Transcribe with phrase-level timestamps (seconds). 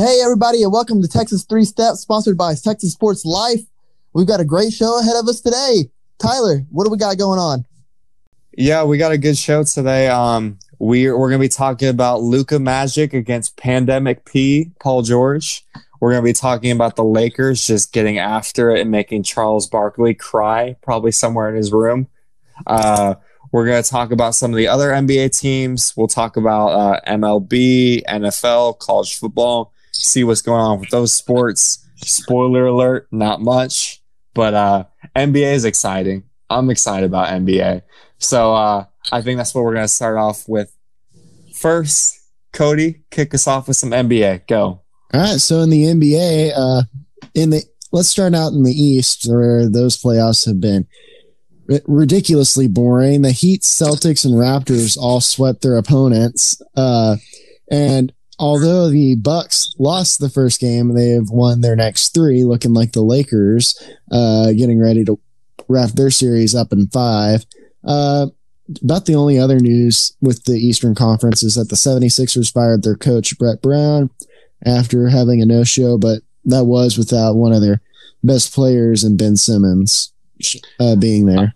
[0.00, 3.60] Hey, everybody, and welcome to Texas Three Steps, sponsored by Texas Sports Life.
[4.14, 5.90] We've got a great show ahead of us today.
[6.18, 7.66] Tyler, what do we got going on?
[8.56, 10.08] Yeah, we got a good show today.
[10.08, 15.66] Um, we're we're gonna be talking about Luka Magic against Pandemic P, Paul George.
[16.00, 20.14] We're gonna be talking about the Lakers just getting after it and making Charles Barkley
[20.14, 22.08] cry, probably somewhere in his room.
[22.66, 23.16] Uh,
[23.52, 25.92] we're gonna talk about some of the other NBA teams.
[25.94, 31.86] We'll talk about uh, MLB, NFL, college football, see what's going on with those sports.
[31.96, 34.02] Spoiler alert, not much,
[34.34, 34.84] but uh,
[35.14, 36.24] NBA is exciting.
[36.48, 37.82] I'm excited about NBA.
[38.18, 40.74] So uh, I think that's what we're going to start off with.
[41.54, 42.18] First,
[42.52, 44.46] Cody, kick us off with some NBA.
[44.46, 44.82] Go.
[45.12, 45.40] All right.
[45.40, 46.82] So in the NBA, uh,
[47.34, 47.62] in the
[47.92, 50.86] let's start out in the East, where those playoffs have been
[51.86, 53.22] ridiculously boring.
[53.22, 56.60] The Heat, Celtics, and Raptors all swept their opponents.
[56.76, 57.16] Uh,
[57.70, 62.72] and although the Bucks lost the first game, they have won their next three, looking
[62.72, 63.78] like the Lakers,
[64.10, 65.20] uh, getting ready to
[65.68, 67.44] wrap their series up in five.
[67.84, 68.26] Uh,
[68.82, 72.96] about the only other news with the Eastern Conference is that the 76ers fired their
[72.96, 74.10] coach, Brett Brown,
[74.64, 77.82] after having a no show, but that was without one of their
[78.24, 80.12] best players and Ben Simmons
[80.78, 81.54] uh, being there.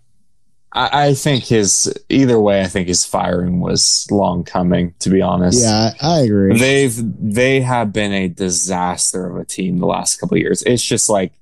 [0.74, 2.60] I, I think his either way.
[2.60, 4.94] I think his firing was long coming.
[5.00, 6.58] To be honest, Yeah, I, agree.
[6.58, 10.62] they've they have been a disaster of a team the last couple of years.
[10.62, 11.32] It's just like,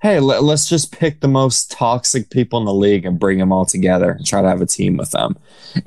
[0.00, 3.52] hey, let, us just pick the most toxic people in the league and bring them
[3.52, 5.36] all together and try to have a team with them.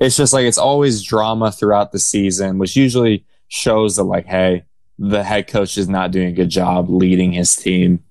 [0.00, 4.64] It's just like it's always drama throughout the season, which usually shows that like, hey,
[4.98, 8.04] the head coach is not doing a good job leading his team.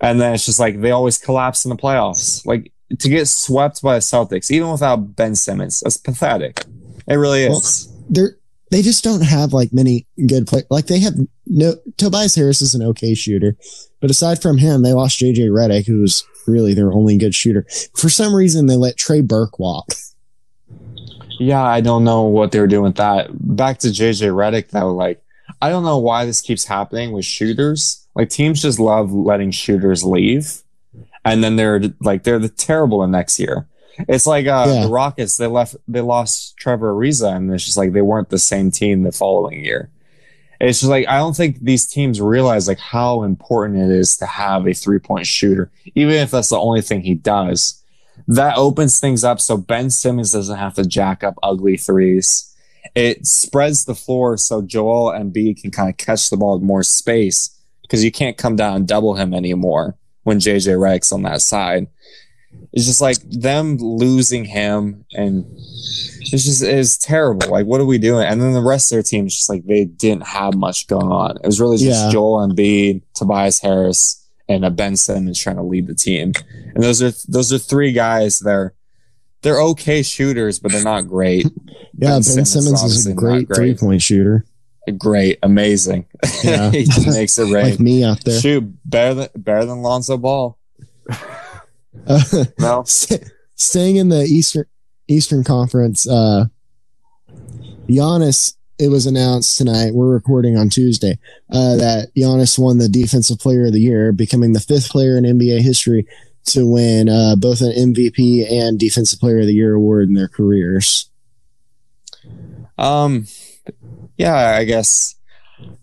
[0.00, 2.44] And then it's just like they always collapse in the playoffs.
[2.46, 6.64] Like to get swept by the Celtics, even without Ben Simmons, that's pathetic.
[7.08, 7.88] It really is.
[7.88, 8.36] Well, they're
[8.70, 10.62] they just don't have like many good play.
[10.70, 11.14] Like they have
[11.46, 13.56] no Tobias Harris is an okay shooter,
[14.00, 17.66] but aside from him, they lost JJ Redick, who was really their only good shooter.
[17.94, 19.88] For some reason, they let Trey Burke walk.
[21.38, 23.28] Yeah, I don't know what they were doing with that.
[23.32, 25.22] Back to JJ Redick, though, like
[25.62, 28.06] I don't know why this keeps happening with shooters.
[28.14, 30.62] Like teams just love letting shooters leave,
[31.26, 33.66] and then they're like they're the terrible the next year.
[34.08, 34.82] It's like uh, Yeah.
[34.84, 35.36] the Rockets.
[35.36, 35.76] They left.
[35.88, 39.64] They lost Trevor Ariza, and it's just like they weren't the same team the following
[39.64, 39.90] year.
[40.60, 44.26] It's just like I don't think these teams realize like how important it is to
[44.26, 47.82] have a three point shooter, even if that's the only thing he does.
[48.28, 52.54] That opens things up so Ben Simmons doesn't have to jack up ugly threes.
[52.94, 56.82] It spreads the floor so Joel Embiid can kind of catch the ball with more
[56.82, 57.50] space
[57.82, 61.86] because you can't come down and double him anymore when JJ Redick's on that side.
[62.72, 67.48] It's just like them losing him and it's just is terrible.
[67.48, 68.26] Like, what are we doing?
[68.26, 71.06] And then the rest of their team is just like they didn't have much going
[71.12, 71.36] on.
[71.36, 72.10] It was really just Yeah.
[72.10, 76.32] Joel Embiid, Tobias Harris, and a Ben Simmons trying to lead the team.
[76.74, 78.40] And those are those are three guys.
[78.40, 78.74] They're
[79.42, 81.46] they're okay shooters, but they're not great.
[81.98, 83.56] Yeah, Ben, Simmons Simmons, is a great, great.
[83.56, 84.44] three point shooter,
[84.98, 86.06] Great, amazing.
[86.44, 86.70] Yeah.
[86.72, 87.70] he just makes it rain.
[87.70, 88.40] like me out there.
[88.40, 90.56] Shoot, better than better than Lonzo Ball.
[92.06, 93.24] Uh, No, st-
[93.56, 94.66] staying in the Eastern
[95.08, 96.46] Eastern Conference, uh,
[97.88, 98.54] Giannis.
[98.78, 99.94] It was announced tonight.
[99.94, 101.18] We're recording on Tuesday
[101.50, 105.24] uh, that Giannis won the Defensive Player of the Year, becoming the fifth player in
[105.24, 106.06] NBA history
[106.46, 110.28] to win uh, both an MVP and Defensive Player of the Year award in their
[110.28, 111.08] careers.
[112.76, 113.26] Um,
[114.16, 115.14] yeah, I guess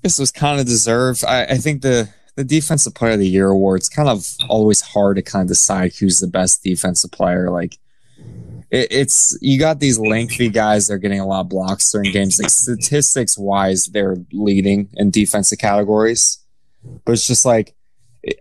[0.02, 1.24] this was kind of deserved.
[1.26, 5.18] I, I think the the defensive player of the year award's kind of always hard
[5.18, 7.52] to kind of decide who's the best defensive player.
[7.52, 7.78] Like
[8.72, 12.40] it, it's you got these lengthy guys they're getting a lot of blocks during games.
[12.42, 16.40] Like statistics wise, they're leading in defensive categories,
[17.06, 17.76] but it's just like.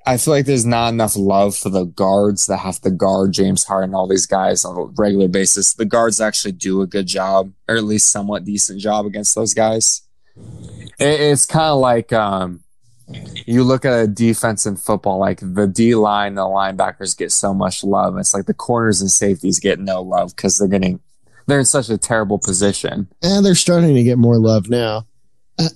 [0.06, 3.64] I feel like there's not enough love for the guards that have to guard James
[3.64, 5.74] Harden and all these guys on a regular basis.
[5.74, 9.54] The guards actually do a good job, or at least somewhat decent job against those
[9.54, 10.02] guys.
[10.36, 12.62] It, it's kind of like um,
[13.44, 17.52] you look at a defense in football, like the D line, the linebackers get so
[17.52, 18.16] much love.
[18.18, 21.00] It's like the corners and safeties get no love because they're getting
[21.46, 23.08] they're in such a terrible position.
[23.20, 25.06] And they're starting to get more love now.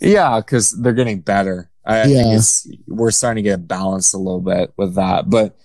[0.01, 1.71] Yeah, because they're getting better.
[1.87, 2.23] I, I Yeah.
[2.23, 5.57] think it's we're starting to get balanced a little bit with that, but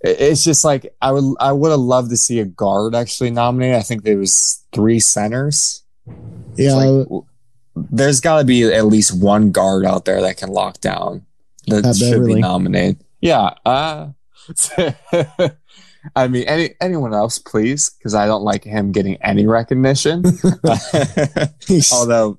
[0.00, 3.76] it's just like I would I would have loved to see a guard actually nominated.
[3.76, 5.82] I think there was three centers.
[6.56, 7.06] Yeah, like,
[7.74, 11.26] there's got to be at least one guard out there that can lock down
[11.66, 12.34] that Pat should Beverley.
[12.36, 13.04] be nominated.
[13.20, 13.50] Yeah.
[13.66, 14.08] Uh,
[16.14, 20.22] I mean, any anyone else, please, because I don't like him getting any recognition.
[21.92, 22.38] Although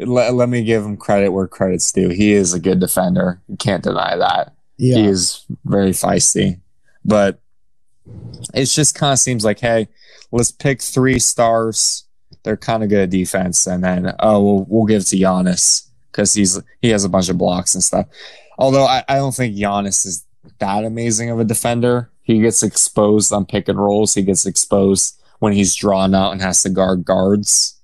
[0.00, 2.08] let, let me give him credit where credit's due.
[2.08, 3.40] He is a good defender.
[3.48, 4.54] You can't deny that.
[4.76, 4.96] Yeah.
[4.96, 6.60] He is very feisty.
[7.04, 7.40] But
[8.54, 9.88] it just kind of seems like, hey,
[10.32, 12.04] let's pick three stars.
[12.44, 15.88] They're kind of good at defense, and then oh, we'll, we'll give it to Giannis
[16.10, 18.06] because he's he has a bunch of blocks and stuff.
[18.58, 20.24] Although I, I don't think Giannis is
[20.58, 22.10] that amazing of a defender.
[22.22, 24.14] He gets exposed on pick and rolls.
[24.14, 27.80] He gets exposed when he's drawn out and has to guard guards.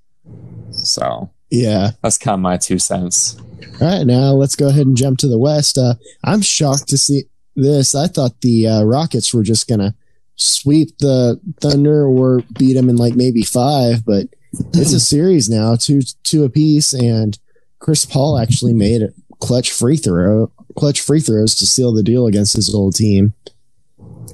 [0.71, 1.31] So
[1.63, 1.91] yeah.
[2.03, 3.37] that's kind of my two cents.
[3.81, 5.79] All right, now let's go ahead and jump to the West.
[5.79, 7.25] Uh, I'm shocked to see
[7.57, 7.95] this.
[7.95, 9.95] I thought the uh, Rockets were just gonna
[10.37, 14.27] sweep the Thunder or beat them in like maybe five, but
[14.75, 17.39] it's a series now, two two apiece, and
[17.81, 19.09] Chris Paul actually made a
[19.41, 23.35] clutch free throw, clutch free throws to seal the deal against his old team.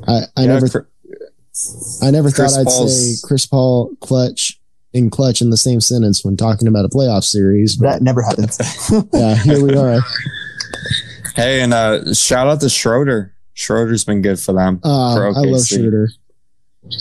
[0.06, 0.78] I, I Yeah, never, Cr-
[2.02, 4.59] I never Chris thought I'd Paul's- say Chris Paul clutch
[4.92, 7.76] and clutch in the same sentence when talking about a playoff series.
[7.76, 8.58] But That never happens.
[9.12, 10.00] yeah, here we are.
[11.36, 13.34] Hey, and uh, shout out to Schroeder.
[13.54, 14.80] Schroeder's been good for them.
[14.82, 16.10] Uh, For I love Schroeder.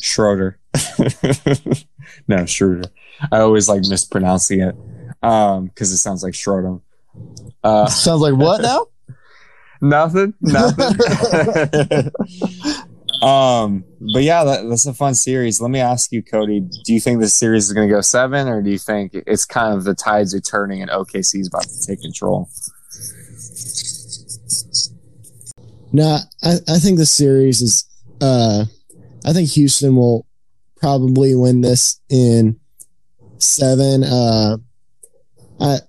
[0.01, 0.59] Schroeder.
[2.27, 2.89] no, Schroeder.
[3.31, 4.75] I always like mispronouncing it
[5.21, 6.77] um because it sounds like Schroeder.
[7.63, 8.87] Uh, Sounds like what now?
[9.81, 12.11] nothing, nothing.
[13.21, 13.83] Um,
[14.13, 15.59] but yeah, that, that's a fun series.
[15.59, 16.61] Let me ask you, Cody.
[16.61, 19.45] Do you think this series is going to go seven, or do you think it's
[19.45, 22.49] kind of the tides are turning and OKC is about to take control?
[25.91, 27.85] No, I, I think the series is.
[28.21, 28.65] Uh,
[29.25, 30.25] I think Houston will
[30.77, 32.59] probably win this in
[33.37, 34.03] seven.
[34.03, 34.57] Uh,
[35.59, 35.79] I,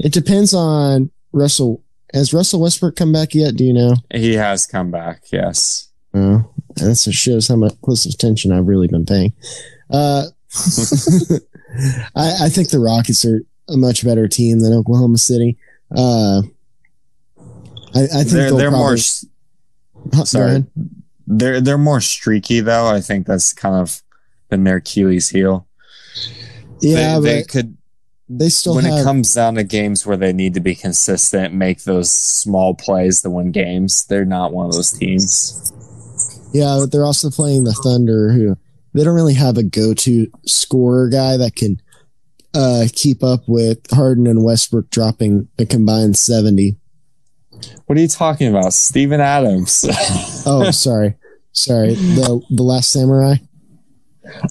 [0.00, 1.82] it depends on Russell.
[2.12, 3.54] Has Russell Westbrook come back yet?
[3.54, 3.94] Do you know?
[4.12, 5.22] He has come back.
[5.32, 5.88] Yes.
[6.12, 9.32] Oh, that just shows how much close attention I've really been paying.
[9.90, 10.26] Uh,
[12.16, 15.56] I, I think the Rockets are a much better team than Oklahoma City.
[15.94, 16.42] Uh,
[17.94, 18.96] I, I think they're they're more.
[18.96, 20.64] probably- Go sorry.
[21.26, 22.86] They're they're more streaky though.
[22.86, 24.02] I think that's kind of
[24.48, 25.66] been their Achilles heel.
[26.80, 27.76] Yeah, they, they could
[28.28, 29.00] they still when have.
[29.00, 33.20] it comes down to games where they need to be consistent, make those small plays
[33.22, 34.04] to win games.
[34.06, 35.72] They're not one of those teams.
[36.52, 38.56] Yeah, but they're also playing the Thunder, who
[38.94, 41.80] they don't really have a go-to scorer guy that can
[42.54, 46.76] uh, keep up with Harden and Westbrook dropping a combined seventy.
[47.86, 49.84] What are you talking about, Steven Adams?
[50.46, 51.14] Oh, sorry,
[51.52, 51.94] sorry.
[51.94, 53.34] The the Last Samurai.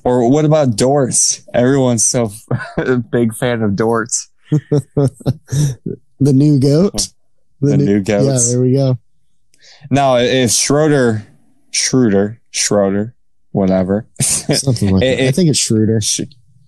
[0.03, 1.45] or what about Dortz?
[1.53, 2.31] Everyone's so
[2.77, 4.27] a big fan of Dortz.
[6.21, 7.09] The new goat.
[7.61, 8.25] The new goat.
[8.25, 8.97] Yeah, there we go.
[9.89, 11.25] Now, if Schroeder,
[11.71, 13.15] Schroeder, Schroeder,
[13.51, 15.27] whatever, Something like It- that.
[15.27, 16.01] I think it's Schroeder.
[16.01, 16.21] Sch-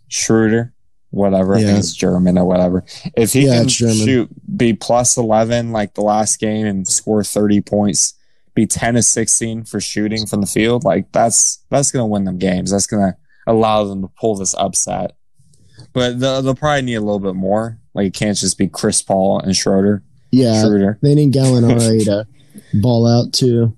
[0.09, 0.73] Schroeder,
[1.09, 1.55] whatever.
[1.55, 1.65] I Yeah.
[1.67, 2.83] think it's German or whatever.
[3.15, 7.61] If he Yeah, can shoot, be plus 11 like the last game and score 30
[7.61, 8.13] points,
[8.53, 12.25] be 10 to 16 for shooting from the field, like that's that's going to win
[12.25, 12.71] them games.
[12.71, 13.17] That's going to
[13.47, 15.15] allow them to pull this upset.
[15.93, 17.79] But they'll, they'll probably need a little bit more.
[17.93, 20.03] Like it can't just be Chris Paul and Schroeder.
[20.31, 20.99] Yeah, Schroeder.
[21.01, 22.27] they need Gallinari to
[22.73, 23.75] ball out too.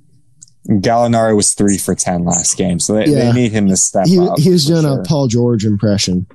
[0.69, 3.25] Gallinari was three for 10 last game, so they, Yeah.
[3.25, 4.39] they need him to step He, up.
[4.39, 5.01] he was doing sure.
[5.01, 6.25] a Paul George impression.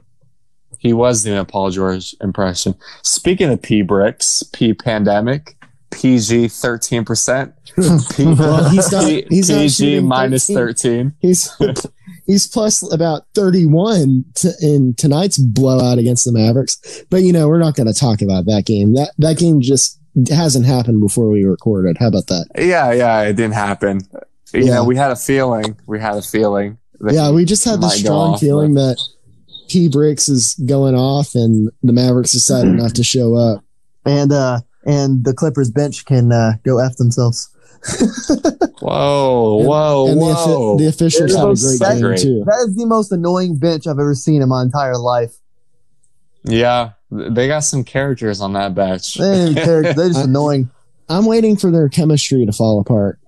[0.79, 2.75] He was doing a Paul George impression.
[3.03, 5.57] Speaking of P bricks, P pandemic,
[5.91, 7.55] PG thirteen percent.
[8.19, 10.57] Well, he's not- he's not PG minus 13.
[10.57, 11.15] thirteen.
[11.21, 11.51] He's
[12.27, 16.77] he's plus about 31 to, in tonight's blowout against the Mavericks.
[17.11, 18.95] But you know, we're not going to talk about that game.
[18.95, 19.98] That that game just
[20.29, 21.97] hasn't happened before we recorded.
[21.99, 22.47] How about that?
[22.57, 24.01] Yeah, yeah, it didn't happen.
[24.53, 24.75] You Yeah.
[24.77, 25.77] know, we had a feeling.
[25.87, 26.79] We had a feeling.
[27.01, 28.99] that Yeah, we just had the might go strong off, feeling that
[29.69, 33.63] P Bricks is going off and the Mavericks decided not to show up.
[34.07, 37.51] And uh and the Clippers bench can uh, go f themselves.
[38.81, 40.73] Whoa, whoa, and the, whoa!
[40.75, 42.21] offi- the officials It had a great so game great.
[42.21, 42.43] too.
[42.47, 45.35] That is the most annoying bench I've ever seen in my entire life.
[46.45, 49.15] yeah, they got some characters on that batch.
[49.15, 49.83] They didn't even care.
[49.95, 50.71] They're just annoying.
[51.09, 53.19] I'm waiting for their chemistry to fall apart.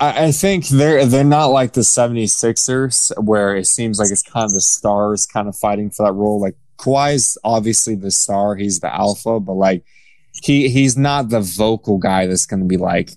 [0.00, 4.44] I, I think they're they're not like the 76ers where it seems like it's kind
[4.44, 6.40] of the stars kind of fighting for that role.
[6.40, 9.84] Like Kawhi's obviously the star, he's the alpha, but like
[10.42, 13.10] he he's not the vocal guy that's gonna be like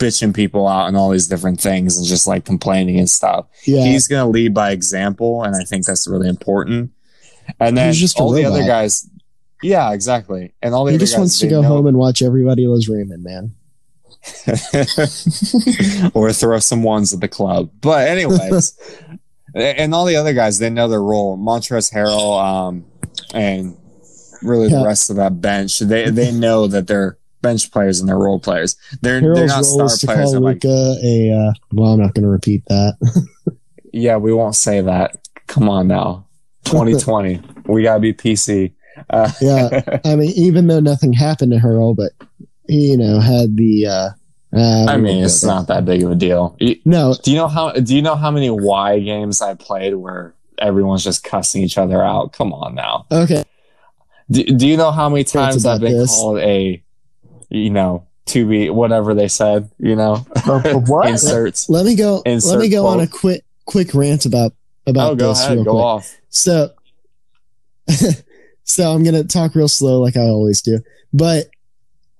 [0.00, 3.46] bitching people out and all these different things and just like complaining and stuff.
[3.64, 6.90] Yeah, He's gonna lead by example, and I think that's really important.
[7.60, 9.08] And then just all the other guys
[9.62, 10.54] Yeah, exactly.
[10.62, 12.66] And all the he other just guys, wants to go know- home and watch everybody
[12.66, 13.54] loves Raymond, man.
[16.14, 17.70] or throw some ones at the club.
[17.80, 18.78] But anyways,
[19.54, 21.36] and all the other guys, they know their role.
[21.38, 22.84] Montrezl Harrell um,
[23.34, 23.76] and
[24.42, 24.78] really Yeah.
[24.80, 25.78] the rest of that bench.
[25.78, 28.76] They they know that they're bench players and they're role players.
[29.02, 30.32] They're they're not role star players.
[30.32, 31.30] call like, a.
[31.32, 32.96] Uh, well, I'm not going to repeat that.
[33.92, 35.28] yeah, we won't say that.
[35.46, 36.26] Come on now,
[36.64, 37.40] 2020.
[37.66, 38.72] we gotta be PC.
[39.10, 39.98] Uh, Yeah.
[40.04, 42.12] I mean, even though nothing happened to Harrell, but
[42.68, 43.86] he, you know, had the.
[43.86, 44.10] Uh,
[44.56, 46.56] uh, I mean, it's not that big of a deal.
[46.84, 47.72] No, Do you know how?
[47.72, 52.02] Do you know how many Y games I played where everyone's just cussing each other
[52.04, 52.32] out?
[52.32, 53.06] Come on now.
[53.10, 53.42] okay.
[54.30, 56.08] Do, do you know how many times I've been this.
[56.16, 56.82] called a,
[57.50, 59.68] you know, to be whatever they said?
[59.78, 60.16] You know,
[60.86, 61.08] what?
[61.08, 61.68] inserts.
[61.68, 62.22] Let me go.
[62.24, 64.52] Insert let me go on a quick quick rant about
[64.86, 65.82] about Oh, go this ahead, real go quick.
[65.84, 66.16] off.
[66.34, 66.70] So,
[68.64, 70.80] so I'm gonna talk real slow, like I always do.
[71.12, 71.46] But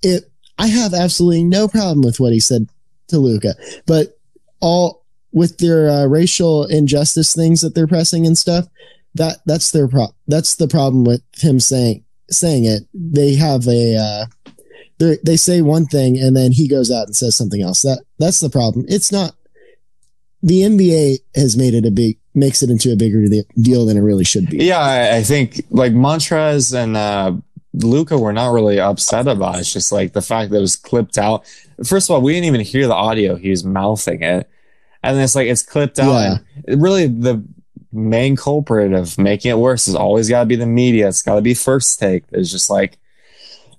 [0.03, 2.69] it, I have absolutely no problem with what he said
[3.09, 3.55] to Luka.
[3.87, 4.17] But
[4.61, 8.67] all with their uh, racial injustice things that they're pressing and stuff,
[9.17, 10.07] that that's their pro.
[10.29, 12.85] That's the problem with him saying saying it.
[12.95, 13.97] They have a.
[13.97, 14.27] Uh,
[14.99, 17.83] they they say one thing and then he goes out and says something else.
[17.83, 18.87] That that's the problem.
[18.89, 19.35] It's not.
[20.41, 23.27] The NBA has made it a big makes it into a bigger
[23.61, 24.59] deal than it really should be.
[24.59, 27.33] Yeah, I, I think like Montrez and uh,
[27.75, 29.61] Luka were not really upset about it.
[29.61, 31.45] It's just like the fact that it was clipped out.
[31.85, 33.37] First of all, we didn't even hear the audio.
[33.37, 34.49] He was mouthing it.
[35.03, 36.13] And it's like it's clipped out.
[36.13, 36.39] Yeah.
[36.67, 37.45] And really, the
[37.93, 41.09] main culprit of making it worse is always got to be the media.
[41.09, 42.25] It's got to be first take.
[42.33, 42.99] It's just like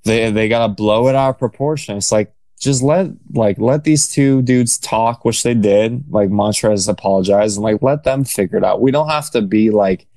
[0.04, 1.98] they they got to blow it out of proportion.
[1.98, 6.04] It's like just let like let these two dudes talk, which they did.
[6.10, 8.82] Like Montrez apologized and like let them figure it out.
[8.82, 10.08] We don't have to be like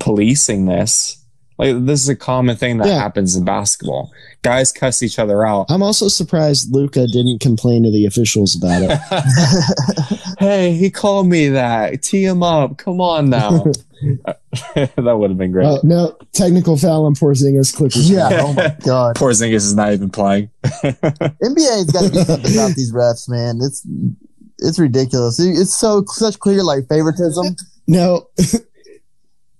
[0.00, 1.23] policing this.
[1.56, 2.98] Like this is a common thing that Yeah.
[2.98, 4.10] happens in basketball.
[4.42, 5.66] Guys cuss each other out.
[5.68, 8.98] I'm also surprised Luka didn't complain to the officials about it.
[10.38, 12.02] hey, he called me that.
[12.02, 12.78] Tee him up.
[12.78, 13.64] Come on now.
[14.74, 15.66] that would have been great.
[15.66, 18.10] Oh no, technical foul on Porzingis Clippers.
[18.10, 18.28] yeah.
[18.42, 19.16] Oh my god.
[19.16, 20.50] Porzingis is not even playing.
[20.64, 23.60] NBA's got to do something about these refs, man.
[23.62, 23.86] It's
[24.58, 25.38] it's ridiculous.
[25.40, 27.56] It's so such clear like favoritism.
[27.86, 28.28] No.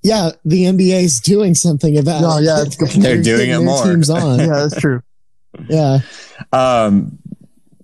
[0.05, 2.45] Yeah, the NBA is doing something about No, it.
[2.45, 2.91] yeah, it's good.
[2.91, 3.83] They're doing it their more.
[3.85, 4.39] Teams on.
[4.39, 5.03] Yeah, that's true.
[5.69, 5.99] yeah,
[6.53, 7.19] Um,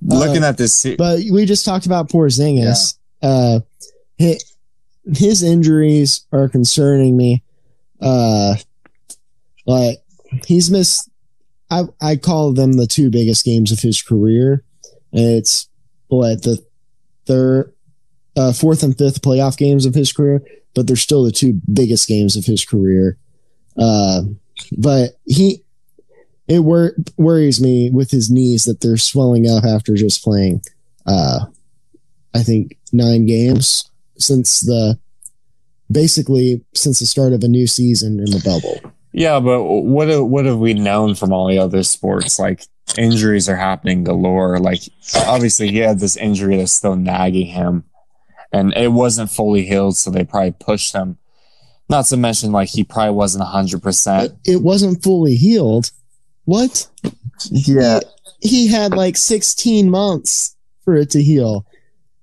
[0.02, 2.96] looking Uh, at this, se- but we just talked about Porzingis.
[3.22, 3.60] Uh,
[4.18, 4.44] his,
[5.16, 7.42] his injuries are concerning me.
[8.00, 8.54] Uh,
[9.66, 9.98] like
[10.46, 11.08] he's missed.
[11.70, 14.64] I I call them the two biggest games of his career.
[15.12, 15.68] And it's
[16.08, 16.58] what the
[17.26, 17.72] third,
[18.36, 20.42] uh, fourth and fifth playoff games of his career,
[20.74, 23.18] but they're still the two biggest games of his career.
[23.76, 24.22] Uh,
[24.78, 25.62] but he,
[26.48, 30.62] it wor- worries me with his knees that they're swelling up after just playing,
[31.06, 31.46] uh,
[32.34, 34.98] I think nine games since the,
[35.90, 38.92] basically since the start of a new season in the bubble.
[39.12, 42.38] yeah, but what what have we known from all the other sports?
[42.38, 42.64] Like
[42.96, 44.58] injuries are happening galore.
[44.58, 44.82] Like
[45.16, 47.84] obviously he had this injury that's still nagging him,
[48.52, 51.18] and it wasn't fully healed, so they probably pushed him.
[51.88, 54.32] Not to mention, like he probably wasn't hundred percent.
[54.44, 55.90] It wasn't fully healed.
[56.44, 56.88] What?
[57.50, 58.00] Yeah,
[58.40, 61.66] He had like 16 months for it to heal.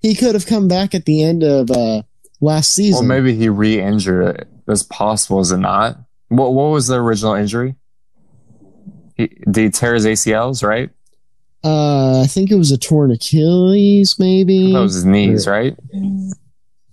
[0.01, 2.03] He could have come back at the end of uh,
[2.41, 3.07] last season.
[3.07, 4.47] Well, maybe he re-injured it.
[4.65, 5.97] That's possible, is it not?
[6.27, 7.75] What What was the original injury?
[9.15, 10.63] He, did he tear his ACLs?
[10.63, 10.89] Right?
[11.63, 15.75] Uh, I think it was a torn Achilles, maybe That was his knees, right?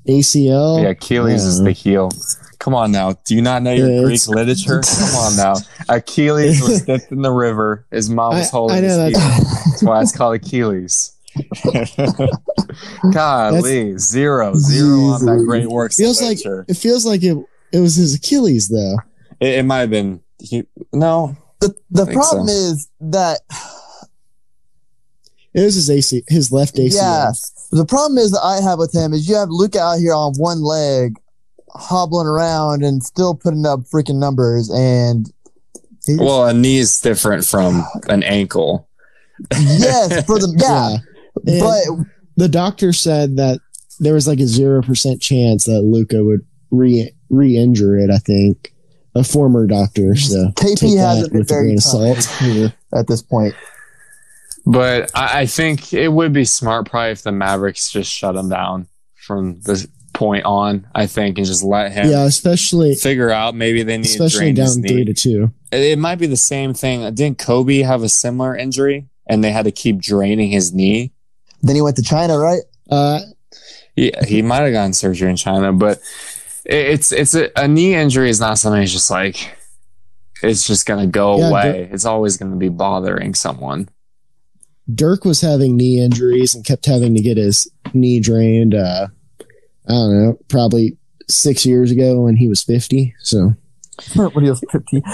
[0.09, 0.83] ACL.
[0.83, 2.11] Yeah, Achilles is the heel.
[2.59, 3.13] Come on now.
[3.27, 4.81] Do you not know your Yeah, Greek it's- literature?
[4.83, 5.55] Come on now.
[5.95, 7.87] Achilles was dipped in the river.
[7.91, 9.45] His mom was I- holding I know his that- heel.
[9.71, 11.11] That's why it's called Achilles.
[13.13, 15.97] Golly, zero, zero on that great works.
[15.97, 16.65] Feels like literature.
[16.69, 17.37] it feels like it.
[17.73, 18.97] It was his Achilles, though.
[19.41, 20.21] it, it might have been.
[20.39, 22.53] He, no, the the problem so.
[22.55, 23.41] is that
[25.55, 26.95] It was his AC, his left ACL.
[26.95, 27.31] yeah,
[27.71, 30.35] the problem is that I have with him is you have Luka out here on
[30.37, 31.17] one leg,
[31.71, 35.31] hobbling around and still putting up freaking numbers, and
[36.07, 38.89] he's- well, a knee is different from an ankle.
[39.53, 42.07] yes, for the yeah, And but
[42.37, 43.61] the doctor said that
[44.01, 48.11] there was like a zero percent chance that Luka would re re-injure it.
[48.11, 48.73] I think
[49.15, 50.15] a former doctor.
[50.17, 52.25] So KP hasn't been with a very grain of salt.
[52.41, 53.55] here at this point.
[54.67, 58.49] But I, I think it would be smart probably if the Mavericks just shut him
[58.49, 60.87] down from this point on.
[60.95, 64.53] I think and just let him Yeah, especially figure out maybe they need to especially
[64.53, 64.89] drain his down knee.
[64.89, 65.53] three to two.
[65.71, 67.01] It, it might be the same thing.
[67.15, 71.13] Didn't Kobe have a similar injury and they had to keep draining his knee?
[71.63, 72.63] Then he went to China, right?
[72.91, 73.21] Uh,
[73.97, 75.99] Yeah, he might have gotten surgery in China, but
[76.65, 78.83] it, it's it's a, a knee injury is not something.
[78.83, 79.57] It's just like
[80.43, 81.89] it's just gonna go Yeah, away.
[81.93, 83.89] It's always gonna be bothering someone.
[84.93, 88.75] Dirk was having knee injuries and kept having to get his knee drained.
[88.75, 89.09] Uh,
[89.89, 90.97] I don't know, probably
[91.29, 93.15] six years ago when he was fifty.
[93.21, 93.55] So
[94.15, 95.03] when he was 50.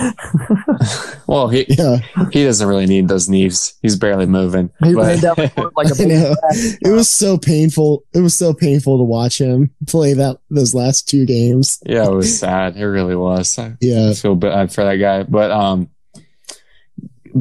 [1.26, 1.98] Well, he yeah,
[2.32, 3.74] he doesn't really need those knees.
[3.82, 4.70] He's barely moving.
[4.82, 5.34] He But- ran down
[5.76, 6.34] like a I big know.
[6.82, 8.02] it was so painful.
[8.12, 11.78] It was so painful to watch him play that those last two games.
[11.86, 12.76] yeah, it was sad.
[12.76, 13.56] It really was.
[13.58, 15.22] I Yeah, feel bad for that guy.
[15.22, 15.88] But um,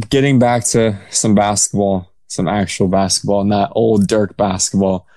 [0.09, 5.07] getting back to some basketball, some actual basketball, not old Dirk basketball.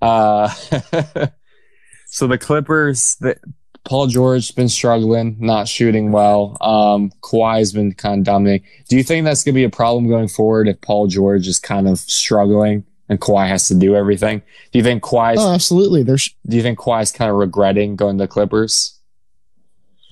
[0.00, 0.48] Uh,
[2.06, 3.36] so the Clippers, the,
[3.84, 6.58] Paul George has been struggling, not shooting well.
[6.60, 8.66] Um, Kawhi's been kind of dominating.
[8.88, 11.58] Do you think that's going to be a problem going forward if Paul George is
[11.58, 14.42] kind of struggling and Kawhi has to do everything?
[14.70, 16.02] Do you think Kawhi's oh, absolutely.
[16.02, 16.28] There's.
[16.46, 19.00] do you think Kawhi's kind of regretting going to the Clippers?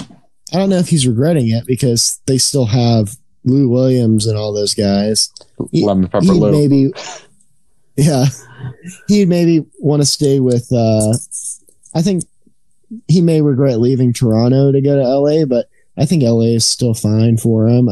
[0.01, 4.53] I don't know if he's regretting it because they still have Lou Williams and all
[4.53, 5.31] those guys.
[5.71, 6.51] He- Lemon pepper Lou.
[6.53, 6.93] maybe,
[7.97, 8.27] yeah,
[9.09, 10.71] he'd maybe want to stay with.
[10.73, 11.15] uh
[11.95, 12.25] I think
[13.09, 16.93] he may regret leaving Toronto to go to LA, but I think LA is still
[16.93, 17.89] fine for him.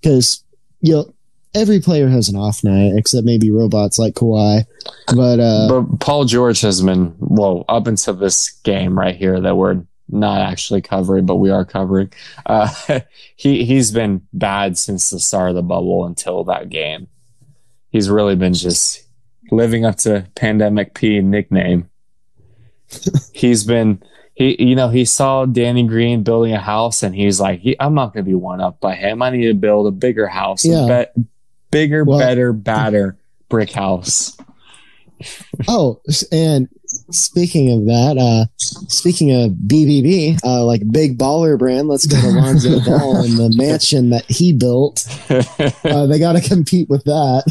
[0.00, 0.44] Because
[0.80, 1.12] you know
[1.54, 4.64] every player has an off night except maybe robots like Kawhi.
[5.14, 9.56] But uh, but Paul George has been well up until this game right here that
[9.56, 12.12] we're not actually covering, but we are covering.
[12.44, 12.68] Uh,
[13.36, 17.08] he he's been bad since the start of the bubble until that game.
[17.90, 19.04] He's really been just
[19.50, 21.88] living up to Pandemic P nickname.
[23.32, 24.02] he's been
[24.34, 27.94] he you know he saw Danny Green building a house and he's like he, I'm
[27.94, 29.22] not going to be one up by him.
[29.22, 30.86] I need to build a bigger house, Yeah.
[30.86, 31.24] a be-
[31.70, 33.16] bigger, Well- better, badder
[33.48, 34.36] brick house.
[35.68, 36.68] oh, and
[37.12, 42.28] speaking of that, uh, speaking of BBB, uh, like big baller brand, let's go to
[42.28, 45.06] Lonzo Ball and the mansion that he built.
[45.84, 47.44] Uh, they got to compete with that.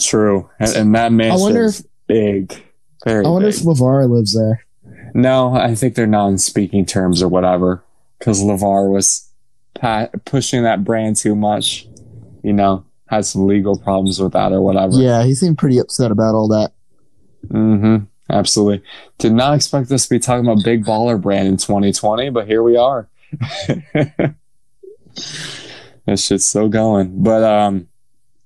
[0.00, 1.38] True, and, and that mansion.
[1.38, 2.64] I wonder if big,
[3.04, 3.56] very I wonder big.
[3.56, 4.64] if LaVar lives there.
[5.14, 7.84] no, I think they're not in speaking terms or whatever
[8.18, 9.28] because LaVar was
[9.74, 11.86] pa- pushing that brand too much.
[12.42, 14.94] You know, had some legal problems with that or whatever.
[14.94, 16.72] Yeah, he seemed pretty upset about all that.
[17.48, 18.04] Mm-hmm.
[18.30, 18.82] Absolutely.
[19.18, 22.62] Did not expect us to be talking about big baller brand in 2020, but here
[22.62, 23.08] we are.
[23.94, 24.34] that
[26.16, 27.22] shit's still going.
[27.22, 27.88] But um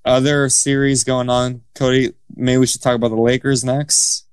[0.04, 4.26] other series going on, Cody, maybe we should talk about the Lakers next.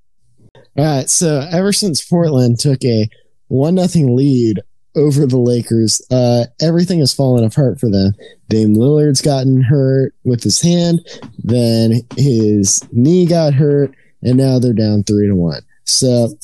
[0.78, 1.10] All right.
[1.10, 3.10] So ever since Portland took a
[3.48, 4.62] one nothing lead
[4.96, 8.14] over the Lakers, uh, everything has fallen apart for them.
[8.50, 11.06] Dame Lillard's gotten hurt with his hand,
[11.40, 13.94] then his knee got hurt,
[14.26, 15.62] and now they're down three to one.
[15.86, 16.36] So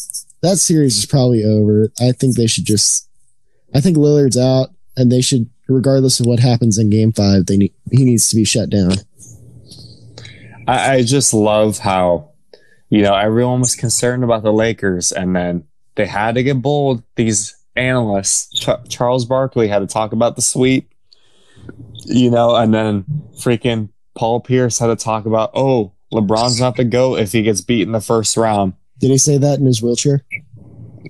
[0.41, 1.91] that series is probably over.
[1.99, 3.09] I think they should just.
[3.73, 7.57] I think Lillard's out, and they should, regardless of what happens in Game Five, they
[7.57, 8.93] need, he needs to be shut down.
[10.67, 12.31] I, I just love how,
[12.89, 15.63] you know, everyone was concerned about the Lakers, and then
[15.95, 17.01] they had to get bold.
[17.15, 20.93] These analysts, Ch- Charles Barkley, had to talk about the sweep,
[22.03, 23.05] you know, and then
[23.37, 27.61] freaking Paul Pierce had to talk about, oh, LeBron's not the GOAT if he gets
[27.61, 28.73] beat in the first round.
[28.99, 30.23] Did he say that in his wheelchair?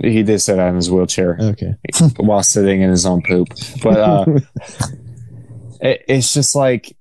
[0.04, 1.74] He did say that in his wheelchair Okay.
[2.18, 3.50] while sitting in his own poop.
[3.84, 4.26] But uh,
[5.82, 6.96] it, it's just like,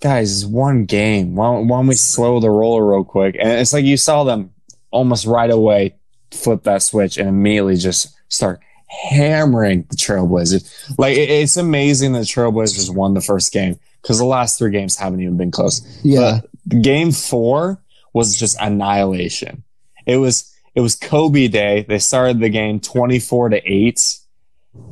[0.00, 1.34] guys, it's one game.
[1.34, 3.36] Why, don't- why don't we slow the roller real quick?
[3.38, 4.50] And it's like you saw them
[4.90, 5.94] almost right away
[6.30, 10.98] flip that switch and immediately just start hammering the Trailblazers.
[10.98, 14.70] Like it, it's amazing that the Trailblazers won the first game because the last three
[14.70, 15.82] games haven't even been close.
[16.04, 16.40] yeah.
[16.42, 19.62] But game four was just annihilation.
[20.06, 21.84] It was it was Kobe Day.
[21.88, 24.18] They started the game twenty four to eight,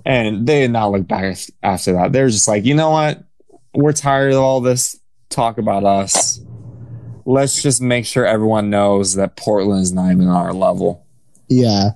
[0.04, 2.12] and they did not look back after that.
[2.12, 3.24] They were just like, you know what,
[3.74, 6.40] we're tired of all this talk about us.
[7.24, 11.04] Let's just make sure everyone knows that Portland is not even on our level.
[11.48, 11.90] Yeah.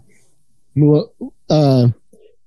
[0.75, 1.13] Well,
[1.49, 1.89] uh,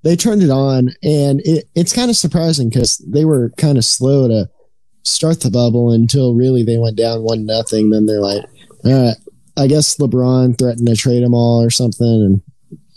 [0.03, 3.85] they turned it on, and it, it's kind of surprising because they were kind of
[3.85, 4.49] slow to
[5.03, 7.89] start the bubble until really they went down one nothing.
[7.89, 8.43] Then they're like,
[8.85, 9.17] all right,
[9.57, 12.41] I guess LeBron threatened to trade them all or something, and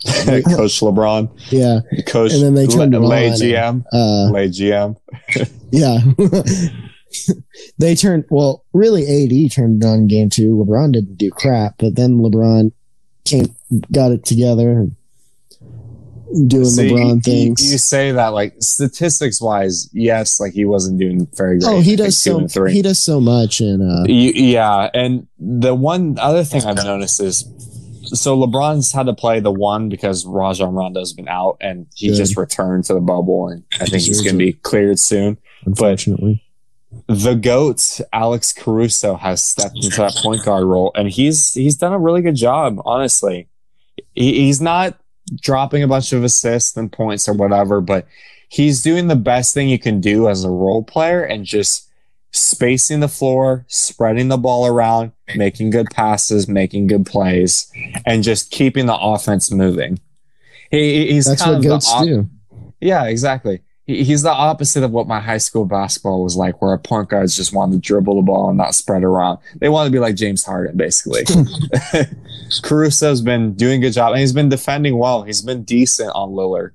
[0.45, 4.95] Coach LeBron, yeah, Coach, And then they turned it lay GM, uh, lay GM.
[5.71, 5.99] yeah.
[7.77, 8.63] they turned well.
[8.73, 10.55] Really, AD turned on game two.
[10.55, 12.71] LeBron didn't do crap, but then LeBron
[13.25, 13.55] came,
[13.91, 14.95] got it together, and
[16.47, 17.71] doing See, LeBron things.
[17.71, 21.69] You, say that like statistics wise, yes, like he wasn't doing very great.
[21.69, 26.17] Oh, he does so he does so much, and uh, Y- yeah, and the one
[26.19, 27.45] other thing I've noticed is
[28.03, 32.15] so LeBron's had to play the one because Rajon Rondo's been out and he Good.
[32.15, 35.37] just returned to the bubble and I think he's going to be cleared soon.
[35.65, 36.41] Unfortunately,
[37.07, 41.91] The goat Alex Caruso has stepped into that point guard role and he's he's done
[41.91, 42.79] a really good job.
[42.85, 43.49] Honestly,
[44.13, 44.97] he, he's not
[45.35, 48.07] dropping a bunch of assists and points or whatever, but
[48.49, 51.89] he's doing the best thing you can do as a role player and just
[52.31, 57.71] spacing the floor, spreading the ball around, making good passes, making good plays,
[58.05, 59.99] and just keeping the offense moving.
[60.71, 62.29] He, he's that's kind what goats op- do.
[62.79, 63.61] yeah, exactly.
[63.87, 67.09] He, he's the opposite of what my high school basketball was like, where our point
[67.09, 69.39] guards just wanted to dribble the ball and not spread around.
[69.55, 71.23] They want to be like James Harden, basically.
[72.61, 75.23] Caruso's been doing a good job, and he's been defending well.
[75.23, 76.71] He's been decent on Lillard,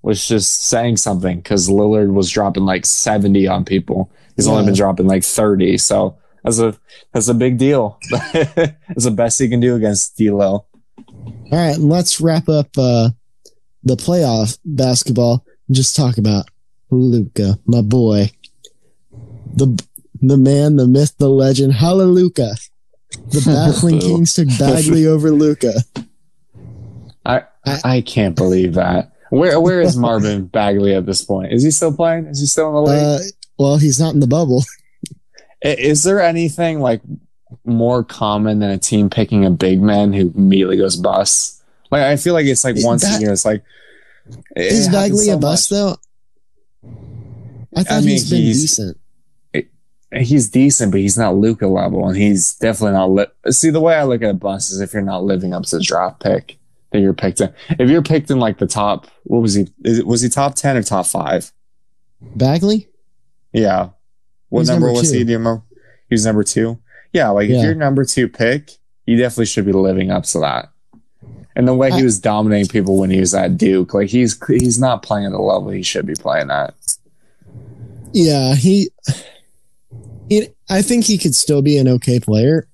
[0.00, 4.10] which is just saying something because Lillard was dropping like seventy on people.
[4.36, 6.76] He's only been dropping like thirty, so that's a
[7.12, 7.98] that's a big deal.
[8.32, 10.66] that's the best he can do against D'Lo.
[10.96, 13.10] All right, let's wrap up uh,
[13.82, 15.44] the playoff basketball.
[15.70, 16.46] Just talk about
[16.90, 18.30] Luka, my boy,
[19.54, 19.82] the
[20.20, 22.54] the man, the myth, the legend, Hallelujah.
[23.30, 25.72] The baffling Kings took Bagley over Luka.
[27.26, 27.42] I
[27.84, 29.12] I can't believe that.
[29.30, 31.52] Where where is Marvin Bagley at this point?
[31.52, 32.26] Is he still playing?
[32.26, 33.02] Is he still in the league?
[33.02, 33.18] Uh,
[33.58, 34.64] well, he's not in the bubble.
[35.60, 37.02] Is there anything like
[37.64, 41.62] more common than a team picking a big man who immediately goes bust?
[41.90, 43.32] Like I feel like it's like once That- a year.
[43.32, 43.62] It's like
[44.56, 45.96] it Is Bagley so a bust though?
[47.76, 48.96] I thought I mean, he's been he's- decent.
[50.10, 53.10] He's decent, but he's not Luka level, and he's definitely not.
[53.10, 55.64] Li- See, the way I look at a bust is if you're not living up
[55.64, 56.58] to the draft pick
[56.92, 57.52] that you're picked in.
[57.78, 59.68] If you're picked in like the top, what was he?
[59.84, 61.52] Is was he top ten or top five?
[62.22, 62.88] Bagley?
[63.52, 63.90] Yeah.
[64.48, 65.24] What He's number, number was he?
[65.24, 65.62] Do you remember?
[66.08, 66.78] He was number two.
[67.12, 67.56] Yeah, like Yeah.
[67.58, 68.70] if you're number two pick,
[69.04, 70.70] you definitely should be living up to that.
[71.58, 74.78] And the way he was dominating people when he was at Duke, like he's he's
[74.78, 76.72] not playing at the level he should be playing at.
[78.12, 78.90] Yeah, he,
[80.28, 80.50] he.
[80.70, 82.68] I think he could still be an okay player.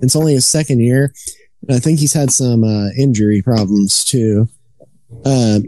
[0.00, 1.12] It's only his second year.
[1.68, 4.48] and I think he's had some uh, injury problems too.
[5.26, 5.64] Um,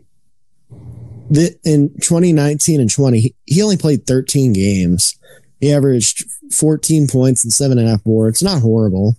[1.28, 5.18] the, in 2019 and 20, he, he only played 13 games.
[5.60, 8.42] He averaged 14 points and seven and a half boards.
[8.42, 9.16] Not horrible.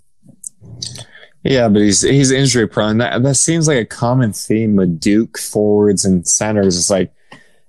[1.50, 2.98] Yeah, but he's he's injury prone.
[2.98, 6.78] That that seems like a common theme with Duke forwards and centers.
[6.78, 7.14] It's like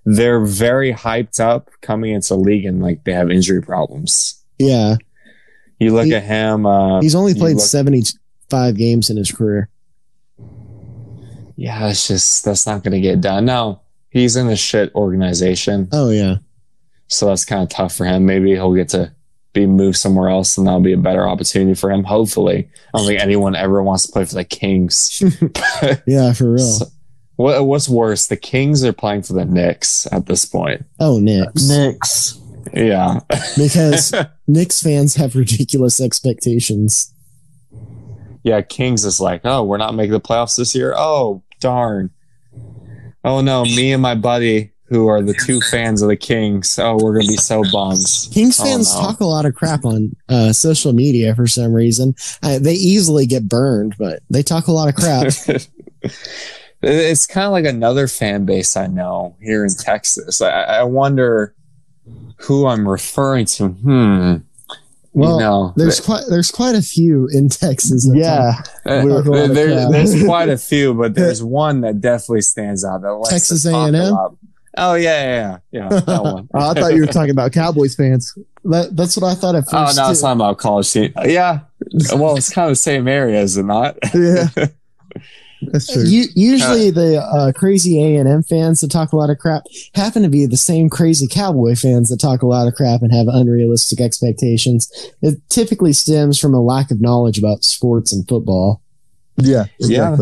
[0.04, 4.42] they're very hyped up coming into league and like they have injury problems.
[4.58, 4.96] Yeah,
[5.78, 6.66] You look He- at him.
[6.66, 9.68] Uh, he's only played look- 75 games in his career.
[11.56, 13.44] yeah, it's just that's not going to get done.
[13.44, 15.88] Now he's in a shit organization.
[15.92, 16.36] Oh yeah,
[17.08, 18.26] So that's kind of tough for him.
[18.26, 19.12] Maybe he'll get to
[19.52, 22.04] be moved somewhere else and that'll be a better opportunity for him.
[22.04, 22.68] Hopefully.
[22.94, 25.22] I don't think anyone ever wants to play for the Kings.
[26.06, 26.58] yeah, for real.
[26.58, 26.86] So-
[27.36, 30.84] what, what's worse, the Kings are playing for the Knicks at this point.
[30.98, 31.68] Oh, Knicks.
[31.68, 32.40] Knicks.
[32.74, 33.20] Yeah.
[33.56, 34.12] Because
[34.48, 37.14] Knicks fans have ridiculous expectations.
[38.42, 38.60] yeah.
[38.62, 40.94] Kings is like, oh, we're not making the playoffs this year.
[40.96, 42.10] Oh, darn.
[43.24, 43.62] Oh, no.
[43.64, 47.26] Me and my buddy, who are the two fans of the Kings, oh, we're going
[47.26, 48.04] to be so bummed.
[48.32, 49.00] Kings Oh, fans no.
[49.00, 52.14] talk a lot of crap on uh, social media for some reason.
[52.42, 55.26] Uh, they easily get burned, but they talk a lot of crap.
[56.82, 60.40] it's kind of like another fan base I know here in Texas.
[60.40, 61.54] I, I wonder
[62.38, 63.68] who I'm referring to.
[63.68, 64.36] Hmm.
[65.12, 68.08] Well, you know, there's quite there's quite a few in Texas.
[68.12, 68.62] Yeah.
[68.86, 72.42] Uh, Talk a lot of there- there's quite a few, but there's one that definitely
[72.42, 73.02] stands out.
[73.02, 73.94] That likes Texas A&M?
[74.78, 74.92] A lot.
[74.92, 76.48] Oh yeah, yeah, yeah, yeah that one.
[76.54, 78.36] Oh, I thought you were talking about Cowboys fans.
[78.64, 79.74] That, that's what I thought at first.
[79.74, 79.96] Oh first.
[79.96, 80.22] no, it's too.
[80.26, 81.12] talking about college team.
[81.24, 81.60] Yeah,
[82.14, 83.96] well, it's kind of the same area, is it not?
[84.14, 84.48] Yeah.
[85.60, 86.04] That's true.
[86.04, 89.64] U- usually the uh, crazy A and M fans that talk a lot of crap
[89.96, 93.12] happen to be the same crazy Cowboy fans that talk a lot of crap and
[93.12, 94.88] have unrealistic expectations.
[95.20, 98.82] It typically stems from a lack of knowledge about sports and football.
[99.36, 100.16] yeah, Yeah.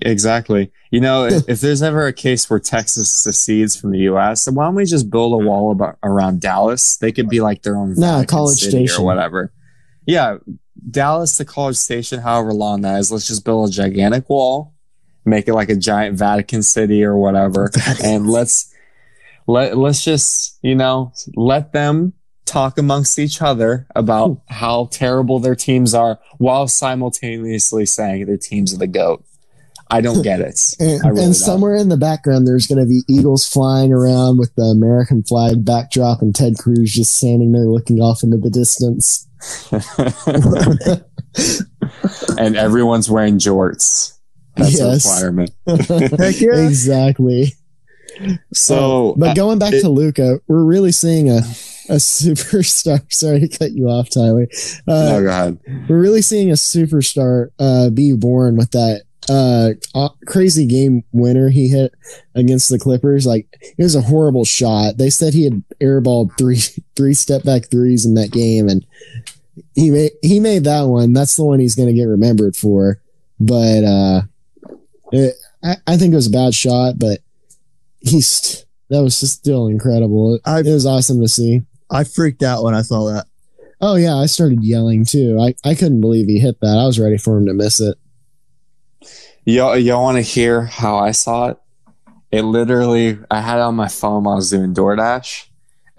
[0.00, 0.72] Exactly.
[0.90, 4.64] You know, if, there's ever a case where Texas secedes from the U.S., then why
[4.64, 5.46] don't we just build a mm-hmm.
[5.46, 6.96] wall about, around Dallas?
[6.96, 9.00] They could be like their own Nah, College Station.
[9.00, 9.52] or whatever.
[10.06, 10.38] Yeah,
[10.90, 13.12] Dallas to College Station, however long that is.
[13.12, 14.74] Let's just build a gigantic wall,
[15.24, 17.70] make it like a giant Vatican City or whatever,
[18.04, 18.74] and let's
[19.46, 22.14] let let's just you know let them
[22.46, 28.74] talk amongst each other about how terrible their teams are while simultaneously saying their teams
[28.74, 29.24] are the goat.
[29.90, 30.58] I don't get it.
[30.80, 34.54] And, really and somewhere in the background, there's going to be eagles flying around with
[34.54, 39.26] the American flag backdrop and Ted Cruz just standing there looking off into the distance.
[42.38, 44.16] and everyone's wearing jorts.
[44.56, 45.06] That's Yes.
[45.06, 45.50] a requirement.
[46.18, 46.66] Heck yeah.
[46.66, 47.54] exactly.
[48.52, 51.38] So, but going back it- to Luka, we're really seeing a
[51.88, 53.00] a superstar.
[53.12, 54.46] Sorry to cut you off, Tyler.
[54.86, 55.58] Uh, no, go ahead.
[55.88, 59.70] we're really seeing a superstar uh, be born with that uh,
[60.26, 61.94] crazy game winner he hit
[62.34, 63.26] against the Clippers.
[63.26, 64.96] Like it was a horrible shot.
[64.96, 66.58] They said he had airballed three
[66.96, 68.84] three step back threes in that game, and
[69.74, 71.12] he made he made that one.
[71.12, 73.00] That's the one he's going to get remembered for.
[73.38, 74.22] But uh,
[75.12, 77.20] it, I, I think it was a bad shot, but
[78.00, 80.34] he's that was just still incredible.
[80.36, 81.62] It, I- it was awesome to see.
[81.90, 83.26] I freaked out when I saw that.
[83.80, 85.38] Oh yeah, I started yelling too.
[85.40, 86.78] I, I couldn't believe he hit that.
[86.78, 87.96] I was ready for him to miss it.
[89.50, 91.58] Y'all, y'all want to hear how I saw it?
[92.30, 95.46] It literally, I had it on my phone while I was doing DoorDash.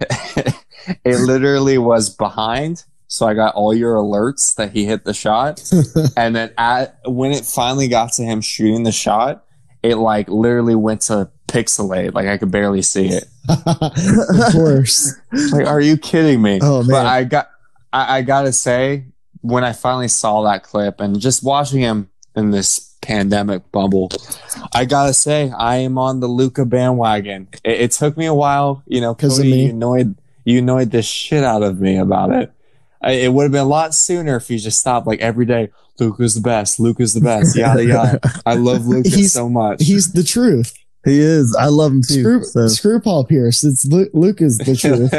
[1.04, 2.84] it literally was behind.
[3.08, 5.70] So I got all your alerts that he hit the shot.
[6.16, 9.44] and then at, when it finally got to him shooting the shot,
[9.82, 12.14] it like literally went to pixelate.
[12.14, 13.24] Like I could barely see it.
[13.66, 15.12] of course.
[15.52, 16.58] Like, are you kidding me?
[16.62, 16.90] Oh, man.
[16.90, 17.06] But.
[17.06, 17.50] I got,
[17.92, 19.08] I, I gotta say,
[19.42, 24.10] when I finally saw that clip and just watching him in this pandemic bubble,
[24.74, 27.48] I gotta say, I am on the Luka bandwagon.
[27.64, 29.64] It, it took me a while, you know, 'Cause of Cody, me.
[29.66, 32.50] you annoyed, you annoyed the shit out of me about it.
[33.02, 35.70] I, it would have been a lot sooner if you just stopped like every day.
[36.00, 36.80] Luka's the best.
[36.80, 37.56] Luka's the best.
[37.56, 38.20] Yada yada.
[38.46, 39.82] I love Luka He's- so much.
[39.82, 40.72] He's the truth.
[41.04, 41.54] He is.
[41.58, 42.20] I love him too.
[42.22, 42.68] Screw, so.
[42.68, 43.64] screw Paul Pierce.
[43.64, 45.12] It's Lu- Luke is the truth.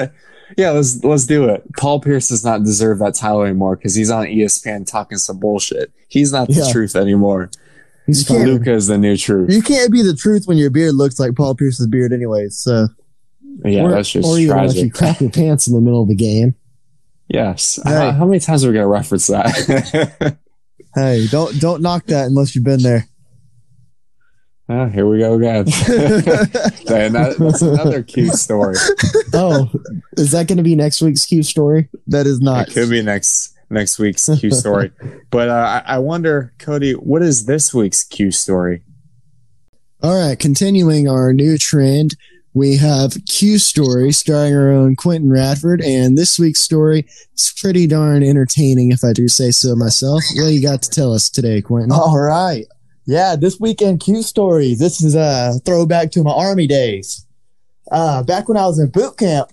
[0.58, 1.64] yeah, let's let's do it.
[1.78, 5.92] Paul Pierce does not deserve that title anymore because he's on ESPN talking some bullshit.
[6.08, 6.72] He's not the Yeah.
[6.72, 7.52] truth anymore.
[8.06, 8.46] He's fine.
[8.46, 9.52] Luka is the new truth.
[9.52, 12.58] You can't be the truth when your beard looks like Paul Pierce's beard, anyways.
[12.58, 12.88] So
[13.64, 14.94] Yeah, or, that's just or even if you tragic.
[14.94, 16.56] crap your pants in the middle of the game.
[17.30, 17.80] yes.
[17.84, 17.92] Hey.
[17.92, 20.38] How, how many times are we gonna reference that?
[20.96, 23.08] hey, don't don't knock that unless you've been there.
[24.70, 25.58] Ah, here we go again.
[25.68, 28.76] and that, that's another cute story.
[29.34, 29.70] Oh,
[30.18, 31.90] is that going to be next week's cute story?
[32.08, 32.70] that is not.
[32.70, 34.92] It could be next next week's Q story.
[35.30, 38.84] But uh, I, I wonder, Cody, what is this week's Q story?
[40.02, 42.16] All right, continuing our new trend,
[42.54, 47.88] we have Q story starring our own Quentin Radford, and this week's story is pretty
[47.88, 50.22] darn entertaining, if I do say so myself.
[50.36, 51.92] What you got to tell us today, Quentin?
[51.94, 52.66] All right.
[53.06, 54.76] Yeah, this weekend Q story.
[54.76, 57.26] This is a throwback to my army days.
[57.90, 59.53] Uh, back when I was in boot camp,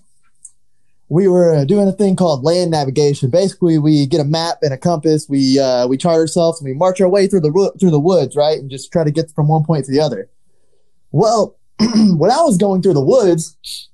[1.11, 3.31] we were doing a thing called land navigation.
[3.31, 5.27] Basically, we get a map and a compass.
[5.29, 8.37] We uh, we chart ourselves and we march our way through the through the woods,
[8.37, 10.31] right, and just try to get from one point to the other.
[11.11, 13.88] Well, when I was going through the woods,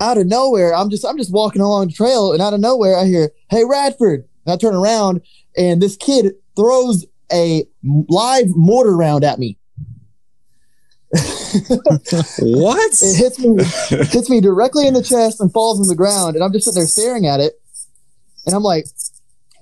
[0.00, 2.96] out of nowhere, I'm just I'm just walking along the trail, and out of nowhere,
[2.96, 5.20] I hear, "Hey, Radford!" And I turn around,
[5.54, 7.66] and this kid throws a
[8.08, 9.58] live mortar round at me.
[11.12, 12.92] What?
[13.02, 13.56] It hits me
[14.06, 16.80] hits me directly in the chest and falls on the ground, and I'm just sitting
[16.80, 17.60] there staring at it,
[18.44, 18.86] and I'm like,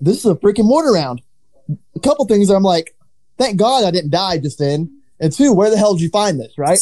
[0.01, 1.23] "This is a freaking mortar round."
[1.97, 2.97] A couple things I'm like,
[3.39, 6.41] "Thank God I didn't die just then." And two, where the hell did you find
[6.41, 6.79] this, right?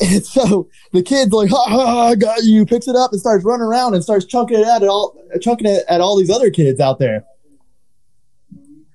[0.00, 3.44] And so the kid's like, ha, ha, I got you, picks it up and starts
[3.44, 6.80] running around and starts chunking it at all, chunking it at all these other kids
[6.80, 7.24] out there,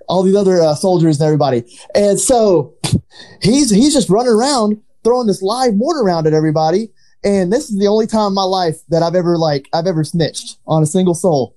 [0.07, 1.63] all these other uh, soldiers and everybody.
[1.93, 2.73] And so
[3.41, 6.89] he's he's just running around throwing this live mortar round at everybody.
[7.23, 10.03] And this is the only time in my life that I've ever like I've ever
[10.03, 11.55] snitched on a single soul.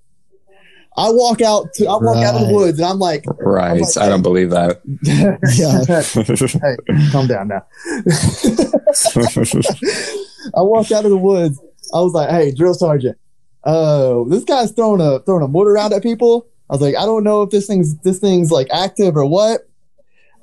[0.98, 3.78] I walk out to I walk out of the woods and I'm like, right.
[3.80, 4.80] like, I don't believe that.
[5.02, 5.36] Yeah.
[6.62, 6.76] hey,
[7.12, 7.66] calm down now.
[10.54, 11.60] I walked out of the woods.
[11.92, 13.18] I was like, "Hey, drill sergeant,
[13.64, 17.04] uh, this guy's throwing a throwing a mortar round at people." I was like, "I
[17.04, 19.68] don't know if this thing's this thing's like active or what,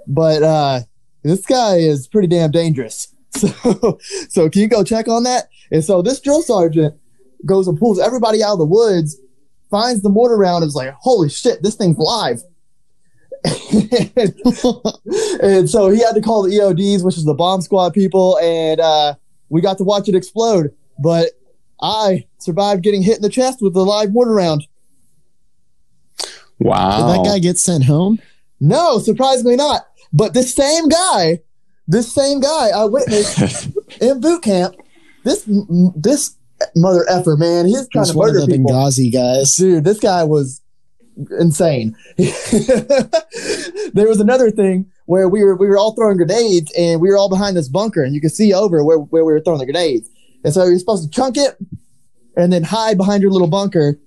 [0.08, 0.82] but uh,
[1.24, 3.98] this guy is pretty damn dangerous." So,
[4.30, 5.50] so can you go check on that?
[5.72, 6.94] And so this drill sergeant
[7.48, 9.18] goes and pulls everybody out of the woods,
[9.72, 12.44] finds the mortar round, and is like, "Holy shit, this thing's live!"
[15.42, 18.80] and so he had to call the EODs, which is the bomb squad people, and
[18.80, 19.16] uh,
[19.50, 20.72] we got to watch it explode.
[21.00, 21.32] But
[21.82, 24.66] I survived getting hit in the chest with the live mortar round.
[26.60, 27.08] Wow.
[27.08, 28.20] Did that guy get sent home?
[28.60, 29.88] No, surprisingly not.
[30.14, 31.42] But this same guy,
[31.88, 33.70] this same guy I witnessed
[34.02, 34.76] in boot camp,
[35.24, 35.44] this
[35.96, 36.36] this
[36.76, 38.72] mother effer man, he's trying Just to of murder people.
[38.72, 39.56] Benghazi guys.
[39.56, 40.62] Dude, this guy was
[41.40, 41.96] insane.
[42.18, 47.18] there was another thing where we were we were all throwing grenades and we were
[47.18, 49.66] all behind this bunker and you could see over where, where we were throwing the
[49.66, 50.10] grenades.
[50.44, 51.58] And so you're supposed to chunk it
[52.36, 54.00] and then hide behind your little bunker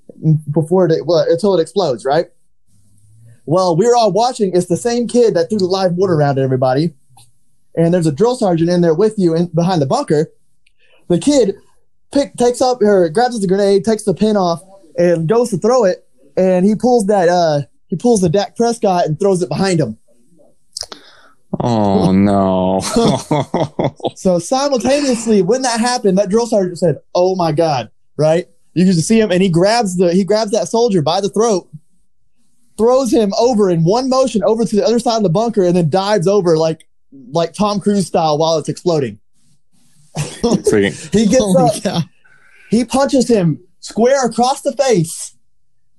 [0.50, 2.26] before it well, until it explodes, right?
[3.46, 4.50] Well, we were all watching.
[4.54, 6.94] It's the same kid that threw the live water around at everybody.
[7.76, 10.32] And there's a drill sergeant in there with you in, behind the bunker.
[11.08, 11.54] The kid
[12.12, 14.62] pick, takes up or grabs the grenade, takes the pin off,
[14.96, 16.08] and goes to throw it.
[16.36, 19.96] And he pulls that, uh, he pulls the Dak Prescott and throws it behind him.
[21.60, 22.80] Oh no.
[24.16, 28.46] So simultaneously, when that happened, that drill sergeant said, "Oh my god!" Right?
[28.72, 31.68] You can see him, and he grabs the he grabs that soldier by the throat,
[32.76, 35.76] throws him over in one motion over to the other side of the bunker, and
[35.76, 36.86] then dives over like
[37.30, 39.18] like Tom Cruise style while it's exploding.
[41.12, 42.00] He gets Holy up, cow.
[42.70, 45.34] he punches him square across the face.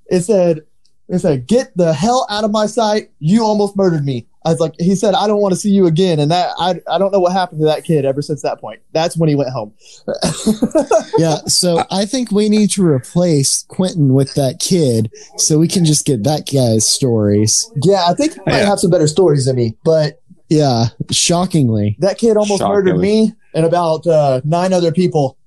[0.09, 0.61] It said,
[1.09, 3.11] "It said, get the hell out of my sight!
[3.19, 5.87] You almost murdered me." I was like, he said, "I don't want to see you
[5.87, 8.59] again," and that I I don't know what happened to that kid ever since that
[8.61, 8.79] point.
[8.93, 9.73] That's when he went home.
[11.17, 15.83] Yeah, so I think we need to replace Quentin with that kid so we can
[15.83, 17.69] just get that guy's stories.
[17.83, 18.65] Yeah, I think he might Yeah.
[18.65, 21.97] have some better stories than me, but Yeah, shockingly.
[21.99, 25.37] that kid almost murdered me and about uh, nine other people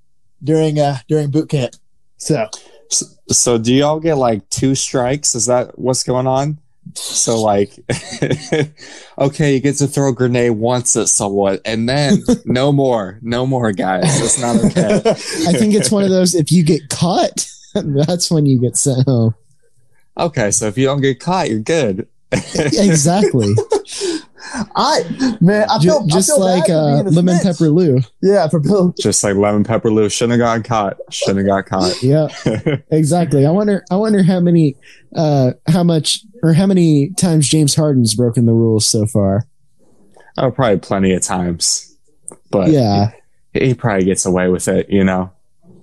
[0.42, 1.75] during uh, during boot camp.
[2.16, 2.49] So
[2.90, 5.35] So, so do y'all get like two strikes?
[5.35, 6.59] Is that what's going on?
[6.94, 7.79] So like,
[9.18, 13.46] okay, you get to throw a grenade once at someone, and then no more, no
[13.46, 14.20] more, guys.
[14.20, 14.96] That's not okay.
[15.11, 19.07] I think it's one of those if you get caught, that's when you get sent
[19.07, 19.35] home.
[20.18, 22.09] Okay, so if you don't get caught, you're good.
[22.33, 23.55] Exactly.
[24.74, 27.38] I man, I Ju- feel I just feel like bad for uh, being a lemon
[27.38, 27.57] snitch.
[27.59, 28.00] pepper Lou.
[28.22, 28.94] Yeah, for Bill.
[28.98, 30.96] Just like lemon pepper Lou shouldn't have got caught.
[31.12, 32.03] Shouldn't have got caught.
[32.03, 32.29] Yeah,
[32.90, 33.44] exactly.
[33.46, 33.85] I wonder.
[33.90, 34.76] I wonder how many,
[35.14, 39.46] uh, how much, or how many times James Harden's broken the rules so far.
[40.38, 41.96] oh, probably plenty of times,
[42.50, 43.11] but Yeah,
[43.53, 44.88] he, he probably gets away with it.
[44.90, 45.33] You know.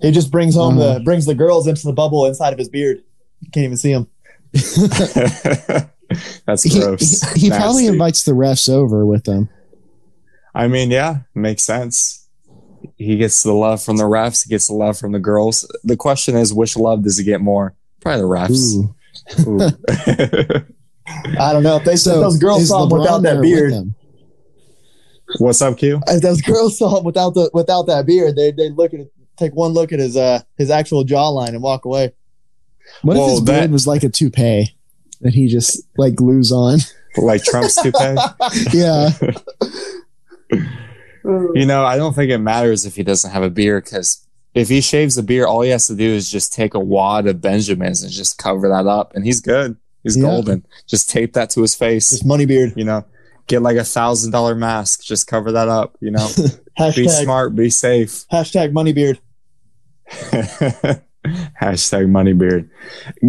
[0.02, 0.94] He just brings home Uh-huh.
[0.94, 3.02] the brings the girls into the bubble inside of his beard.
[3.40, 4.08] You can't even see him.
[6.46, 7.32] That's gross.
[7.34, 9.48] he, he probably invites the refs over with him.
[10.54, 12.26] I mean, yeah, makes sense.
[12.96, 14.44] He gets the love from the refs.
[14.44, 15.70] He gets the love from the girls.
[15.84, 17.74] The question is, which love does he get more?
[18.00, 18.74] Probably the refs.
[18.76, 18.94] Ooh.
[19.46, 20.64] Ooh.
[21.40, 23.72] I don't know if they So if those girls saw him without that beard.
[23.72, 23.94] him?
[25.38, 26.00] What's up, Q?
[26.06, 29.00] If those girls saw him without the without that beard, they they look at
[29.36, 32.12] take one look at his uh his actual jawline and walk away.
[33.02, 34.74] What Well, if his that- beard was like a toupee
[35.20, 36.78] that he just like glues on?
[37.16, 38.16] Like Trump's toupee?
[38.72, 39.10] yeah,
[41.54, 44.68] You know, I don't think it matters if he doesn't have a beard because if
[44.68, 47.40] he shaves a beard, all he has to do is just take a wad of
[47.40, 49.76] Benjamins and just cover that up, and he's good.
[50.04, 50.22] He's Yeah.
[50.22, 50.64] golden.
[50.86, 52.10] Just tape that to his face.
[52.10, 52.72] Just money beard.
[52.76, 53.04] You know,
[53.46, 55.02] get like a thousand dollar mask.
[55.02, 55.96] Just cover that up.
[56.00, 56.28] You know,
[56.94, 58.24] be smart, be safe.
[58.32, 59.18] hashtag money beard.
[61.62, 62.70] Hashtag moneybeard.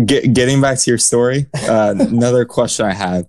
[0.06, 3.28] Get, getting back to your story, uh, another question I had: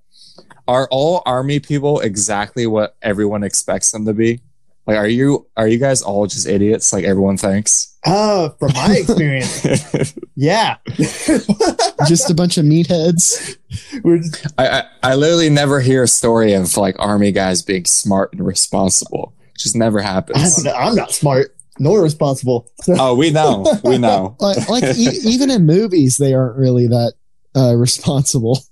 [0.69, 4.41] Are all army people exactly what everyone expects them to be?
[4.87, 7.97] Like, are you are you guys all just idiots like everyone thinks?
[8.05, 10.79] Uh, from my experience, yeah.
[12.09, 13.57] just a bunch of meatheads.
[14.03, 17.85] We're just, I, I I literally never hear a story of like army guys being
[17.85, 19.35] smart and responsible.
[19.57, 20.65] Just never I'm, happens.
[20.65, 22.69] not, I'm not smart nor responsible.
[22.83, 24.37] So, Oh, we know, we know.
[24.39, 27.15] Like, like e- even in movies, they aren't really that
[27.57, 28.61] uh, responsible.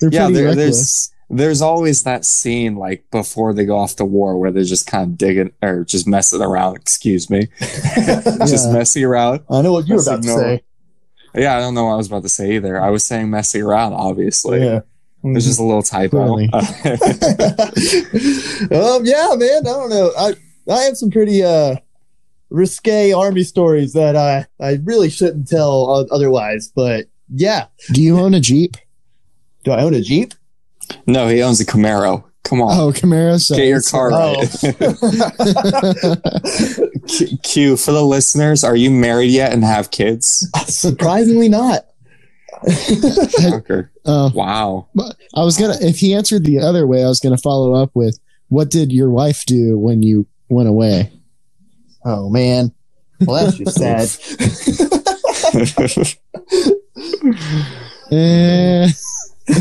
[0.00, 4.38] They're yeah, there, there's there's always that scene like before they go off to war
[4.38, 6.76] where they're just kind of digging or just messing around.
[6.76, 8.72] Excuse me, just Yeah.
[8.72, 9.40] messing around.
[9.50, 10.62] I know what you were about to say.
[11.34, 12.80] Yeah, I don't know what I was about to say either.
[12.80, 13.94] I was saying messing around.
[13.94, 14.80] Obviously, yeah.
[15.24, 16.34] there's just a little typo.
[16.34, 16.40] Um,
[19.04, 19.60] yeah, man.
[19.60, 20.12] I don't know.
[20.18, 20.34] I
[20.70, 21.76] I have some pretty uh
[22.52, 26.70] risque army stories that I I really shouldn't tell otherwise.
[26.74, 28.76] But yeah, Do you own a Jeep?
[29.64, 30.34] do I own a Jeep?
[31.06, 32.24] no, he owns a Camaro.
[32.44, 33.40] Come on, Oh, Camaro.
[33.40, 34.34] So get your car Oh.
[34.34, 34.48] right.
[37.08, 40.48] Q- Q for the listeners: Are you married yet and have kids?
[40.66, 41.86] Surprisingly not.
[42.66, 43.88] Fucker.
[44.04, 44.88] Oh, Wow.
[45.36, 45.76] I was gonna.
[45.80, 49.10] If he answered the other way, I was gonna follow up with, "What did your
[49.10, 51.12] wife do when you went away?"
[52.04, 52.72] Oh man.
[53.20, 54.08] Well, that's just sad.
[58.10, 58.88] Eh,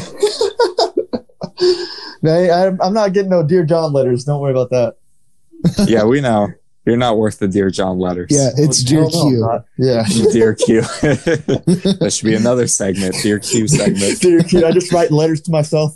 [2.25, 4.25] I, I'm not getting no Dear John letters.
[4.25, 4.95] Don't worry about that.
[5.87, 6.49] yeah, we know.
[6.85, 8.27] You're not worth the Dear John letters.
[8.31, 9.39] yeah, it's dear Hell no, I'm Q.
[9.39, 9.65] not.
[9.77, 10.03] Yeah.
[10.33, 10.81] Dear Q.
[10.81, 13.15] that should be another segment.
[13.21, 14.19] Dear Q segment.
[14.19, 15.95] Dear Q, I just write letters to myself.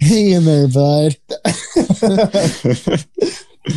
[0.00, 1.16] Hang in there, bud.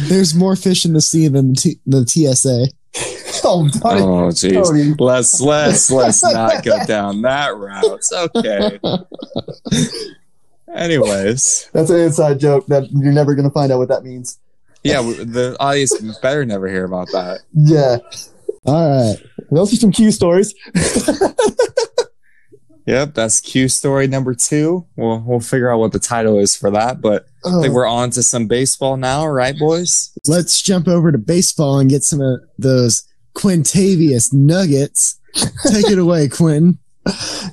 [0.07, 2.67] There's more fish in the sea than the, T- the TSA.
[3.45, 4.99] oh, Oh jeez.
[4.99, 7.83] Let's let's let's not go down that route.
[7.85, 8.79] It's okay.
[10.73, 14.39] Anyways, that's an inside joke that you're never going to find out what that means.
[14.83, 17.41] yeah, the audience better never hear about that.
[17.53, 17.97] Yeah,
[18.65, 19.17] All right.
[19.51, 20.53] those are some Q stories.
[22.91, 24.85] Yep, that's Q story number two.
[24.97, 27.87] We'll we'll figure out what the title is for that, but I think Oh, we're
[27.87, 30.11] on to some baseball now, right, boys?
[30.27, 35.17] Let's jump over to baseball and get some of those Quintavious nuggets.
[35.71, 36.79] Take it away, Quinn.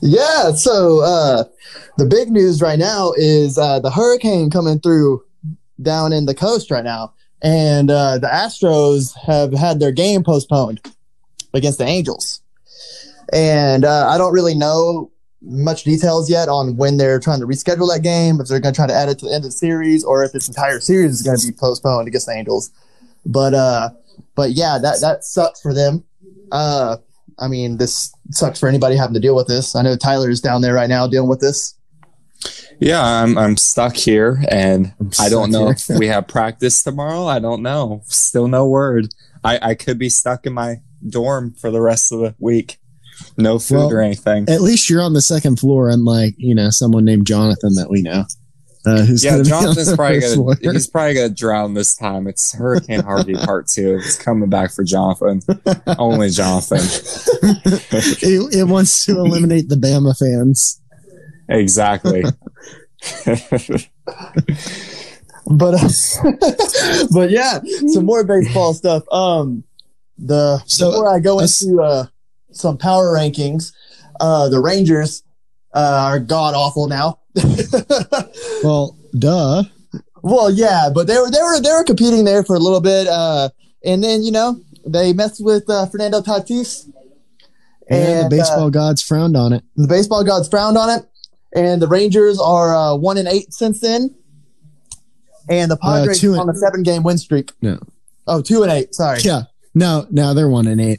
[0.03, 1.45] yeah, so uh,
[1.99, 5.22] the big news right now is uh, the hurricane coming through
[5.80, 10.80] down in the coast right now, and uh, the Astros have had their game postponed
[11.55, 12.41] against the Angels.
[13.32, 17.93] And uh, I don't really know much details yet on when they're trying to reschedule
[17.93, 19.57] that game, if they're going to try to add it to the end of the
[19.57, 22.70] series, or if this entire series is going to be postponed against the Angels.
[23.24, 23.91] But uh,
[24.34, 26.05] but yeah, that that sucks for them.
[26.51, 26.97] Uh,
[27.39, 29.76] I mean, this sucks for anybody having to deal with this.
[29.76, 31.74] I know Tyler's down there right now dealing with this.
[32.80, 37.26] Yeah, I'm I'm stuck here and I'm I don't know if we have practice tomorrow.
[37.26, 38.03] I don't know.
[38.07, 39.09] Still no word.
[39.43, 40.76] I, I could be stuck in my
[41.07, 42.78] dorm for the rest of the week.
[43.37, 44.49] No food Well, or anything.
[44.49, 48.03] At least you're on the second floor, unlike you know someone named Jonathan that we
[48.03, 48.25] know.
[48.87, 50.73] Uh, who's Yeah, gonna Jonathan's probably first gonna floor.
[50.73, 52.27] he's probably gonna drown this time.
[52.27, 53.97] It's Hurricane Harvey Part Two.
[53.97, 55.43] It's coming back for Jonathan.
[55.99, 56.79] Only Jonathan.
[58.23, 60.81] it, it wants to eliminate the Bama fans.
[61.49, 62.25] exactly.
[65.51, 66.33] But uh,
[67.12, 69.03] but yeah, some more baseball stuff.
[69.11, 69.64] Um,
[70.19, 72.07] the So, before I go into uh,
[72.59, 73.73] some power rankings,
[74.21, 75.23] uh, the Rangers
[75.75, 77.19] uh, are god awful now.
[78.65, 79.63] Well, duh.
[80.23, 83.07] well, yeah, but they were they were they were competing there for a little bit,
[83.07, 83.51] uh,
[83.85, 86.85] and then you know they messed with uh, Fernando Tatis.
[87.91, 89.63] And, And, the uh, baseball gods frowned on it.
[89.77, 91.07] The baseball gods frowned on it,
[91.55, 94.15] and the Rangers are uh, one and eight since then.
[95.49, 97.53] And the Padres two and- on a seven game win streak.
[97.63, 97.79] No.
[98.27, 98.95] Oh, two and eight.
[98.95, 99.21] Sorry.
[99.21, 99.43] Yeah.
[99.75, 100.99] No, no, they're one and eight.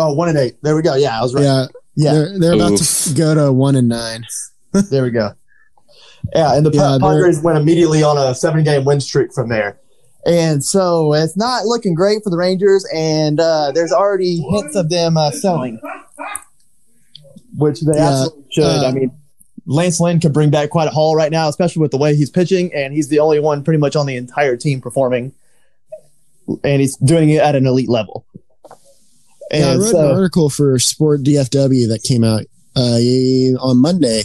[0.00, 0.56] Oh, one and eight.
[0.62, 0.94] There we go.
[0.94, 1.42] Yeah, I was right.
[1.44, 4.24] Yeah, Yeah, they're they're about to go to one and nine.
[4.90, 5.32] there we go.
[6.34, 9.48] Yeah, and the Yeah, Pa- Padres went immediately on a seven game win streak from
[9.48, 9.78] there.
[10.26, 14.90] And so it's not looking great for the Rangers, and uh, there's already hints of
[14.90, 15.80] them uh, selling,
[17.56, 18.64] which they Yeah, absolutely should.
[18.64, 19.10] uh, I mean,
[19.66, 22.28] Lance Lynn could bring back quite a haul right now, especially with the way he's
[22.30, 25.32] pitching, and he's the only one pretty much on the entire team performing,
[26.64, 28.26] and he's doing it at an elite level.
[29.50, 32.42] Yeah, I And wrote an article for Sport DFW that came out
[32.76, 32.98] uh,
[33.62, 34.22] on Monday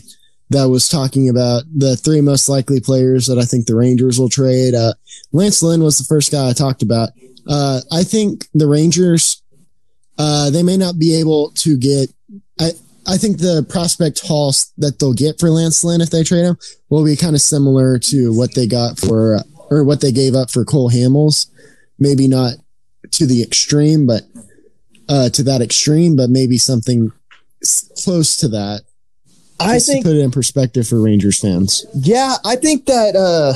[0.50, 4.30] that was talking about the three most likely players that I think the Rangers will
[4.30, 4.76] trade.
[4.76, 4.94] Uh,
[5.32, 7.10] Lance Lynn was the first guy I talked about.
[7.48, 9.42] Uh, I think the Rangers,
[10.18, 12.10] uh, they may not be able to get.
[12.60, 12.72] I
[13.08, 16.58] I think the prospect haul that they'll get for Lance Lynn if they trade him
[16.90, 20.50] will be kind of similar to what they got for or what they gave up
[20.50, 21.48] for Cole Hamels.
[22.00, 22.56] Maybe not
[23.12, 24.24] to the extreme, but
[25.10, 27.12] uh, to that extreme, but maybe something
[28.03, 28.82] close to that.
[29.60, 31.86] I think to put it in perspective for Rangers fans.
[31.95, 33.53] Yeah, I think that uh,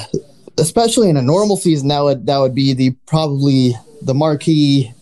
[0.57, 4.93] especially in a normal season, that would that would be the probably the marquee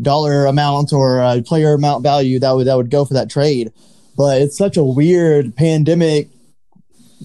[0.00, 3.72] dollar amount or uh, player amount value that would that would go for that trade.
[4.16, 6.28] But it's such a weird pandemic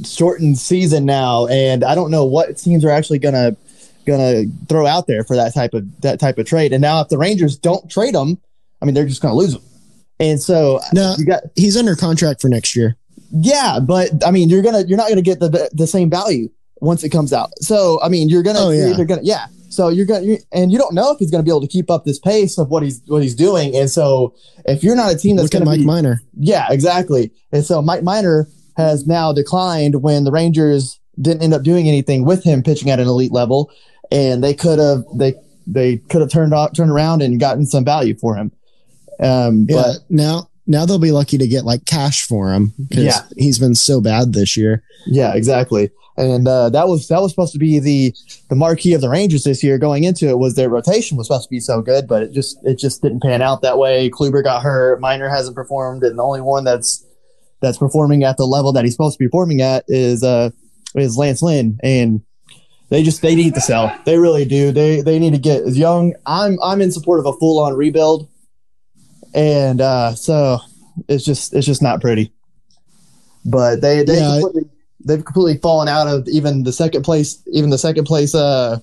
[0.06, 3.58] shortened season now, and I don't know what teams are actually gonna
[4.06, 6.72] gonna throw out there for that type of that type of trade.
[6.72, 8.40] And now if the Rangers don't trade them,
[8.82, 9.62] I mean they're just gonna lose him.
[10.20, 12.98] And so No, you got he's under contract for next year.
[13.32, 16.50] yeah, but I mean, you're gonna you're not gonna get the the same value
[16.82, 17.52] once it comes out.
[17.60, 18.96] So I mean, you're gonna Oh, yeah.
[18.96, 19.48] you're gonna yeah.
[19.70, 21.92] So you're gonna you and you don't know if he's gonna be able to keep
[21.92, 23.76] up this pace of what he's what he's doing.
[23.76, 24.34] And so
[24.66, 26.22] if you're not a team that's Look gonna Mike be Minor.
[26.40, 27.32] yeah, exactly.
[27.52, 28.48] And so Mike Minor
[28.78, 33.00] has now declined when the Rangers didn't end up doing anything with him pitching at
[33.00, 33.70] an elite level,
[34.12, 35.34] and they could have they
[35.68, 38.52] they could have turned off turned around and gotten some value for him.
[39.20, 43.06] Um, Yeah, but now now they'll be lucky to get like cash for him because
[43.06, 43.22] Yeah.
[43.38, 44.84] he's been so bad this year.
[45.06, 45.90] Yeah, exactly.
[46.18, 48.14] And uh, that was that was supposed to be the
[48.50, 49.78] the marquee of the Rangers this year.
[49.78, 52.58] Going into it was their rotation was supposed to be so good, but it just
[52.64, 54.10] it just didn't pan out that way.
[54.10, 57.06] Kluber got hurt, Minor hasn't performed, and the only one that's
[57.62, 60.50] that's performing at the level that he's supposed to be performing at is uh
[60.96, 62.22] is Lance Lynn, and
[62.90, 63.96] they just they need to sell.
[64.06, 64.72] They really do.
[64.72, 66.14] They they need to get as young.
[66.26, 68.28] I'm I'm in support of a full on rebuild,
[69.34, 70.60] and uh, so
[71.08, 72.32] it's just it's just not pretty.
[73.46, 74.70] But they they yeah, completely,
[75.06, 78.80] they've completely fallen out of even the second place even the second place uh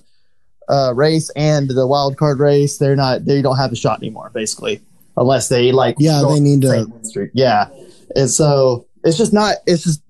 [0.67, 4.31] uh, race and the wild card race, they're not they don't have a shot anymore,
[4.33, 4.81] basically,
[5.17, 7.31] unless they like Yeah, they need to- streak.
[7.33, 7.67] Yeah,
[8.15, 9.57] and so it's just not.
[9.67, 10.01] It's just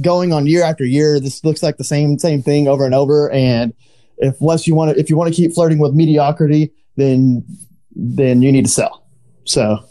[0.00, 1.20] going on year after year.
[1.20, 3.30] This looks like the same same thing over and over.
[3.30, 3.72] And
[4.18, 7.44] if unless you want to, if you want to keep flirting with mediocrity, then
[7.96, 9.03] then you need to sell.
[9.44, 9.84] So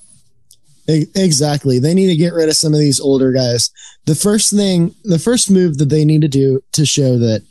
[0.87, 1.79] Exactly.
[1.79, 3.71] They need to get rid of some of these older guys.
[4.05, 7.43] The first thing, the first move that they need to do to show that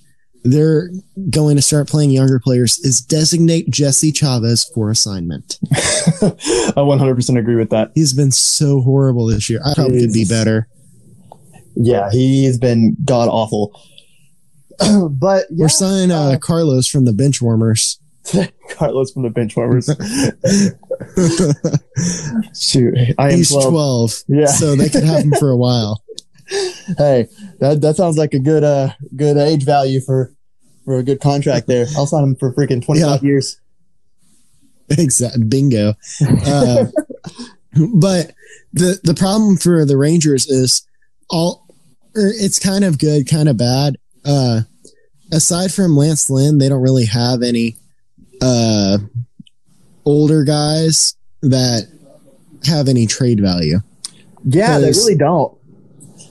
[0.45, 0.91] they're
[1.31, 5.59] going to start playing younger players is designate Jesse Chavez for assignment.
[5.73, 7.93] I 100% agree with that.
[7.95, 9.61] He's been so horrible this year.
[9.65, 10.69] I probably could be better.
[11.75, 13.81] Yeah, he's been god awful.
[15.11, 17.99] but yeah, Or sign uh, uh, Carlos from the bench warmers.
[18.71, 19.87] Carlos from the bench warmers.
[22.59, 23.71] Shoot, I am He's 12.
[23.71, 24.13] 12.
[24.29, 24.47] Yeah.
[24.47, 26.03] So they could have him for a while.
[26.99, 27.29] Hey,
[27.61, 30.35] that that sounds like a good uh good age value for
[30.85, 31.87] for a good contract there.
[31.97, 33.59] I'll sign him for freaking 25 years.
[34.91, 35.95] Exact bingo.
[36.45, 36.87] Uh,
[37.95, 38.35] but
[38.75, 40.87] the the problem for the Rangers is
[41.31, 41.67] all
[42.15, 43.97] or it's kind of good, kind of bad.
[44.25, 44.63] Uh,
[45.33, 47.77] aside from Lance Lynn, they don't really have any
[48.43, 48.99] uh,
[50.05, 51.89] older guys that
[52.67, 53.79] have any trade value.
[54.45, 55.57] Yeah, they really don't.
[56.19, 56.29] Danny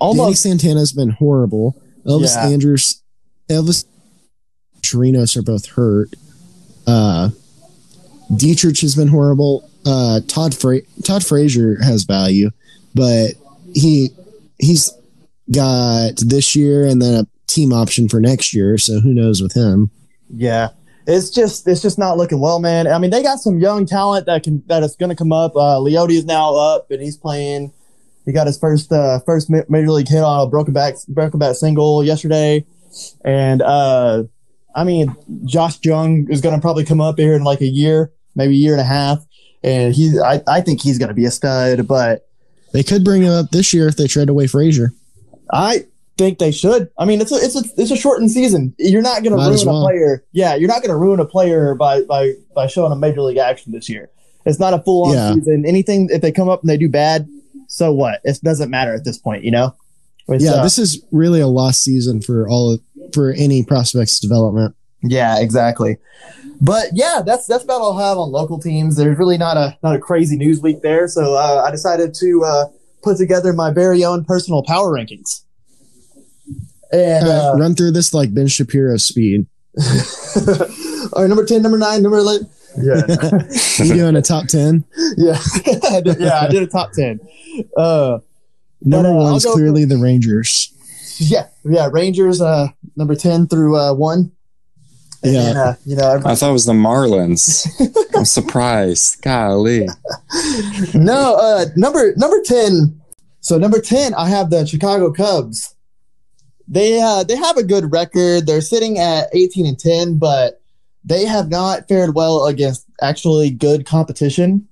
[0.00, 1.80] Almost Santana's been horrible.
[2.06, 2.48] Elvis Yeah.
[2.48, 3.02] Andrus,
[3.50, 3.84] Elvis
[4.80, 6.10] Chirinos are both hurt.
[6.86, 7.30] Uh,
[8.34, 9.68] Dietrich has been horrible.
[9.84, 12.50] Uh, Todd Fra- Todd Frazier has value,
[12.94, 13.32] but
[13.74, 14.10] he
[14.58, 14.92] he's
[15.50, 18.78] got this year and then a team option for next year.
[18.78, 19.90] So who knows with him?
[20.30, 20.68] Yeah.
[21.10, 22.86] It's just it's just not looking well, man.
[22.86, 25.56] I mean, they got some young talent that can that is going to come up.
[25.56, 27.72] Uh, Leody is now up and he's playing.
[28.26, 31.56] He got his first uh, first major league hit on a broken back broken back
[31.56, 32.66] single yesterday,
[33.24, 34.24] and uh,
[34.76, 38.12] I mean, Josh Jung is going to probably come up here in like a year,
[38.34, 39.24] maybe a year and a half,
[39.64, 41.88] and he I, I think he's going to be a stud.
[41.88, 42.28] But
[42.74, 44.92] They could bring him up this year if they trade away Frazier.
[45.50, 45.86] I
[46.18, 46.90] think they should.
[46.98, 48.74] I mean, it's a it's a it's a shortened season.
[48.78, 50.24] You're not going to ruin as a player.
[50.32, 53.38] Yeah, you're not going to ruin a player by by by showing a major league
[53.38, 54.10] action this year.
[54.44, 55.34] It's not a full on Yeah.
[55.34, 55.64] season.
[55.66, 57.28] Anything if they come up and they do bad,
[57.68, 58.20] so what?
[58.24, 59.74] It doesn't matter at this point, you know.
[60.28, 62.80] It's, yeah, uh, this is really a lost season for all of,
[63.14, 64.74] for any prospects development.
[65.02, 65.96] yeah, exactly.
[66.60, 68.96] But yeah, that's that's about all I have on local teams.
[68.96, 72.42] There's really not a not a crazy news week there, so uh, I decided to
[72.44, 72.64] uh,
[73.02, 75.44] put together my very own personal power rankings.
[76.92, 79.46] And Uh, uh, run through this like Ben Shapiro speed.
[79.78, 82.48] all right, number ten, number nine, number eleven.
[82.80, 83.02] Yeah,
[83.84, 84.84] You doing a top ten?
[85.16, 86.40] yeah, yeah.
[86.42, 87.20] I did a top ten.
[87.76, 88.18] Uh,
[88.80, 90.72] Number But, uh, I'll one's go clearly the Rangers.
[91.18, 91.88] yeah, yeah.
[91.92, 94.30] Rangers, uh, number ten through uh, one.
[95.24, 95.42] And, Yeah.
[95.42, 97.66] then, uh, you know, everybody- I thought it was the Marlins.
[98.14, 99.20] I'm surprised.
[99.22, 99.88] Golly.
[100.94, 103.00] no, uh, number number ten.
[103.40, 105.74] So number ten, I have the Chicago Cubs.
[106.68, 108.46] They uh, they have a good record.
[108.46, 110.60] They're sitting at eighteen and ten, but
[111.04, 114.68] they have not fared well against actually good competition.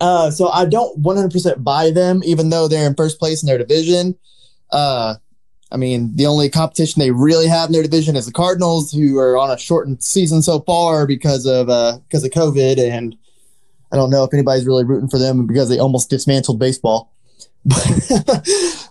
[0.00, 3.42] Uh, so I don't one hundred percent buy them, even though they're in first place
[3.42, 4.16] in their division.
[4.70, 5.14] Uh,
[5.70, 9.18] I mean, the only competition they really have in their division is the Cardinals, who
[9.18, 13.16] are on a shortened season so far because of uh, because of COVID and
[13.92, 17.12] I don't know if anybody's really rooting for them because they almost dismantled baseball.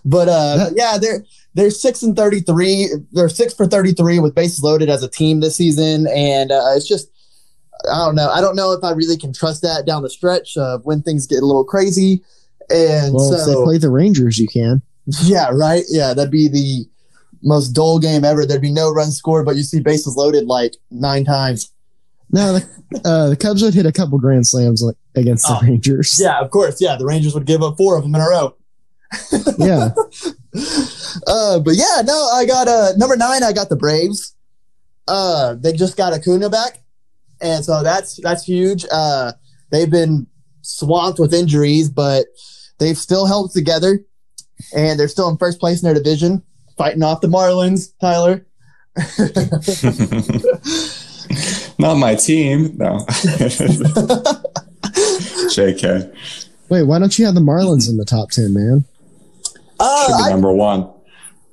[0.04, 1.24] but uh, yeah, they're
[1.58, 2.88] they're six and thirty three.
[3.10, 6.70] They're six for thirty three with bases loaded as a team this season, and uh,
[6.76, 7.10] it's just
[7.90, 8.30] I don't know.
[8.30, 11.26] I don't know if I really can trust that down the stretch of when things
[11.26, 12.22] get a little crazy.
[12.70, 14.82] And Well, if they play the Rangers, you can.
[15.24, 15.82] yeah, right.
[15.88, 16.86] Yeah, that'd be the
[17.42, 18.46] most dull game ever.
[18.46, 21.70] There'd be no runs scored, but you see bases loaded like nine times.
[22.30, 25.60] No, the, uh, the Cubs would hit a couple grand slams like, against the Oh,
[25.66, 26.20] Rangers.
[26.20, 26.78] Yeah, of course.
[26.80, 28.54] Yeah, the Rangers would give up four of them in a row.
[29.58, 29.90] yeah.
[31.26, 33.42] uh, but yeah, no, I got uh number nine.
[33.42, 34.34] I got the Braves.
[35.06, 36.80] Uh, they just got Acuna back,
[37.40, 38.84] and so that's that's huge.
[38.90, 39.32] Uh,
[39.70, 40.26] they've been
[40.62, 42.26] swamped with injuries, but
[42.78, 44.00] they've still held together,
[44.74, 46.42] and they're still in first place in their division,
[46.76, 47.92] fighting off the Marlins.
[48.00, 48.44] Tyler.
[51.78, 52.76] Not my team.
[52.76, 52.98] No.
[55.48, 56.14] JK.
[56.68, 58.84] Wait, why don't you have the Marlins in the top ten, man?
[59.80, 60.90] Uh, Should be I, number one.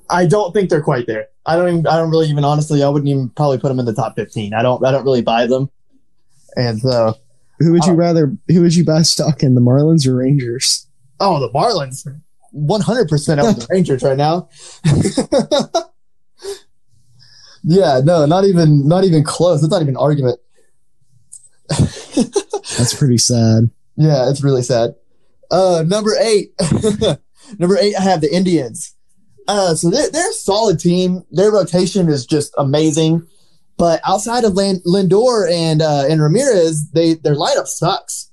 [0.09, 1.27] I don't think they're quite there.
[1.45, 1.87] I don't even.
[1.87, 2.43] I don't really even.
[2.43, 4.53] Honestly, I wouldn't even probably put them in the top fifteen.
[4.53, 4.83] I don't.
[4.85, 5.69] I don't really buy them,
[6.55, 7.15] and so
[7.59, 7.95] Who would you Oh.
[7.95, 8.35] rather?
[8.49, 10.87] Who would you buy stock in, the Marlins or Rangers?
[11.19, 12.05] Oh, the Marlins.
[12.53, 14.49] 100% of the Rangers right now.
[17.67, 19.63] Yeah, no, not even not even close.
[19.63, 20.39] It's not even an argument.
[21.69, 23.71] That's pretty sad.
[23.95, 24.93] Yeah, it's really sad.
[25.49, 26.53] Uh, number eight,
[27.57, 28.95] number eight, I have the Indians.
[29.47, 31.23] Uh, so they're, they're a solid team.
[31.31, 33.27] Their rotation is just amazing.
[33.77, 38.31] But outside of Lindor and uh, and Ramirez, they their lineup sucks.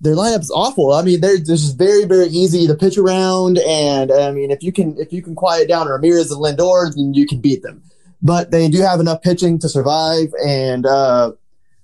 [0.00, 0.92] Their lineup's awful.
[0.92, 4.72] I mean, they're just very very easy to pitch around, and I mean, if you
[4.72, 7.82] can if you can quiet down Ramirez and Lindor, then you can beat them.
[8.22, 11.32] But they do have enough pitching to survive, and uh,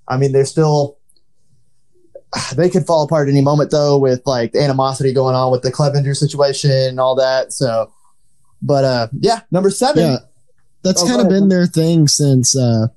[0.08, 0.96] I mean, they're still
[2.56, 5.72] they could fall apart any moment though with like the animosity going on with the
[5.72, 7.52] Clevinger situation and all that.
[7.52, 7.92] So,
[8.62, 10.02] but uh, yeah, number seven.
[10.02, 10.16] Yeah,
[10.82, 12.88] that's Oh, kind of been their thing since uh,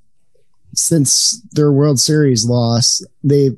[0.73, 3.03] since their World Series loss.
[3.23, 3.51] They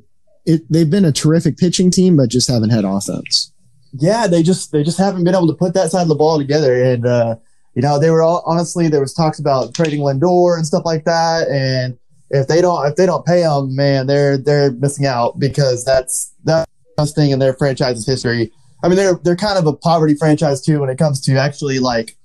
[0.46, 3.52] it, they've been a terrific pitching team, but just haven't had offense.
[3.92, 6.38] yeah, they just they just haven't been able to put that side of the ball
[6.38, 6.82] together.
[6.82, 7.36] And uh,
[7.74, 11.04] you know, they were all honestly there was talks about trading Lindor and stuff like
[11.04, 11.48] that.
[11.48, 11.98] And
[12.30, 16.32] if they don't if they don't pay them, man, they're they're missing out because that's
[16.44, 18.52] that's the best thing in their franchise's history.
[18.82, 21.80] I mean, they're they're kind of a poverty franchise too when it comes to actually
[21.80, 22.16] like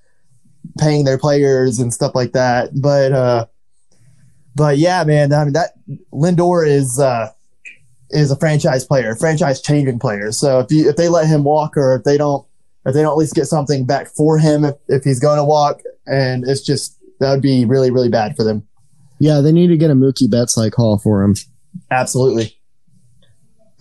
[0.80, 2.70] paying their players and stuff like that.
[2.80, 3.46] But uh,
[4.56, 5.72] but yeah, man, I mean that
[6.14, 7.32] Lindor is uh
[8.12, 10.32] is a franchise player, franchise changing player.
[10.32, 12.46] So if you if they let him walk or if they don't
[12.86, 15.44] if they don't at least get something back for him if, if he's going to
[15.44, 18.68] walk and it's just that would be really really bad for them.
[19.26, 21.34] Yeah, they need to get a Mookie Betts like haul for him.
[21.90, 22.56] Absolutely.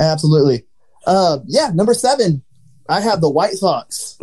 [0.00, 0.64] Absolutely.
[1.06, 2.42] Uh yeah, number 7.
[2.88, 4.18] I have the White Sox.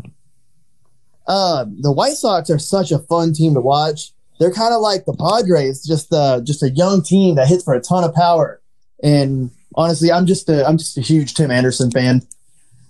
[1.28, 4.13] Uh the White Sox are such a fun team to watch.
[4.39, 7.76] They're kind of like the Padres, just uh just a young team that hits for
[7.76, 8.59] a ton of power.
[9.03, 12.24] And honestly, I'm just a I'm just a huge Tim Anderson fan.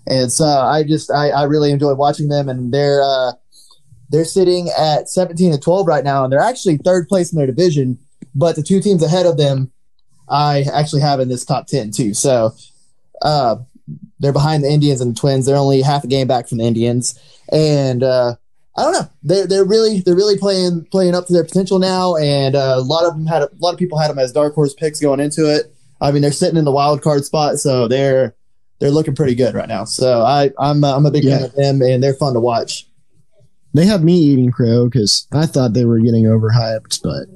[0.07, 3.34] And so I just I, I really enjoy watching them and they're uh
[4.09, 7.47] they're sitting at 17 and 12 right now and they're actually third place in their
[7.47, 7.99] division,
[8.34, 9.71] but the two teams ahead of them
[10.32, 12.13] I actually have in this top 10 too.
[12.13, 12.55] So
[13.21, 13.57] uh,
[14.19, 15.45] they're behind the Indians and the Twins.
[15.45, 17.19] They're only half a game back from the Indians.
[17.51, 18.36] And uh,
[18.77, 19.09] I don't know.
[19.23, 22.15] They're, they're really they're really playing playing up to their potential now.
[22.15, 24.55] And uh, a lot of them had a lot of people had them as dark
[24.55, 25.73] horse picks going into it.
[25.99, 28.34] I mean, they're sitting in the wild card spot, so they're
[28.79, 29.84] they're looking pretty good right now.
[29.84, 32.88] So I I'm uh, I'm a big fan of them, and they're fun to watch.
[33.73, 37.27] They have me eating crow because I thought they were getting overhyped, but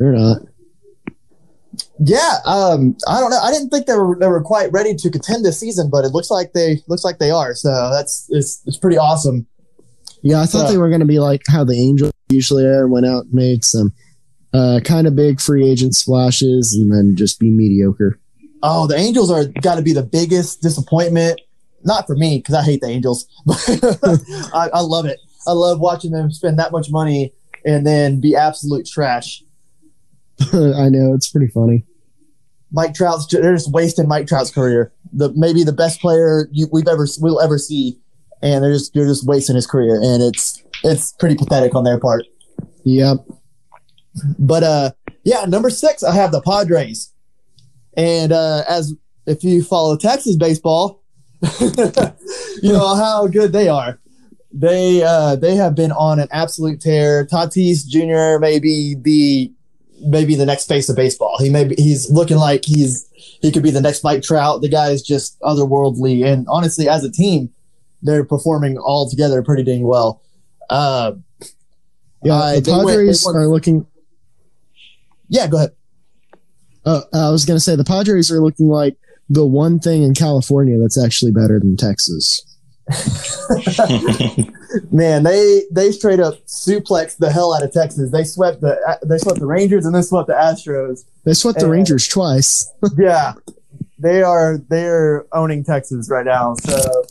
[0.00, 0.38] they're not.
[2.00, 3.38] Yeah, um, I don't know.
[3.40, 6.08] I didn't think they were they were quite ready to contend this season, but it
[6.08, 7.54] looks like they looks like they are.
[7.54, 9.46] So that's it's it's pretty awesome.
[10.22, 10.72] Yeah, I thought Yeah.
[10.72, 12.88] they were going to be like how the Angels usually are.
[12.88, 13.92] Went out and made some
[14.52, 18.18] uh, kind of big free agent splashes and then just be mediocre.
[18.62, 21.40] Oh, the Angels are got to be the biggest disappointment.
[21.84, 23.58] Not for me because I hate the Angels, but
[24.54, 25.18] I, I love it.
[25.46, 27.32] I love watching them spend that much money
[27.64, 29.42] and then be absolute trash.
[30.52, 31.84] I know it's pretty funny.
[32.72, 34.92] Mike Trout's they're just wasting Mike Trout's career.
[35.12, 37.98] The maybe the best player you, we've ever we'll ever see,
[38.42, 41.98] and they're just they're just wasting his career, and it's it's pretty pathetic on their
[41.98, 42.24] part.
[42.84, 43.18] Yep.
[44.38, 44.90] But uh,
[45.24, 47.12] yeah, number six, I have the Padres,
[47.96, 48.94] and uh, as
[49.26, 51.02] if you follow Texas baseball,
[51.60, 53.98] you know how good they are.
[54.52, 57.26] They uh, they have been on an absolute tear.
[57.26, 58.40] Tatis Jr.
[58.40, 59.52] may be the
[60.02, 61.36] maybe the next face of baseball.
[61.38, 64.60] He may be, he's looking like he's he could be the next Mike Trout.
[64.62, 67.50] The guy is just otherworldly, and honestly, as a team,
[68.02, 70.22] they're performing all together pretty dang well.
[70.68, 71.12] Uh,
[72.22, 73.86] Yeah, Uh, the they went- they Padres are looking.
[75.28, 75.70] yeah, go ahead.
[76.84, 78.96] Uh, I was going to say the Padres are looking like
[79.28, 82.42] the one thing in California that's actually better than Texas.
[84.90, 88.10] Man, they they straight up suplexed the hell out of Texas.
[88.10, 91.04] They swept the they swept the Rangers and then swept the Astros.
[91.24, 92.70] They swept the Uh, Rangers twice.
[92.98, 93.34] Yeah,
[93.98, 96.54] they are they're owning Texas right now.
[96.64, 97.04] So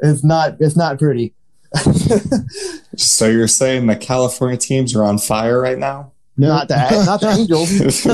[0.00, 1.34] it's not it's not pretty.
[2.96, 6.12] so you're saying the California teams are on fire right now?
[6.38, 6.74] No, Not the
[7.06, 7.72] not the Angels.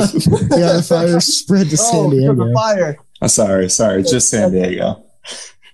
[0.51, 2.47] yeah, the fire spread to San oh, because Diego.
[2.49, 2.97] of fire.
[3.20, 5.03] Oh, sorry, sorry, just San Diego.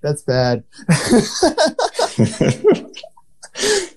[0.02, 0.62] That's bad.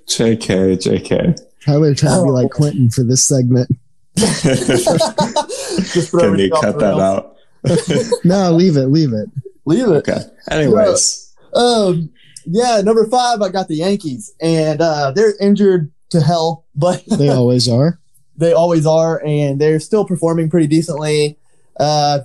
[0.08, 1.38] JK, JK.
[1.66, 2.34] Tyler trying to be Oh.
[2.34, 3.70] like Quentin for this segment.
[4.16, 7.02] Just Can you cut that rails.
[7.02, 7.36] out?
[8.24, 9.30] No, leave it, leave it.
[9.66, 10.08] Leave it.
[10.10, 10.20] Okay.
[10.50, 12.10] Anyways, Um,
[12.46, 17.30] yeah, number five, I got the Yankees, and uh, they're injured to hell, but They
[17.30, 18.00] always are.
[18.38, 21.38] they always are, and they're still performing pretty decently.
[21.80, 22.20] Uh,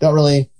[0.00, 0.50] don't really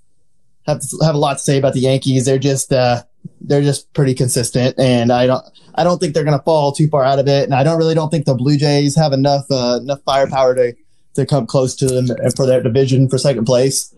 [0.66, 2.26] have to have a lot to say about the Yankees.
[2.26, 3.03] They're just uh,
[3.41, 5.45] they're just pretty consistent, and I don't
[5.75, 7.45] I don't think they're going to fall too far out of it.
[7.45, 10.75] And I don't really don't think the Blue Jays have enough uh, enough firepower to
[11.14, 13.95] to come close to them for their division for second place.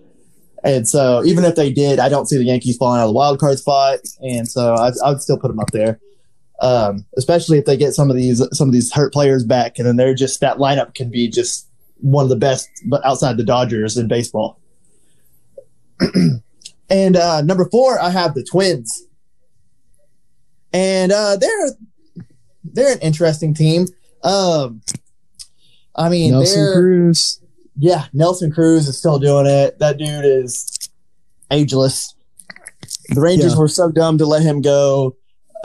[0.62, 3.14] And so even if they did, I don't see the Yankees falling out of the
[3.14, 4.01] wild card spot.
[4.21, 5.99] And so I, I would still put them up there,
[6.61, 9.87] um, especially if they get some of these some of these hurt players back, and
[9.87, 13.45] then they're just that lineup can be just one of the best, but outside the
[13.45, 14.59] Dodgers in baseball.
[16.91, 19.07] and uh, number four, I have the Twins,
[20.73, 21.71] and uh, they're
[22.64, 23.87] they're an interesting team.
[24.23, 24.83] Um,
[25.97, 27.41] I mean, Nelson Cruz.
[27.79, 29.79] yeah, Nelson Cruz is still doing it.
[29.79, 30.79] That dude is
[31.51, 32.14] ageless.
[33.11, 33.59] The Rangers Yeah.
[33.59, 35.16] were so dumb to let him go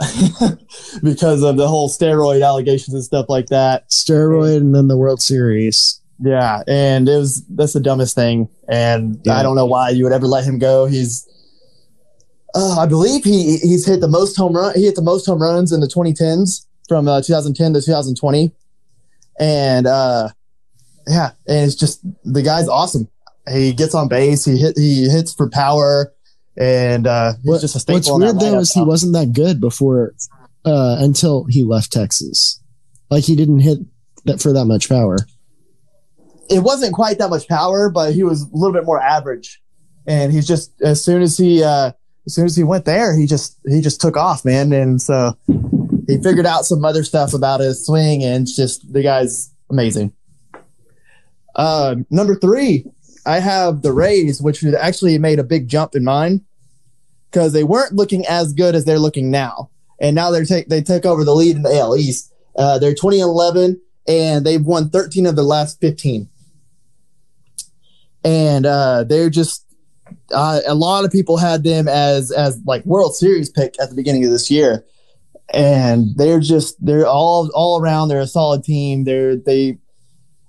[1.02, 3.88] because of the whole steroid allegations and stuff like that.
[3.90, 6.00] Steroid and then the World Series.
[6.18, 9.36] Yeah, and it was that's the dumbest thing, and Yeah.
[9.38, 10.86] I don't know why you would ever let him go.
[10.86, 11.28] He's,
[12.56, 14.74] uh, I believe he he's hit the most home run.
[14.74, 18.50] He hit the most home runs in the 2010s from uh, 2010 to 2020,
[19.38, 20.28] and uh,
[21.06, 23.08] yeah, and it's just the guy's awesome.
[23.50, 24.44] He gets on base.
[24.44, 24.76] He hit.
[24.76, 26.12] He hits for power,
[26.56, 27.96] and uh, he's What- just a staple.
[27.98, 30.14] What's weird though is he wasn't that good before
[30.64, 32.60] uh, until he left Texas.
[33.10, 33.78] Like he didn't hit
[34.24, 35.18] that for that much power.
[36.50, 39.60] it wasn't quite that much power, but he was a little bit more average.
[40.08, 41.92] And he's just as soon as he uh
[42.26, 44.72] as soon as he went there, he just he just took off, man.
[44.72, 45.36] And so
[46.06, 50.12] he figured out some other stuff about his swing and just the guy's amazing.
[51.54, 52.84] Uh number three,
[53.24, 56.44] I have the Rays, which actually made a big jump in mine
[57.30, 59.70] because they weren't looking as good as they're looking now.
[60.00, 62.32] And now they're take they took over the lead in the AL East.
[62.56, 66.28] Uh, they're 2011, and 11 and they've won 13 of the last 15
[68.26, 69.65] and uh, they're just
[70.32, 73.94] uh, a lot of people had them as as like World Series pick at the
[73.94, 74.84] beginning of this year,
[75.52, 78.08] and they're just they're all all around.
[78.08, 79.04] They're a solid team.
[79.04, 79.78] They're they,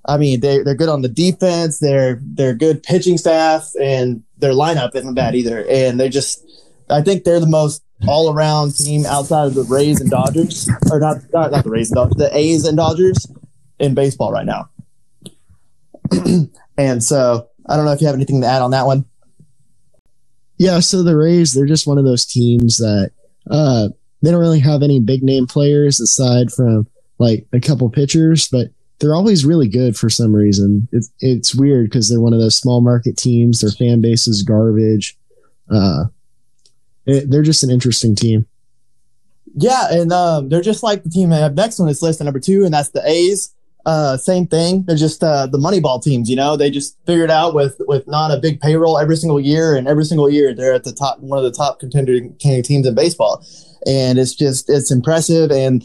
[0.06, 1.80] I mean they they're good on the defense.
[1.80, 5.66] They're they're good pitching staff, and their lineup isn't bad either.
[5.70, 6.44] And they just
[6.90, 11.00] I think they're the most all around team outside of the Rays and Dodgers, or
[11.00, 13.28] not not, not the Rays and Dodgers, the A's and Dodgers
[13.80, 14.70] in baseball right now.
[16.78, 19.06] and so I don't know if you have anything to add on that one.
[20.58, 23.12] Yeah, so the Rays, they're just one of those teams that
[23.50, 23.90] uh
[24.22, 26.88] they don't really have any big name players aside from
[27.20, 28.68] like a couple pitchers, but
[29.00, 30.88] they're always really good for some reason.
[30.92, 33.62] It's it's weird because they're one of those small market teams.
[33.62, 35.16] Their fan base is garbage.
[35.72, 36.06] Uh,
[37.06, 38.48] it- they're just an interesting team.
[39.56, 42.40] Yeah, and um, they're just like the team I have next on this list number
[42.40, 43.54] two, and that's the A's.
[43.88, 44.84] Uh, same thing.
[44.84, 46.30] They're just uh, the Moneyball teams.
[46.30, 49.78] You know, they just figured out with with not a big payroll every single year,
[49.78, 52.96] and every single year they're at the top, one of the top contending teams in
[52.96, 53.46] baseball,
[53.86, 55.52] and it's just it's impressive.
[55.52, 55.84] And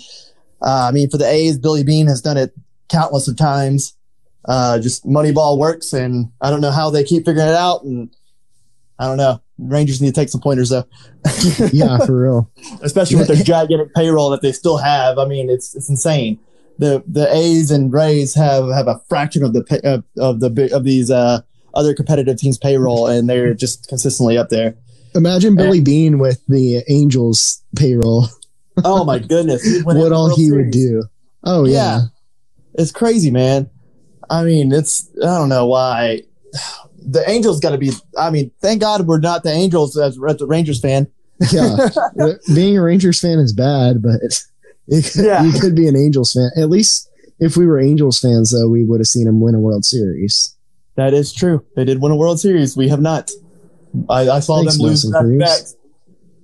[0.60, 2.52] uh, I mean, for the A's, Billy Beane has done it
[2.88, 3.96] countless of times.
[4.46, 8.10] Uh, just Moneyball works, and I don't know how they keep figuring it out, and
[8.98, 9.40] I don't know.
[9.58, 10.86] Rangers need to take some pointers though.
[11.72, 12.50] Yeah, for real.
[12.82, 15.18] especially with their gigantic payroll that they still have.
[15.18, 16.40] I mean, it's it's insane.
[16.78, 20.70] The the A's and Rays have have a fraction of the pay, of, of the
[20.74, 21.40] of these uh,
[21.74, 24.76] other competitive teams' payroll, and they're just consistently up there.
[25.14, 28.26] Imagine Billy Beane with the Angels payroll.
[28.84, 29.82] Oh my goodness!
[29.84, 31.04] What all he would do.
[31.44, 31.72] Oh yeah.
[31.72, 32.00] Yeah.
[32.74, 33.68] It's crazy, man.
[34.30, 36.22] I mean, it's I don't know why
[36.98, 37.92] the Angels got to be.
[38.18, 41.06] I mean, thank God we're not the Angels as, as a Rangers fan.
[41.50, 41.88] Yeah.
[42.54, 44.20] Being a Rangers fan is bad, but
[44.92, 45.42] it could, Yeah.
[45.44, 46.50] you could be an Angels fan.
[46.56, 47.08] At least
[47.40, 50.56] if we were Angels fans, though, we would have seen him win a World Series.
[50.96, 51.64] That is true.
[51.74, 52.76] They did win a World Series.
[52.76, 53.30] We have not.
[54.08, 55.60] I, I saw Thanks, them lose back back.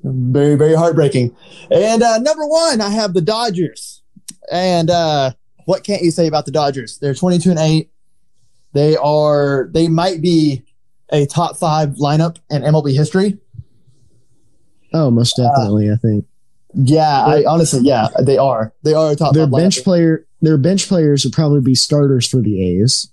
[0.04, 1.36] Very, very heartbreaking.
[1.70, 4.02] And uh, number one, I have the Dodgers.
[4.50, 5.32] And uh,
[5.66, 6.98] what can't you say about the Dodgers?
[6.98, 7.90] They're 22 and 8.
[8.72, 10.64] They are, they might be
[11.10, 13.38] a top five lineup in MLB history.
[14.94, 15.90] Oh, most definitely.
[15.90, 16.24] I think
[16.74, 18.74] Yeah, I honestly, yeah, they are.
[18.82, 19.84] They are a top their bench lineup.
[19.84, 23.10] player, their bench players would probably be starters for the A's.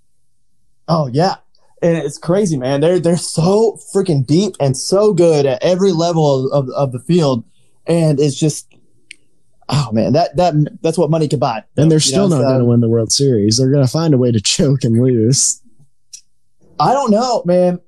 [0.88, 1.36] Oh yeah.
[1.82, 2.82] And it's crazy, man.
[2.82, 7.00] They're they're so freaking deep and so good at every level of, of, of the
[7.00, 7.46] field.
[7.88, 8.68] And it's just
[9.70, 11.64] oh man, that that that's what money can buy.
[11.78, 13.58] And they're still know, not so- going to win the World Series.
[13.58, 15.62] They're going to find a way to choke and lose.
[16.80, 17.80] I don't know, man.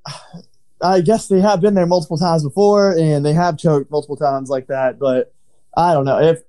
[0.80, 4.48] I guess they have been there multiple times before and they have choked multiple times
[4.48, 5.34] like that, but
[5.78, 6.18] I don't know.
[6.20, 6.42] If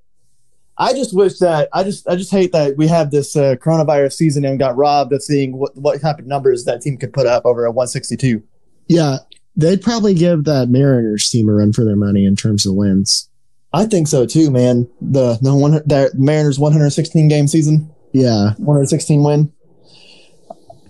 [0.78, 4.14] I just wish that I just I just hate that we have this uh, coronavirus
[4.14, 7.28] season and got robbed of seeing what what type of numbers that team could put
[7.28, 8.42] up over a 162.
[8.88, 9.18] Yeah,
[9.56, 13.30] they'd probably give that Mariners team a run for their money in terms of wins.
[13.72, 14.90] I think so too, man.
[15.00, 19.52] The the one that Mariners 116 game season, Yeah, 116 win.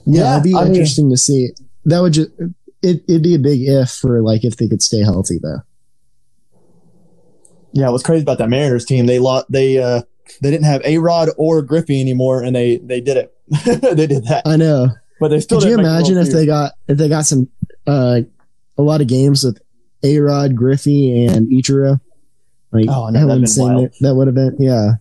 [0.05, 1.49] yeah, Yeah, it'd be I mean- interesting to see.
[1.85, 2.29] That would just
[2.81, 5.59] it, it'd be a big if for like if they could stay healthy though.
[7.73, 9.05] Yeah, what's crazy about that Mariners team?
[9.05, 10.01] They lot they uh
[10.41, 13.33] they didn't have A Rod or Griffey anymore, and they they did it.
[13.81, 14.89] they did that, I know.
[15.19, 15.59] but they still.
[15.59, 17.49] Could you didn't make the imagine if they got if they got some
[17.87, 18.21] uh
[18.77, 19.59] a lot of games with
[20.03, 21.99] A Rod, Griffey, and Ichiro?
[22.71, 23.93] Like Oh, no, that would been wild.
[24.01, 24.93] That would have been yeah.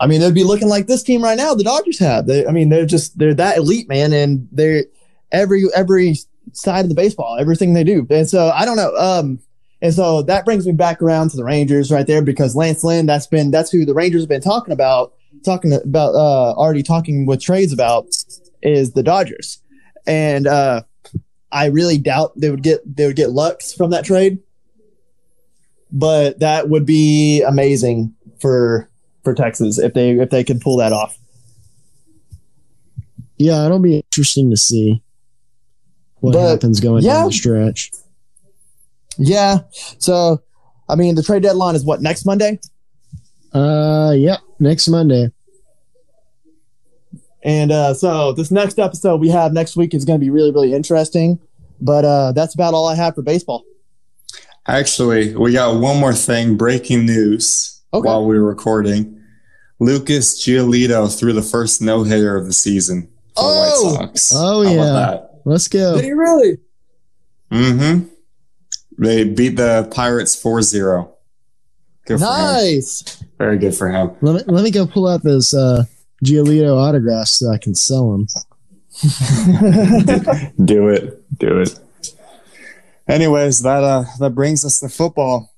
[0.00, 1.54] I mean, they'd be looking like this team right now.
[1.54, 2.26] The Dodgers have.
[2.26, 4.84] They, I mean, they're just they're that elite, man, and they're
[5.30, 6.16] every every
[6.52, 8.04] side of the baseball, everything they do.
[8.10, 8.92] And so I don't know.
[8.96, 9.38] Um,
[9.82, 13.04] and so that brings me back around to the Rangers right there because Lance Lynn,
[13.04, 15.12] that's been that's who the Rangers have been talking about,
[15.44, 18.06] talking about uh already talking with trades about
[18.62, 19.60] is the Dodgers,
[20.06, 20.82] and uh,
[21.50, 24.38] I really doubt they would get they would get Lux from that trade,
[25.90, 28.88] but that would be amazing for
[29.24, 31.18] for Texas if they if they could pull that off.
[33.36, 35.02] Yeah, it'll be interesting to see
[36.20, 37.14] what But, happens going yeah.
[37.14, 37.90] down the stretch.
[39.18, 39.58] Yeah.
[39.98, 40.42] So,
[40.88, 42.58] I mean, the trade deadline is what next Monday,
[43.52, 45.30] Uh, yep, next Monday.
[47.44, 50.52] and uh, so this next episode we have next week is going to be really
[50.52, 51.38] really interesting.
[51.80, 53.64] But uh, that's about all I have for baseball.
[54.68, 58.06] Actually, we got one more thing breaking news Okay.
[58.06, 59.18] while we were recording.
[59.80, 63.92] Lucas Giolito threw the first no hitter of the season for Oh.
[63.92, 64.32] the White Sox.
[64.34, 64.80] Oh, How yeah.
[64.90, 65.96] about Let's go.
[65.96, 66.58] Did he really?
[67.50, 68.06] Mm-hmm.
[69.02, 71.12] They beat the Pirates 4 0.
[72.06, 72.20] Good him.
[72.20, 73.22] Nice.
[73.38, 74.10] Very good for him.
[74.20, 75.84] Let me let me go pull out those uh
[76.24, 78.26] Giolito autographs so I can sell them.
[80.64, 81.38] Do it.
[81.38, 81.78] Do it.
[83.08, 85.48] Anyways, that uh that brings us to football.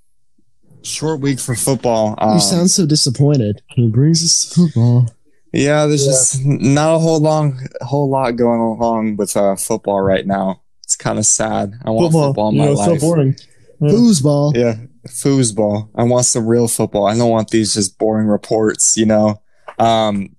[0.82, 2.14] Short week for football.
[2.18, 3.62] Um, you sound so disappointed.
[3.68, 5.08] He brings us to football.
[5.52, 6.12] yeah, there's Yeah.
[6.12, 10.60] just not a whole long whole lot going along with uh, football right now.
[10.94, 11.74] It's kind of sad.
[11.84, 13.00] I want football, in my life.
[13.00, 13.34] So boring.
[13.80, 13.90] Yeah.
[13.90, 14.54] Foosball.
[14.54, 14.76] Yeah,
[15.08, 15.88] foosball.
[15.96, 17.04] I want some real football.
[17.08, 19.42] I don't want these just boring reports, you know.
[19.80, 20.36] Um,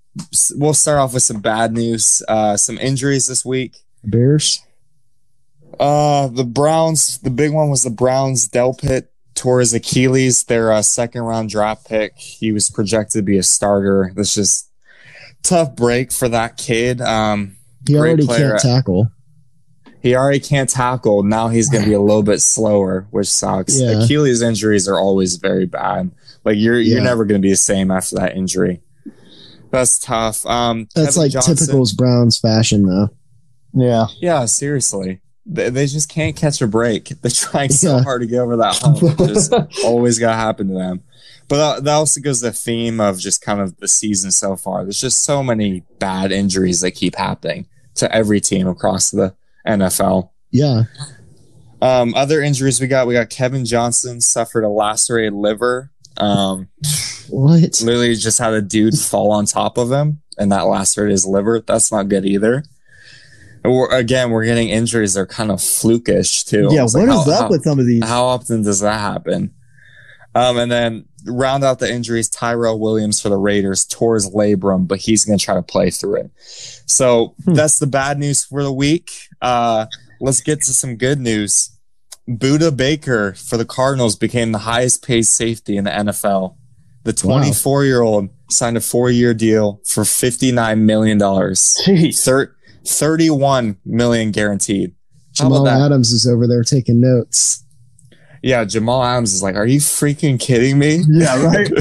[0.56, 2.24] we'll start off with some bad news.
[2.30, 3.76] Uh, some injuries this week.
[4.06, 4.62] Bears.
[5.78, 7.20] Uh, the Browns.
[7.20, 8.48] The big one was the Browns.
[8.48, 10.46] Delpit tore his Achilles.
[10.46, 12.14] Their uh, second round draft pick.
[12.18, 14.14] He was projected to be a starter.
[14.16, 14.70] That's just
[15.44, 17.02] tough break for that kid.
[17.02, 18.52] Um, He Great already player.
[18.52, 19.12] can't tackle.
[20.06, 21.24] He already can't tackle.
[21.24, 23.80] Now he's going to be a little bit slower, which sucks.
[23.80, 24.04] Yeah.
[24.04, 26.12] Achilles injuries are always very bad.
[26.44, 28.82] Like you're you're never going to be the same after that injury.
[29.72, 30.46] That's tough.
[30.46, 33.10] Um, That's Kevin like Johnson- typical Browns fashion though.
[33.74, 34.06] Yeah.
[34.22, 37.10] Yeah, seriously, they, they just can't catch a break.
[37.22, 38.04] They're trying so Yeah.
[38.04, 39.00] hard to get over that hump.
[39.02, 39.52] It Just
[39.84, 41.04] always got to happen to them.
[41.48, 44.56] But that, that also goes to the theme of just kind of the season so
[44.56, 44.84] far.
[44.84, 49.36] There's just so many bad injuries that keep happening to every team across the
[49.68, 50.30] NFL.
[50.52, 50.84] Yeah.
[51.82, 55.92] Um, other injuries we got, we got Kevin Johnson suffered a lacerated liver.
[56.18, 56.70] Um,
[57.30, 57.82] What?
[57.82, 61.62] literally just had a dude fall on top of him and that lacerated his liver.
[61.66, 62.64] That's not good either.
[63.64, 66.70] We're, again, we're getting injuries that are kind of flukish too.
[66.72, 66.84] Yeah.
[66.84, 68.04] What like, is how- up how- with some of these?
[68.06, 69.54] how often does that happen?
[70.34, 75.00] Um, and then round out the injuries, Tyrell Williams for the Raiders his labrum, but
[75.00, 76.32] he's going to try to play through it.
[76.86, 77.54] So Hmm.
[77.54, 79.12] that's the bad news for the week.
[79.42, 79.86] Uh,
[80.22, 81.72] let's get to some good news.
[82.30, 86.56] Budda Baker for the Cardinals became the highest paid safety in the NFL.
[87.04, 91.20] The 24 year old signed a four year deal for $59 million.
[91.20, 92.24] Jeez.
[92.24, 92.56] Thir-
[92.86, 94.94] 31 million guaranteed.
[95.38, 95.68] How Jamal?
[95.68, 97.64] Adams is over there taking notes.
[98.42, 101.04] Yeah, Jamal Adams is like, are you freaking kidding me?
[101.08, 101.44] Yeah.
[101.44, 101.68] Right.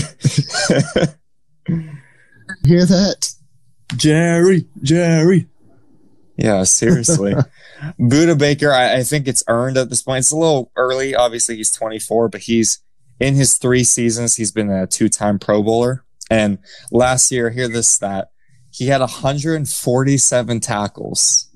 [2.66, 3.30] Hear that?
[3.96, 4.66] Jerry.
[4.82, 5.48] Jerry.
[6.36, 7.34] yeah, seriously.
[8.00, 10.20] Budda Baker, I, I think it's earned at this point.
[10.20, 11.14] It's a little early.
[11.14, 12.80] Obviously, he's 24, but he's
[13.20, 16.04] in his three seasons, he's been a two time Pro Bowler.
[16.30, 16.58] And
[16.90, 18.30] last year, hear this stat
[18.74, 21.48] he had 147 tackles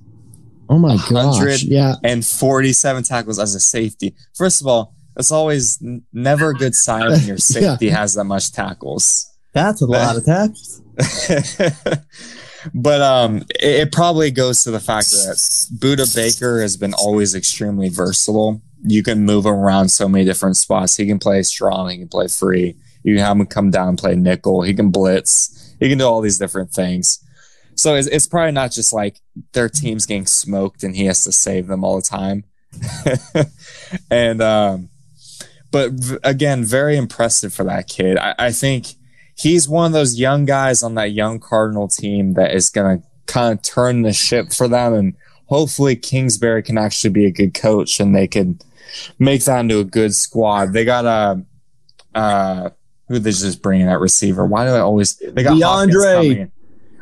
[0.69, 1.63] Oh my 100 gosh.
[1.63, 1.95] Yeah.
[2.05, 4.15] and 47 tackles as a safety.
[4.35, 7.37] First of all, it's always n- never a good sign when your Yeah.
[7.75, 9.27] safety has that much tackles.
[9.55, 10.83] That's a lot of tackles.
[12.75, 15.37] but um, it, it probably goes to the fact that
[15.79, 18.61] Budda Baker has been always extremely versatile.
[18.85, 20.97] You can move him around so many different spots.
[20.97, 21.91] He can play strong.
[21.91, 22.77] He can play free.
[23.03, 24.63] You can have him come down and play nickel.
[24.63, 25.75] He can blitz.
[25.81, 27.25] He can do all these different things.
[27.79, 29.21] So it's, it's probably not just like
[29.53, 32.43] their team's getting smoked and he has to save them all the time.
[34.11, 34.91] and um,
[35.71, 35.93] but
[36.25, 38.19] again, very impressive for that kid.
[38.19, 38.89] I, I think
[39.37, 43.07] he's one of those young guys on that young Cardinal team that is going to
[43.27, 44.93] kind of turn the ship for them.
[44.93, 45.15] And
[45.47, 48.59] hopefully Kingsbury can actually be a good coach and they can
[49.21, 50.73] make that into a good squad.
[50.73, 51.45] They got a,
[52.19, 52.71] uh,
[53.07, 54.45] who they just bringing that receiver?
[54.45, 56.51] Why do I always, they got DeAndre.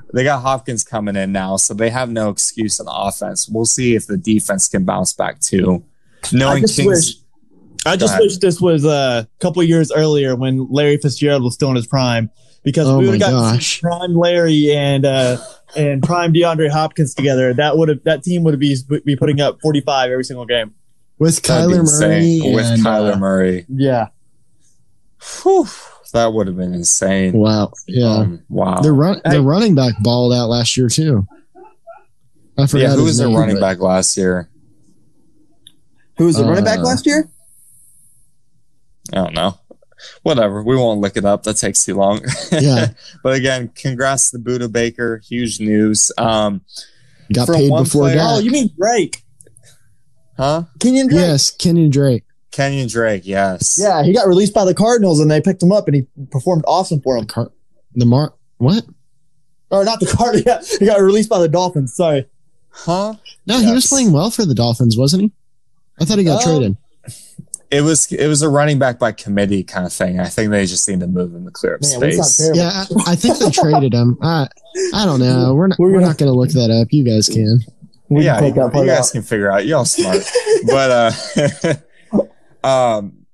[0.07, 0.17] Coming in.
[0.17, 3.49] They got Hopkins coming in now, so they have no excuse on offense.
[3.49, 5.85] We'll see if the defense can bounce back too.
[6.33, 7.17] Knowing just Kings, wish-
[7.87, 8.23] I just ahead.
[8.23, 11.87] wish this was uh, a couple years earlier when Larry Fitzgerald was still in his
[11.87, 12.31] prime,
[12.65, 15.37] because Oh we would have got to prime Larry and uh,
[15.77, 17.55] and prime DeAndre Hopkins together.
[17.55, 20.75] That would have that team would be be putting up forty five every single game.
[21.19, 22.41] with that'd be Kyler insane.
[22.41, 23.67] Murray with and, Kyler uh, Murray.
[23.69, 24.09] Yeah,
[25.43, 25.69] Whew,
[26.13, 27.33] that would have been insane.
[27.35, 28.81] Wow, yeah, Um, wow.
[28.81, 29.33] the run Hey.
[29.33, 31.27] the running back balled out last year too.
[32.59, 34.49] I forgot yeah, who was their name, running but- back last year?
[36.19, 37.29] Who was the running back Uh, last year?
[39.13, 39.59] I don't know.
[40.23, 40.63] Whatever.
[40.63, 41.43] We won't look it up.
[41.45, 42.21] That takes too long.
[42.53, 42.89] Yeah.
[43.23, 45.21] but again, congrats to Budda Baker.
[45.29, 46.11] Huge news.
[46.19, 46.63] Um,
[47.33, 49.23] Got paid before player- Oh, you mean Drake?
[50.39, 50.65] huh?
[50.81, 51.21] Kenyon Drake.
[51.21, 52.25] yes, Kenny Drake.
[52.57, 53.23] Kenyon Drake.
[53.27, 53.79] Yes.
[53.81, 56.65] Yeah, he got released by the Cardinals and they picked him up and he performed
[56.67, 57.27] awesome for them.
[57.27, 57.53] Car-
[57.95, 58.85] the Mar what?
[59.71, 60.45] Or not the Cardinals.
[60.47, 61.95] Yeah, he got released by the Dolphins.
[61.95, 62.27] Sorry.
[62.71, 63.15] Huh?
[63.47, 65.33] No, he was playing well for the Dolphins, wasn't he?
[66.01, 66.59] I thought he got Oh.
[66.59, 66.77] traded.
[67.71, 70.21] It was it was a running back by committee kind of thing.
[70.21, 72.51] I think they just need to move him to clear up Man, space.
[72.55, 74.17] Yeah, I, I think they traded him.
[74.23, 74.47] I
[74.95, 75.53] I don't know.
[75.55, 76.89] We're not We're we're, gonna- not going to look that up.
[76.93, 77.61] You guys can.
[78.09, 79.13] We yeah, can take you, you guys out.
[79.13, 79.67] can figure out.
[79.67, 80.19] Y'all smart,
[80.67, 81.75] but uh,
[82.67, 83.27] um,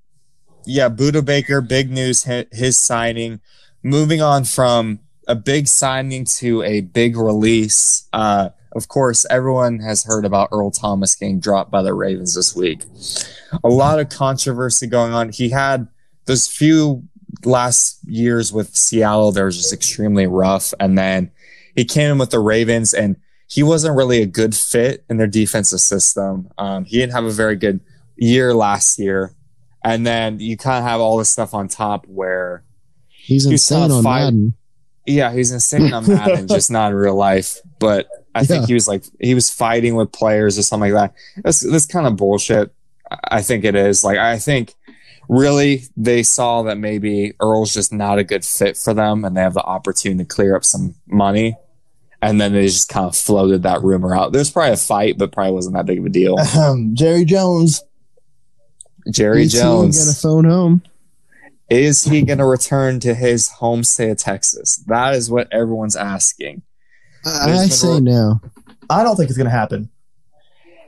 [0.66, 2.24] yeah, Budda Baker, big news.
[2.52, 3.40] His signing,
[3.82, 8.06] moving on from a big signing to a big release.
[8.12, 12.54] Uh, of course, everyone has heard about Earl Thomas getting dropped by the Ravens this
[12.54, 12.84] week.
[13.64, 15.30] A lot of controversy going on.
[15.30, 15.88] He had
[16.26, 17.08] those few
[17.44, 19.32] last years with Seattle.
[19.32, 21.30] They were just extremely rough, and then
[21.74, 23.16] he came in with the Ravens and
[23.48, 26.50] he wasn't really a good fit in their defensive system.
[26.56, 27.80] Um, he didn't have a very good
[28.22, 29.34] year last year.
[29.84, 32.62] And then you kind of have all this stuff on top where,
[33.08, 34.54] He's He's insane on fight- Madden.
[35.06, 37.58] yeah, he's insane on Madden, just not in real life.
[37.78, 41.42] But I think he was like, he was fighting with players or something like that.
[41.44, 42.72] That's, that's kind of bullshit.
[43.10, 44.02] I- I think it is.
[44.04, 44.74] Like, I think
[45.28, 49.40] really they saw that maybe Earl's just not a good fit for them and they
[49.40, 51.56] have the opportunity to clear up some money.
[52.20, 54.32] And then they just kind of floated that rumor out.
[54.32, 56.36] There's probably a fight, but probably wasn't that big of a deal.
[56.56, 57.82] Um, Jerry Jones.
[59.10, 59.98] Jerry Is he Jones.
[59.98, 60.82] gonna phone home.
[61.70, 64.76] Is he going to return to his home state of Texas?
[64.88, 66.60] That is what everyone's asking.
[67.24, 68.40] I, There's I say ro- no.
[68.90, 69.88] I don't think it's going to happen.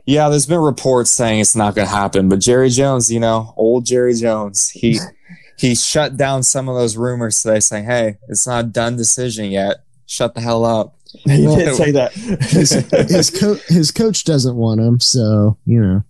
[0.04, 3.54] Yeah, there's been reports saying it's not going to happen, but Jerry Jones, you know,
[3.56, 4.98] old Jerry Jones, he
[5.58, 9.46] he shut down some of those rumors today, saying, "Hey, it's not a done decision
[9.50, 9.76] yet.
[10.04, 12.12] Shut the hell up." He Well, did say that.
[12.12, 16.04] His co- his coach doesn't want him, so you know.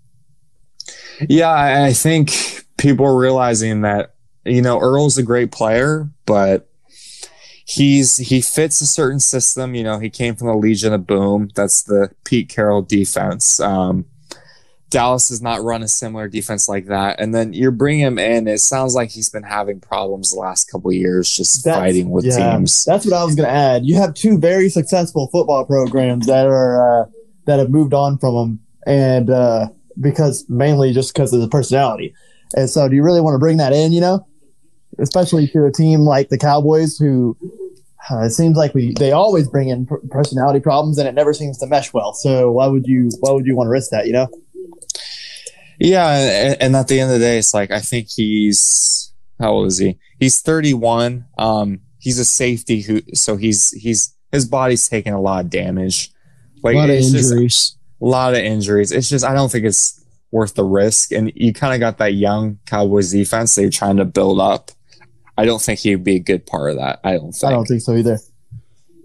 [1.29, 2.33] Yeah, I, think
[2.77, 6.69] people are realizing that you know Earl's a great player, but
[7.65, 9.75] he's he fits a certain system.
[9.75, 11.51] You know, he came from the Legion of Boom.
[11.55, 13.61] That's the Pete Carroll defense.
[13.61, 14.07] Um,
[14.95, 17.19] Dallas does not run a similar defense like that.
[17.19, 18.47] And then you're bringing him in.
[18.47, 22.11] It sounds like he's been having problems the last couple of years, just That's- fighting
[22.11, 22.85] with yeah, teams.
[22.85, 23.85] That's what I was going to add.
[23.85, 27.07] You have two very successful football programs that are uh,
[27.47, 29.69] that have moved on from them, and uh,
[30.01, 32.15] because mainly just because of the personality.
[32.57, 33.93] And so, do you really want to bring that in?
[33.93, 34.27] You know,
[34.99, 37.37] especially to a team like the Cowboys, who
[38.11, 41.33] uh, it seems like we they always bring in per- personality problems, and it never
[41.33, 42.13] seems to mesh well.
[42.13, 44.07] So, why would you why would you want to risk that?
[44.07, 44.29] You know.
[45.81, 49.53] Yeah, and, and at the end of the day, it's like I think he's how
[49.53, 49.99] old is he?
[50.19, 51.27] He's 31.
[51.39, 56.13] Um, he's a safety who, so he's he's his body's taking a lot of damage.
[56.63, 57.77] Like a lot of it's just injuries.
[58.05, 58.93] A lot of injuries.
[58.93, 61.11] It's just I don't think it's worth the risk.
[61.13, 64.71] And you kind of got that young Cowboys defense that you're trying to build up.
[65.39, 67.01] I don't think he'd be a good part of that.
[67.03, 67.45] I don't think.
[67.45, 68.19] I don't think so either.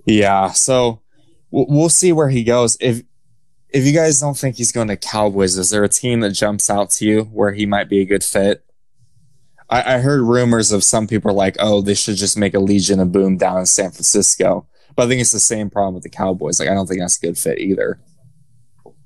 [0.05, 1.01] Yeah, so
[1.49, 2.77] we'll, we'll see where he goes.
[2.81, 3.03] If
[3.69, 6.69] if you guys don't think he's going to Cowboys, is there a team that jumps
[6.69, 8.65] out to you where he might be a good fit?
[9.69, 12.99] I, I heard rumors of some people like, "Oh, they should just make a Legion
[12.99, 16.09] of Boom down in San Francisco." But I think it's the same problem with the
[16.09, 16.59] Cowboys.
[16.59, 17.99] Like, I don't think that's a good fit either.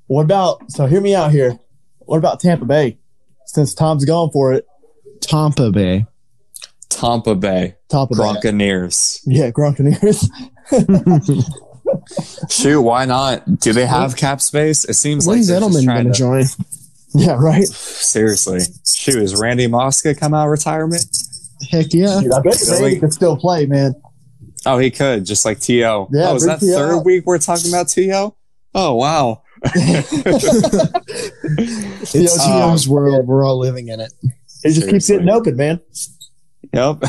[0.06, 0.86] What about so?
[0.86, 1.58] Hear me out here.
[2.00, 2.98] What about Tampa Bay?
[3.46, 4.66] Since Tom's going for it,
[5.20, 6.06] Tampa Bay.
[6.90, 8.20] Tampa Bay Tampa Bay.
[8.22, 9.20] Bronconeers.
[9.26, 10.28] Yeah, Gronkaneers.
[12.50, 13.60] Shoot, why not?
[13.60, 14.84] Do they have cap space?
[14.84, 16.44] It seems like When's they're Edelman trying going to to- join?
[17.16, 17.64] Yeah, right.
[17.66, 18.60] Seriously.
[18.84, 21.06] Shoot, is Randy Moss gonna come out of retirement?
[21.70, 22.20] Heck yeah.
[22.20, 22.94] Dude, I bet Really?
[22.94, 23.94] they can still play, man.
[24.66, 26.08] Oh, he could, just like T.O.
[26.12, 26.74] Yeah, oh, is that T.O.
[26.76, 28.34] third week we're talking about T.O.?
[28.74, 29.42] Oh, wow.
[31.46, 33.26] It's Uh, Tito's world.
[33.26, 34.12] We're all living in it.
[34.62, 35.16] It just keeps Seriously.
[35.16, 35.80] getting open, man.
[36.72, 37.02] Yep.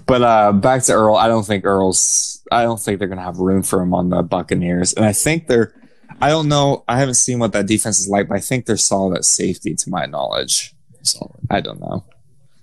[0.06, 1.16] but uh back to Earl.
[1.16, 4.22] I don't think Earl's I don't think they're gonna have room for him on the
[4.22, 4.92] Buccaneers.
[4.94, 5.74] And I think they're
[6.20, 8.76] I don't know, I haven't seen what that defense is like, but I think they're
[8.76, 10.74] solid at safety to my knowledge.
[11.02, 11.36] Solid.
[11.50, 12.04] I don't know.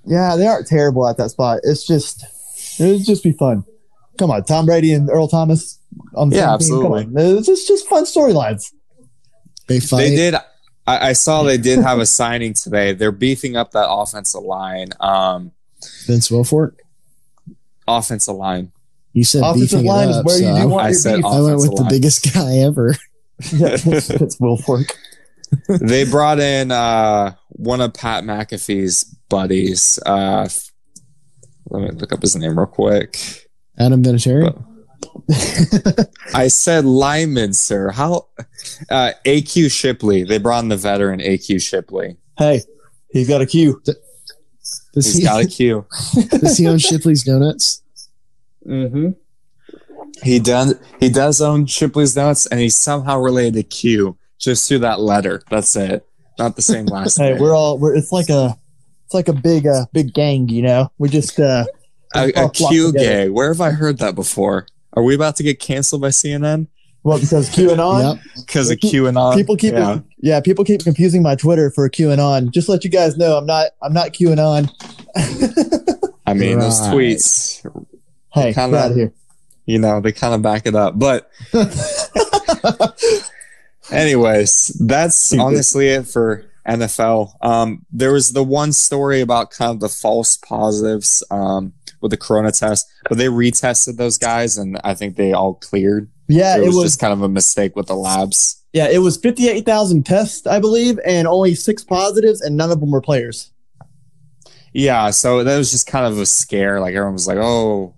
[0.05, 1.59] Yeah, they aren't terrible at that spot.
[1.63, 2.25] It's just,
[2.79, 3.63] it would just be fun.
[4.17, 5.79] Come on, Tom Brady and Earl Thomas
[6.13, 6.81] on the Yeah, same team.
[6.83, 7.23] Come absolutely.
[7.31, 7.37] on.
[7.37, 8.71] It's just, just fun storylines.
[9.67, 9.97] They fight.
[10.09, 10.35] They did
[10.87, 12.93] I, I saw they did have a signing today.
[12.93, 14.89] They're beefing up that offensive line.
[14.99, 15.51] Um
[16.05, 16.75] Vince Wilfork.
[17.87, 18.71] offensive line.
[19.13, 20.25] You said Offensive line it is up.
[20.25, 21.25] where you so do want I your said beef.
[21.25, 22.95] I went with offensive the biggest guy ever.
[23.53, 24.57] yeah, it's, it's Will
[25.67, 29.99] they brought in uh, one of Pat McAfee's buddies.
[30.05, 30.47] Uh,
[31.69, 33.44] let me look up his name real quick.
[33.79, 34.65] Adam Vinatieri.
[36.33, 37.91] I said lineman, sir.
[37.91, 38.27] How?
[38.89, 40.23] Uh, AQ Shipley.
[40.23, 42.17] They brought in the veteran AQ Shipley.
[42.37, 42.61] Hey,
[43.09, 43.81] he's got a cue.
[44.95, 45.85] Does He's he, got a Q.
[46.29, 47.83] does he own Shipley's Donuts?
[48.65, 49.09] mm-hmm.
[50.23, 50.79] He does.
[51.01, 55.41] He does own Shipley's Donuts, and he's somehow related to Q just through that letter.
[55.49, 56.05] That's it.
[56.39, 57.27] Not the same last name.
[57.27, 57.41] Hey, name.
[57.41, 58.57] we're all, we're, it's like a,
[59.05, 60.91] it's like a big, uh, big gang, you know?
[60.97, 61.65] We just, uh,
[62.15, 63.05] a, all a flock Q together.
[63.25, 63.29] gay.
[63.29, 64.67] Where have I heard that before?
[64.93, 66.67] Are we about to get canceled by CNN
[67.03, 68.23] well, because QAnon, Yep.
[68.47, 69.35] because of People- QAnon?
[69.35, 69.99] people keep, Yeah.
[70.21, 70.39] yeah.
[70.39, 72.49] people keep confusing my Twitter for QAnon.
[72.51, 74.69] Just to let you guys know, I'm not, I'm not QAnon.
[76.25, 77.61] I mean, those tweets,
[78.33, 79.13] Hey, Kinda- get out of here.
[79.67, 80.97] you know, they kind of back it up.
[80.97, 81.29] But,
[83.91, 85.41] anyways, that's Stupid.
[85.43, 87.33] honestly it for NFL.
[87.41, 91.73] Um, there was the one story about kind of the false positives um,
[92.05, 96.07] with the corona test, but they retested those guys, and I think they all cleared.
[96.27, 98.63] Yeah, it, it was, was, just kind of a mistake with the labs.
[98.73, 102.91] yeah, it was 58,000 tests, I believe, and only six positives, and none of them
[102.91, 103.51] were players.
[104.73, 106.79] Yeah, so that was just kind of a scare.
[106.81, 107.95] Like everyone was like, "Oh,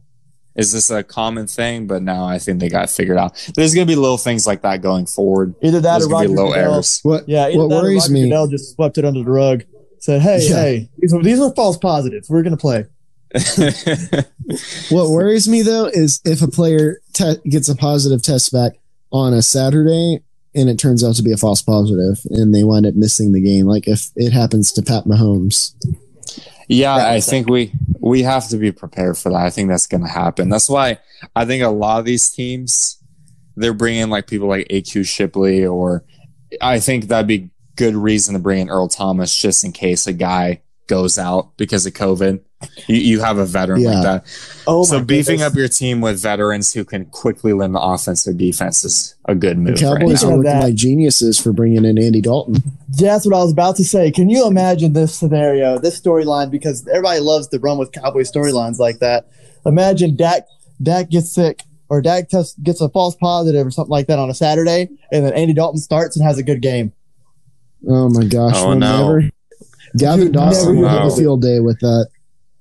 [0.56, 3.52] is this a common thing?" But now I think they got it figured out.
[3.56, 5.56] There's gonna be little things like that going forward.
[5.64, 6.74] Either that There's or gonna Roger be low Goodell.
[6.74, 7.00] errors.
[7.02, 9.32] What Yeah, either what that or worries Roger me Goodell just swept it under the
[9.32, 9.64] rug.
[10.00, 10.56] Said, "Hey, Yeah.
[10.56, 12.30] hey, these are, these are false positives.
[12.30, 12.86] We're gonna play."
[14.90, 18.74] what worries me though is if a player te- gets a positive test back
[19.12, 20.22] on a Saturday
[20.56, 23.42] and it turns out to be a false positive and they wind up missing the
[23.42, 23.66] game.
[23.66, 25.76] Like if it happens to Pat Mahomes.
[26.68, 29.42] yeah, I think we we have to be prepared for that.
[29.42, 30.50] I think that's gonna happen.
[30.50, 31.00] That's why
[31.36, 32.98] I think a lot of these teams
[33.56, 36.04] they're bringing like people like AQ Shipley, or
[36.62, 40.14] I think that'd be good reason to bring in Earl Thomas just in case a
[40.14, 42.42] guy goes out because of COVID.
[42.88, 43.90] You, you have a veteran Yeah.
[43.92, 44.64] like that.
[44.66, 45.52] Oh so beefing goodness.
[45.52, 49.36] up your team with veterans who can quickly learn the offense or defense is a
[49.36, 49.78] good The move.
[49.78, 50.34] Cowboys right are now.
[50.40, 52.56] Of working like geniuses for bringing in Andy Dalton.
[52.90, 54.10] That's what I was about to say.
[54.10, 56.50] Can you imagine this scenario, this storyline?
[56.50, 59.28] Because everybody loves to run with Cowboy storylines like that.
[59.66, 60.48] Imagine Dak
[60.82, 64.30] Dak gets sick or Dak test gets a false positive or something like that on
[64.32, 66.92] a Saturday, and then Andy Dalton starts and has a good game.
[67.88, 68.54] Oh my gosh.
[68.58, 68.98] Oh, we'll no.
[69.20, 69.30] never-
[69.98, 72.08] Gavin Dude, Dawson never will have a field day with that.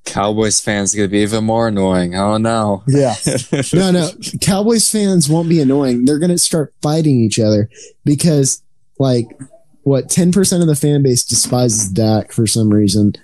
[0.04, 2.14] Cowboys fans gonna be even more annoying.
[2.14, 2.84] Oh no.
[2.86, 3.14] Yeah,
[3.72, 4.10] No, no.
[4.40, 6.04] Cowboys fans won't be annoying.
[6.04, 7.68] They're going to start fighting each other
[8.04, 8.62] because,
[9.00, 9.26] like,
[9.82, 13.14] what, 10% of the fan base despises Dak for some reason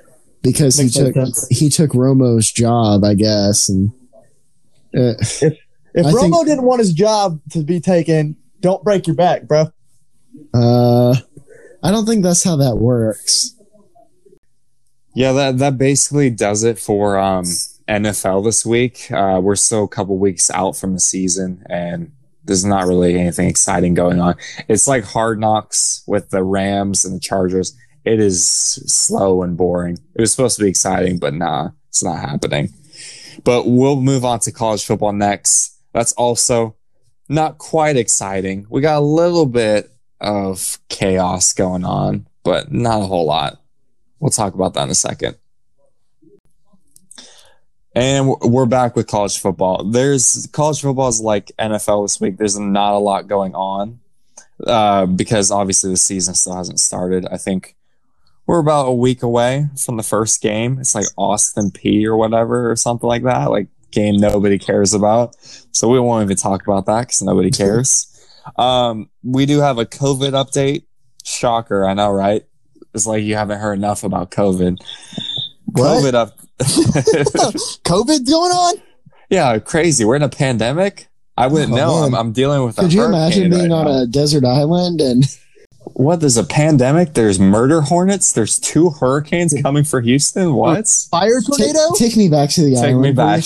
[0.42, 1.46] because he took sense.
[1.48, 3.68] he took Romo's job, I guess.
[3.68, 3.92] And
[4.94, 5.42] uh, if
[5.96, 9.66] I Romo think- didn't want his job to be taken, don't break your back, bro.
[10.52, 11.14] uh,
[11.84, 13.54] I don't think that's how that works.
[15.14, 17.44] Yeah, that that basically does it for um,
[17.88, 19.10] NFL this week.
[19.10, 22.12] Uh, we're still a couple weeks out from the season, and
[22.44, 24.36] there's not really anything exciting going on.
[24.68, 27.76] It's like Hard Knocks with the Rams and the Chargers.
[28.04, 29.98] It is slow and boring.
[30.14, 32.70] It was supposed to be exciting, but nah, it's not happening.
[33.44, 35.78] But we'll move on to college football next.
[35.92, 36.76] That's also
[37.28, 38.66] not quite exciting.
[38.70, 39.90] We got a little bit
[40.20, 43.61] of chaos going on, but not a whole lot.
[44.22, 45.34] We'll talk about that in a second.
[47.94, 49.82] And we're- back with college football.
[49.82, 52.38] There's college football is like NFL this week.
[52.38, 53.98] There's not a lot going on
[54.64, 57.26] uh, because obviously the season still hasn't started.
[57.32, 57.74] I think
[58.46, 60.78] we're about a week away from the first game.
[60.78, 63.50] It's like Austin Peay or whatever or something like that.
[63.50, 65.34] Like game nobody cares about.
[65.72, 68.06] So we won't even talk about that because nobody cares.
[68.56, 70.84] um, we do have a COVID update.
[71.24, 72.44] Shocker, I know, right?
[72.94, 74.78] It's like you haven't heard enough about COVID.
[75.66, 76.02] What?
[76.02, 76.38] COVID up.
[76.58, 78.74] COVID's going on?
[79.30, 80.04] yeah, crazy.
[80.04, 81.08] We're in a pandemic.
[81.36, 81.94] I wouldn't Oh, know.
[82.04, 82.14] I'm.
[82.14, 82.78] I'm dealing with.
[82.78, 84.02] A Could you imagine being right on now.
[84.02, 85.24] a desert island and
[85.94, 86.20] What?
[86.20, 87.14] There's a pandemic.
[87.14, 88.32] There's murder hornets.
[88.32, 90.54] There's two hurricanes coming for Houston.
[90.54, 90.86] What?
[91.10, 91.78] Fire tornado?
[91.96, 93.02] take, take me back to the Take island?
[93.02, 93.38] me back.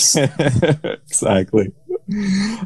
[1.07, 1.73] exactly.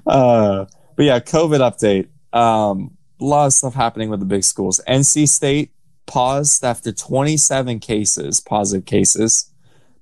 [0.06, 2.08] Uh, but yeah, COVID update.
[2.38, 4.82] Um, a lot of stuff happening with the big schools.
[4.88, 5.72] NC State
[6.12, 9.50] paused after 27 cases, positive cases.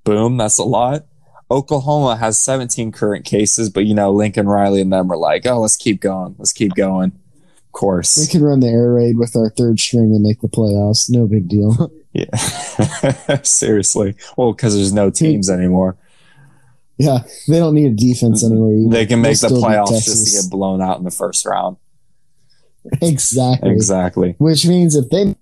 [0.02, 1.06] Boom, that's a lot.
[1.50, 5.60] Oklahoma has 17 current cases, but you know, Lincoln Riley and them are like, oh,
[5.60, 6.34] let's keep going.
[6.36, 7.12] Let's keep going.
[7.12, 8.18] Of course.
[8.18, 11.08] We could run the air raid with our third string and make the playoffs.
[11.08, 11.92] No big deal.
[12.12, 12.36] Yeah.
[13.44, 14.16] Seriously.
[14.36, 15.96] Well, because there's no teams anymore.
[16.98, 18.84] yeah, they don't need a defense anyway.
[18.90, 21.76] They can make They'll the playoffs just to get blown out in the first round.
[23.00, 23.70] exactly.
[23.70, 24.34] Exactly.
[24.38, 25.36] Which means if they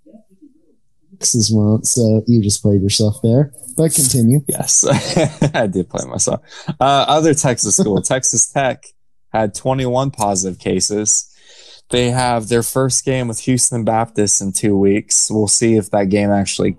[1.18, 3.52] Texas won't, so you just played yourself there.
[3.76, 4.40] But continue.
[4.48, 4.84] Yes,
[5.54, 6.40] I did play myself.
[6.68, 8.84] Uh, other Texas school, Texas Tech,
[9.32, 11.32] had 21 positive cases.
[11.90, 15.30] They have their first game with Houston Baptist in two weeks.
[15.30, 16.76] We'll see if that game actually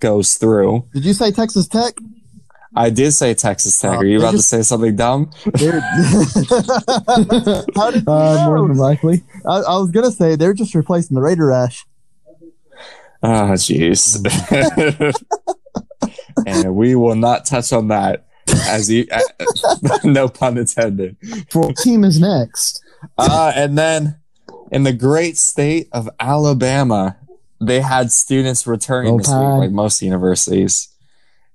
[0.00, 0.88] goes through.
[0.94, 1.94] Did you say Texas Tech?
[2.74, 3.92] I did say Texas Tech.
[3.92, 5.30] Oh, Are you about just- to say something dumb?
[5.54, 5.80] They're-
[7.76, 9.22] How did you Uh, more than likely.
[9.46, 11.52] I, I was gonna say they're just replacing the Raider
[13.22, 13.70] Rash.
[13.70, 15.14] Oh, jeez.
[16.46, 18.26] and we will not touch on that.
[18.68, 21.16] As you, uh, no pun intended.
[21.52, 22.82] What team is next?
[23.18, 24.16] Uh, and then
[24.70, 27.16] in the great state of Alabama,
[27.60, 30.88] they had students returning Roll this week, like most universities.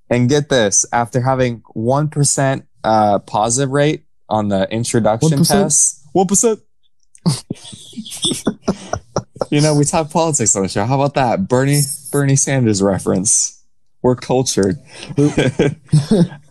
[0.10, 5.48] And get this, after having 1% uh, positive rate on the introduction 1%?
[5.48, 6.62] test, 1%.
[9.50, 10.86] you know, we talk politics on the show.
[10.86, 11.48] How about that?
[11.48, 11.82] Bernie
[12.12, 13.64] Bernie Sanders reference.
[14.02, 14.78] We're cultured.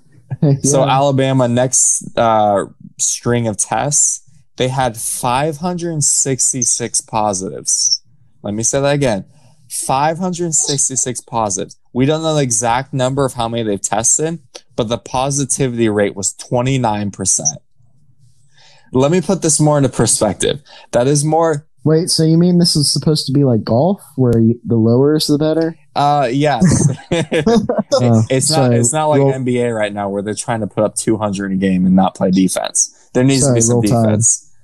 [0.63, 2.67] So Alabama next uh,
[2.99, 4.23] string of tests,
[4.57, 8.03] they had 566 positives.
[8.43, 9.25] Let me say that again.
[9.69, 11.79] 566 positives.
[11.93, 14.41] We don't know the exact number of how many they've tested,
[14.77, 17.41] but the positivity rate was 29%.
[18.93, 20.63] Let me put this more into perspective.
[20.93, 24.39] That is more Wait, so you mean this is supposed to be like golf, where
[24.39, 25.77] you, the lower is the better?
[25.97, 26.63] uh yes.
[28.03, 30.85] Oh, it's not it's not like roll- NBA right now where they're trying to put
[30.85, 33.09] up 200 a game and not play defense.
[33.13, 34.03] There needs Sorry, to be some Roll Tide.
[34.05, 34.55] defense.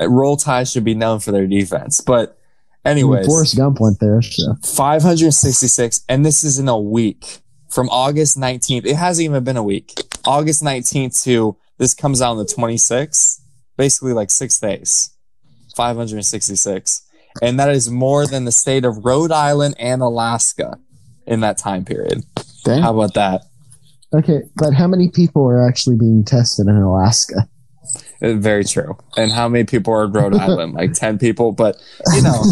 [0.00, 2.00] Uh, Roll Tide should be known for their defense.
[2.00, 2.38] But
[2.84, 4.22] I mean, Forrest Gump went there.
[4.22, 8.86] So 566 and this is in a week from August 19th.
[8.86, 9.92] It hasn't even been a week.
[10.24, 13.40] August 19th to this comes out on the 26th.
[13.76, 15.10] Basically like 6 days.
[15.76, 17.02] 566.
[17.42, 20.78] And that is more than the state of Rhode Island and Alaska
[21.26, 22.24] in that time period.
[22.80, 23.42] How about that?
[24.14, 27.48] Okay, but how many people are actually being tested in Alaska?
[28.22, 28.96] Uh, Very true.
[29.16, 30.74] And how many people are in Rhode Island?
[30.74, 31.52] Like 10 people.
[31.52, 31.76] But,
[32.14, 32.42] you know,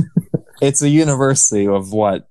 [0.62, 2.28] it's a university of what?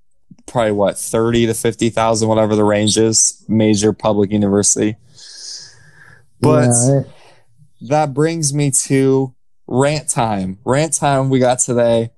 [0.47, 0.97] Probably what?
[0.97, 3.45] 30 to 50,000, whatever the range is.
[3.47, 4.95] Major public university.
[6.39, 7.05] But Yeah, right.
[7.87, 9.35] That brings me to
[9.67, 10.59] rant time.
[10.65, 12.11] Rant time we got today.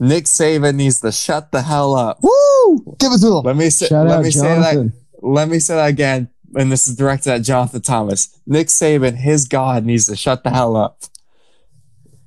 [0.00, 2.18] Nick Saban needs to shut the hell up.
[2.22, 2.96] Woo!
[2.98, 3.42] Give it to them.
[3.44, 6.30] Let me say, shout let me say that let me say that again.
[6.56, 8.40] And this is directed at Jonathan Thomas.
[8.46, 11.02] Nick Saban, his God, needs to shut the hell up.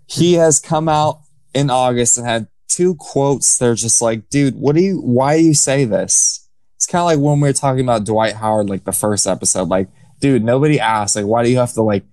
[0.06, 1.22] He has come out
[1.54, 3.58] in August and had two quotes.
[3.58, 6.49] They're just like, dude, what do you, why do you say this?
[6.76, 9.70] It's kind of like when we were talking about Dwight Howard, like the first episode.
[9.70, 9.88] Like,
[10.20, 11.16] dude, nobody asked.
[11.16, 12.04] Like, why do you have to, like,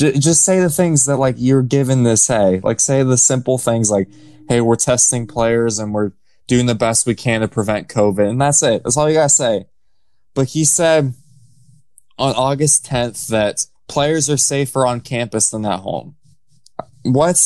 [0.00, 2.60] j- just say the things that, like, you're given to say?
[2.60, 4.08] Like, say the simple things like,
[4.48, 6.12] hey, we're testing players and we're
[6.46, 8.28] doing the best we can to prevent COVID.
[8.28, 8.82] And that's it.
[8.82, 9.66] That's all you got to say.
[10.34, 11.12] But he said
[12.18, 16.16] on August 10th that players are safer on campus than at home.
[17.02, 17.36] What?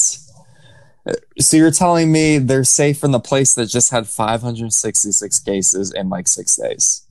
[1.39, 6.09] So you're telling me they're safe in the place that just had 566 cases in
[6.09, 7.06] like six days?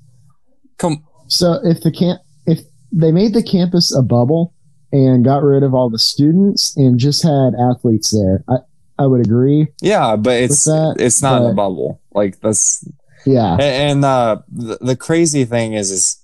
[0.78, 2.62] Come, So if the camp, if
[2.92, 4.54] they made the campus a bubble
[4.94, 8.58] and got rid of all the students and just had athletes there, I,
[9.04, 9.68] I would agree.
[9.82, 12.00] yeah, but it's that, it's not in a bubble.
[12.14, 12.88] Like that's
[13.26, 16.20] Yeah, And, and uh, the, the crazy thing is, is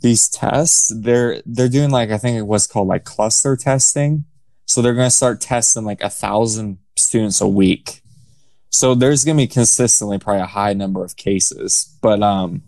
[0.00, 4.24] these tests they're they're doing like I think it was called like cluster testing.
[4.66, 8.02] So they're going to start testing like a thousand students a week.
[8.68, 12.62] So there's going to be consistently probably a high number of cases, but um,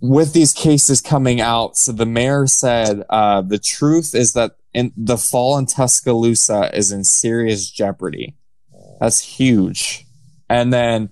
[0.00, 4.92] with these cases coming out, so the mayor said uh, the truth is that in
[4.96, 8.34] the fall in Tuscaloosa is in serious jeopardy.
[9.00, 10.06] That's huge.
[10.48, 11.10] And then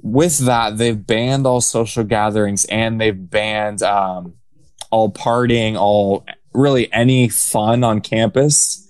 [0.00, 4.34] with that, they've banned all social gatherings and they've banned um,
[4.90, 8.84] all partying, all really any fun on campus.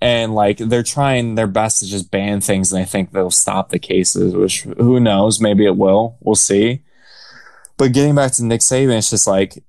[0.00, 3.70] And like they're trying their best to just ban things, and I think they'll stop
[3.70, 6.18] the cases, which who knows, maybe it will.
[6.20, 6.82] We'll see.
[7.76, 9.62] But getting back to Nick Saban, it's just like,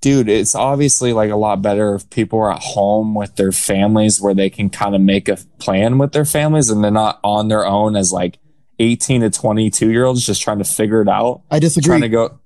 [0.00, 4.20] dude, it's obviously like a lot better if people are at home with their families
[4.20, 7.48] where they can kind of make a plan with their families and they're not on
[7.48, 8.38] their own as like
[8.78, 11.42] 18 to 22 year olds just trying to figure it out.
[11.50, 11.88] I disagree.
[11.88, 12.38] Trying to go.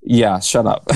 [0.00, 0.86] Yeah, shut up.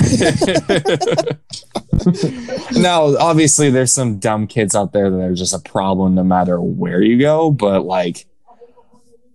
[2.71, 6.59] now, obviously, there's some dumb kids out there that are just a problem no matter
[6.59, 8.25] where you go, but like,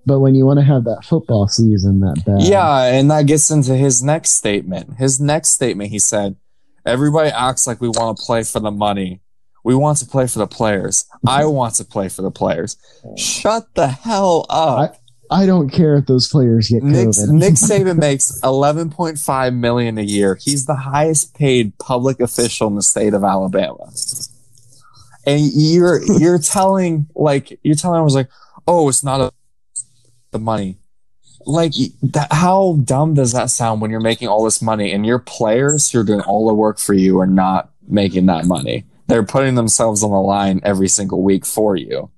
[0.09, 3.51] But when you want to have that football season that bad, Yeah, and that gets
[3.51, 4.97] into his next statement.
[4.97, 6.37] His next statement, he said,
[6.87, 9.21] Everybody acts like we want to play for the money.
[9.63, 11.05] We want to play for the players.
[11.27, 12.79] I want to play for the players.
[13.19, 14.97] Shut the hell up.
[15.31, 17.29] I don't care if those players get Nick, COVID.
[17.29, 20.39] Nick Saban makes 11.5 million a year.
[20.41, 23.93] He's the highest paid public official in the state of Alabama.
[25.27, 28.31] And you're you're telling like you're telling I was like,
[28.67, 29.33] "Oh, it's not a,
[30.31, 30.79] the money."
[31.47, 31.73] Like
[32.03, 35.91] that how dumb does that sound when you're making all this money and your players
[35.91, 38.85] who are doing all the work for you are not making that money.
[39.07, 42.11] They're putting themselves on the line every single week for you.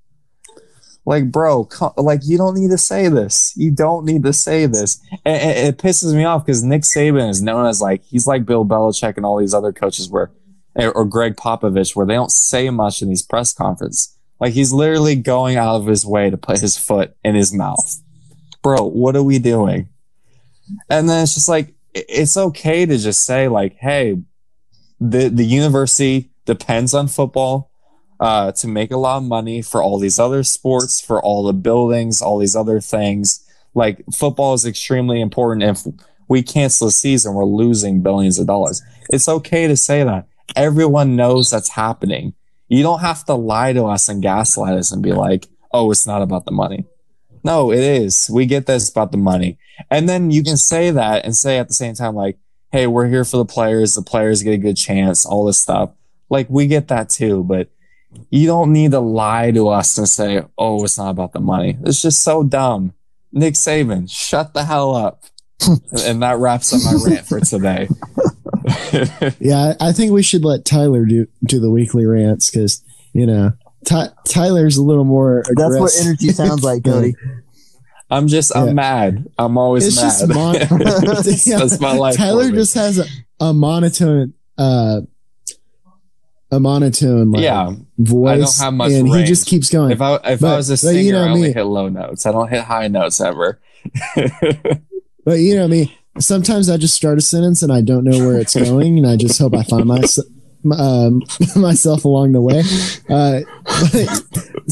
[1.07, 3.53] Like, bro, like you don't need to say this.
[3.57, 5.01] You don't need to say this.
[5.24, 9.16] It pisses me off because Nick Saban is known as like he's like Bill Belichick
[9.16, 10.31] and all these other coaches where,
[10.77, 14.16] or Gregg Popovich, where they don't say much in these press conferences.
[14.41, 18.03] Like he's literally going out of his way to put his foot in his mouth.
[18.62, 19.89] Bro, what are we doing?
[20.89, 24.23] And then it's just like it's okay to just say like, hey,
[25.01, 27.71] the the university depends on football
[28.21, 31.53] uh, to make a lot of money for all these other sports, for all the
[31.53, 33.45] buildings, all these other things.
[33.75, 35.62] Like football is extremely important.
[35.62, 35.95] If
[36.29, 38.83] we cancel the season, we're losing billions of dollars.
[39.11, 40.27] It's okay to say that.
[40.55, 42.35] Everyone knows that's happening.
[42.70, 46.06] You don't have to lie to us and gaslight us and be like, oh, it's
[46.06, 46.86] not about the money.
[47.42, 48.30] No, it is.
[48.32, 49.59] We get this about the money.
[49.90, 52.38] And then you can say that and say at the same time, like,
[52.70, 53.94] hey, we're here for the players.
[53.94, 55.90] The players get a good chance, all this stuff.
[56.28, 57.42] Like, we get that too.
[57.42, 57.70] But
[58.30, 61.76] you don't need to lie to us and say, oh, it's not about the money.
[61.84, 62.94] It's just so dumb.
[63.32, 65.24] Nick Saban, shut the hell up.
[66.06, 67.88] and that wraps up my rant for today.
[69.41, 72.82] Yeah, I I think we should let Tyler do do the weekly rants because
[73.12, 73.53] you know
[73.85, 75.43] Ty- Tyler's a little more.
[75.47, 76.07] That's what aggressive.
[76.07, 77.15] energy sounds like, Cody.
[78.12, 78.73] I'm just, I'm Yeah.
[78.73, 79.28] mad.
[79.39, 80.35] I'm always It's just mad.
[80.35, 80.53] mon-
[81.05, 82.16] that's, Yeah, that's my life.
[82.16, 83.05] Tyler just has a,
[83.39, 85.03] a monotone, uh,
[86.51, 87.73] a monotone like, yeah.
[87.99, 89.93] voice, I don't have much and he just keeps going.
[89.93, 91.53] If I if But- I was a singer, you know I only me.
[91.55, 92.27] hit low notes.
[92.27, 93.61] I don't hit high notes ever.
[95.24, 95.97] But you know me.
[96.19, 99.16] Sometimes I just start a sentence and I don't know where it's going, and I
[99.16, 100.03] just hope I find my,
[100.77, 101.23] um,
[101.57, 102.61] myself along the way.
[103.09, 103.41] Uh,
[103.93, 104.07] but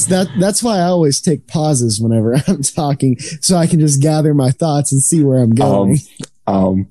[0.08, 4.34] that that's why I always take pauses whenever I'm talking, so I can just gather
[4.34, 5.98] my thoughts and see where I'm going.
[6.46, 6.88] um,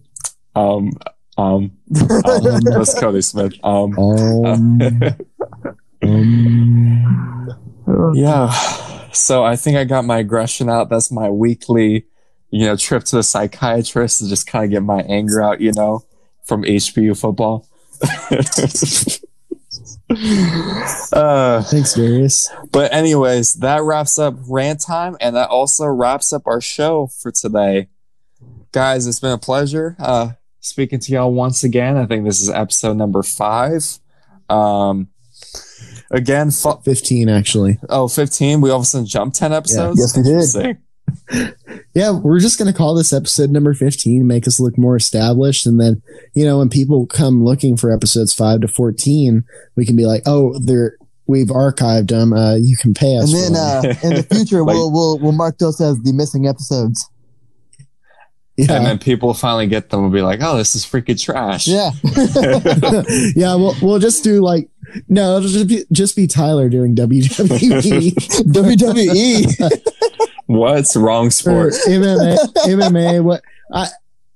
[0.56, 0.91] um,
[1.38, 3.53] um, um, that's Cody Smith.
[3.64, 4.82] Um, Um,
[6.03, 7.49] um,
[8.15, 8.49] yeah.
[9.11, 10.90] So I think I got my aggression out.
[10.90, 12.06] That's my weekly,
[12.49, 15.72] you know, trip to the psychiatrist to just kind of get my anger out, you
[15.74, 16.06] know,
[16.45, 17.68] from HBU football.
[21.14, 22.49] uh, thanks, Darius.
[22.72, 27.32] But anyways, that wraps up rant time, and that also wraps up our show for
[27.32, 27.90] today,
[28.72, 29.07] guys.
[29.07, 31.98] It's been a pleasure uh, speaking to y'all once again.
[31.98, 33.84] I think this is episode number five.
[34.49, 35.10] Um,
[36.11, 37.80] again, fu- Fifteen, actually.
[37.90, 38.61] oh, 15.
[38.61, 39.99] We all of a sudden jumped 10 episodes.
[39.99, 40.15] Yes,
[40.56, 40.78] we did.
[41.07, 41.53] Interesting.
[41.93, 45.79] Yeah, we're just gonna call this episode number fifteen, make us look more established, and
[45.79, 46.01] then
[46.34, 49.43] you know when people come looking for episodes five to fourteen,
[49.75, 52.31] we can be like, oh, they're we've archived them.
[52.34, 53.34] Uh, you can pay us.
[53.34, 56.47] And then uh, in the future, Like- we'll we'll we'll mark those as the missing
[56.47, 57.07] episodes.
[58.57, 58.69] them.
[58.77, 61.67] And then people finally get them and be like, oh, this is freaking trash.
[61.67, 61.91] Yeah,
[63.35, 63.55] yeah.
[63.55, 64.69] We'll we'll just do like
[65.09, 68.13] no, it'll just be just be Tyler doing WWE
[68.53, 69.81] WWE.
[70.48, 71.74] What's wrong or sport?
[71.88, 72.38] MMA.
[72.65, 73.24] MMA.
[73.24, 73.41] What
[73.72, 73.88] I.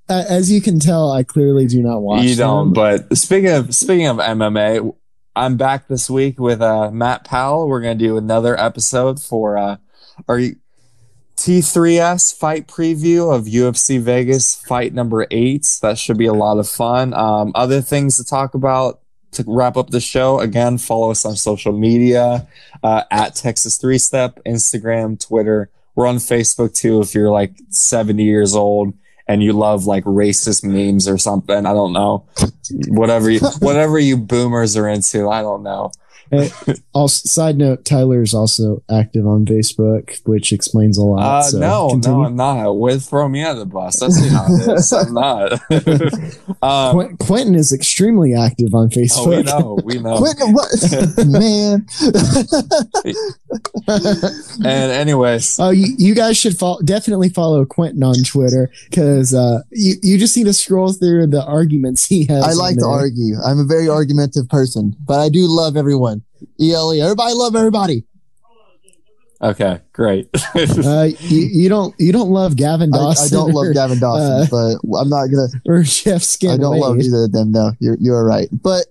[0.08, 2.24] Uh, as you can tell, I clearly do not watch.
[2.24, 2.74] you don't.
[2.74, 3.06] them.
[3.08, 4.94] But speaking of speaking of MMA,
[5.34, 7.68] I'm back this week with uh, Matt Powell.
[7.68, 9.76] We're gonna do another episode for uh,
[10.28, 10.40] our
[11.36, 15.78] T3S fight preview of UFC Vegas fight number eight.
[15.80, 17.14] That should be a lot of fun.
[17.14, 19.00] Um, other things to talk about
[19.32, 20.40] to wrap up the show.
[20.40, 22.46] Again, follow us on social media
[22.82, 25.70] uh, at Texas Three Step, Instagram, Twitter.
[25.94, 27.00] We're on Facebook too.
[27.00, 28.94] If you're like 70 years old
[29.28, 32.26] and you love like racist memes or something, I don't know,
[32.88, 35.92] whatever you, whatever you boomers are into, I don't know.
[36.94, 41.20] Also, side note: Tyler is also active on Facebook, which explains a lot.
[41.20, 42.18] Uh, so no, continue.
[42.18, 42.76] no, I'm not.
[42.76, 44.00] Would throw me under the bus.
[44.00, 44.92] That's not it is.
[44.92, 45.52] I'm not.
[46.62, 49.44] um, Qu- Quentin is extremely active on oh, we Facebook.
[49.46, 50.18] know, we know.
[50.18, 50.68] Quentin, what?
[51.26, 51.86] man.
[54.64, 59.60] And anyways, Oh, you, you guys should follow, definitely follow Quentin on Twitter because uh,
[59.70, 62.44] you, you just need to scroll through the arguments he has.
[62.44, 63.36] I like to argue.
[63.44, 66.21] I'm a very argumentative person, but I do love everyone.
[66.60, 67.02] ELE.
[67.02, 68.04] Everybody love everybody.
[69.42, 70.28] okay, great.
[70.54, 73.26] Uh, you, you don't you don't love Gavin Dawson.
[73.26, 75.48] I don't love Gavin Dawson, uh, but I'm not gonna.
[75.66, 76.50] or Jeff Skin.
[76.50, 77.52] I don't love either of them.
[77.52, 78.48] No, you're you're right.
[78.52, 78.86] But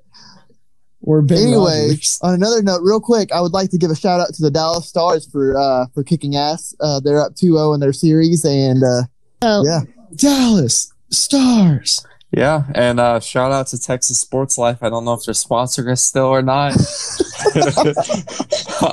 [1.01, 2.19] Or Ben anyway, Rogers.
[2.21, 4.51] on another note, real quick, I would like to give a shout out to the
[4.51, 6.75] Dallas Stars for uh for kicking ass.
[6.79, 9.03] Uh, they're up 2-0 in their series, and uh,
[9.43, 9.81] Oh, yeah.
[10.15, 12.05] Dallas Stars.
[12.31, 14.77] Yeah, and uh, shout out to Texas Sports Life.
[14.81, 16.73] I don't know if they're sponsoring us still or not.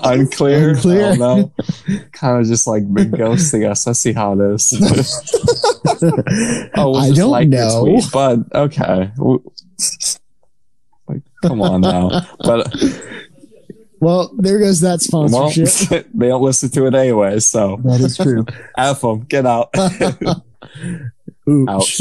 [0.05, 0.71] Unclear.
[0.71, 1.11] Unclear.
[1.13, 1.53] I don't know.
[2.13, 3.87] Kind of just like been ghosting us.
[3.87, 4.73] Let's see how it is.
[6.77, 7.85] oh, we'll I don't like know.
[7.85, 9.11] tweet, but okay.
[11.09, 12.27] Like, come on now.
[12.41, 12.75] But
[14.01, 16.09] Well, there goes that well, sponsorship.
[16.15, 17.41] they don't listen to it anyway.
[17.41, 18.45] So that is true.
[18.77, 19.21] F them.
[19.25, 19.71] Get out.
[21.69, 22.01] Ouch.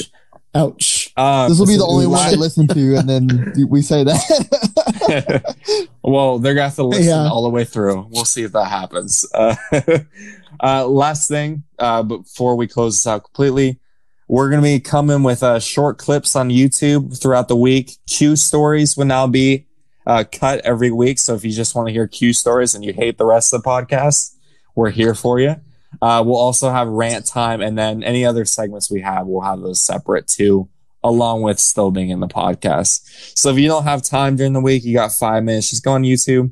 [0.55, 0.73] Ouch.
[0.75, 1.13] Ouch.
[1.17, 4.03] Uh, This will be the only one la- they listen to, and then we say
[4.03, 5.55] that.
[6.03, 7.27] well, they're gonna have to listen Yeah.
[7.29, 8.07] all the way through.
[8.11, 9.25] We'll see if that happens.
[9.35, 9.55] Uh,
[10.63, 13.79] uh, last thing, uh, before we close this out completely,
[14.27, 17.91] we're gonna be coming with uh, short clips on YouTube throughout the week.
[18.09, 19.67] Q stories will now be
[20.07, 21.19] uh, cut every week.
[21.19, 23.61] So if you just want to hear Q stories and you hate the rest of
[23.61, 24.33] the podcast,
[24.75, 25.57] we're here for you.
[26.01, 29.61] Uh, we'll also have rant time, and then any other segments we have, we'll have
[29.61, 30.69] those separate too,
[31.03, 33.37] along with still being in the podcast.
[33.37, 35.93] So if you don't have time during the week, you got five minutes, just go
[35.93, 36.51] on YouTube,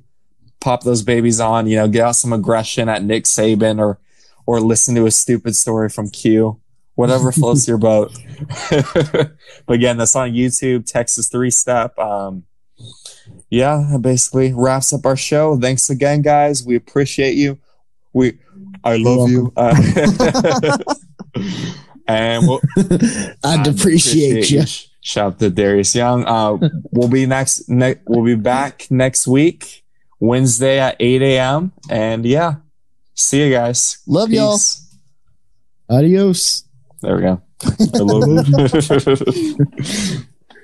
[0.61, 3.99] pop those babies on, you know, get out some aggression at Nick Saban or
[4.47, 6.59] or listen to a stupid story from Q,
[6.95, 8.17] whatever floats your boat.
[8.69, 9.37] but
[9.67, 11.97] again, that's on YouTube, Texas Three Step.
[11.97, 12.43] Um,
[13.49, 15.57] yeah, that basically wraps up our show.
[15.59, 16.65] Thanks again, guys.
[16.65, 17.59] We appreciate you.
[18.13, 18.39] We,
[18.85, 19.51] I love you.
[19.57, 19.75] Uh,
[22.07, 22.61] and we'll,
[23.43, 24.63] I'd I appreciate you.
[25.01, 26.23] Shout out to Darius Young.
[26.25, 26.57] Uh,
[26.91, 27.67] we'll be next.
[27.67, 29.83] Ne- we'll be back next week,
[30.19, 31.73] Wednesday at eight a.m.
[31.89, 32.55] And yeah,
[33.13, 33.99] see you guys.
[34.07, 34.57] Love y'all.
[35.89, 36.63] Adios.
[37.01, 37.41] There we go.
[37.63, 40.25] I love you.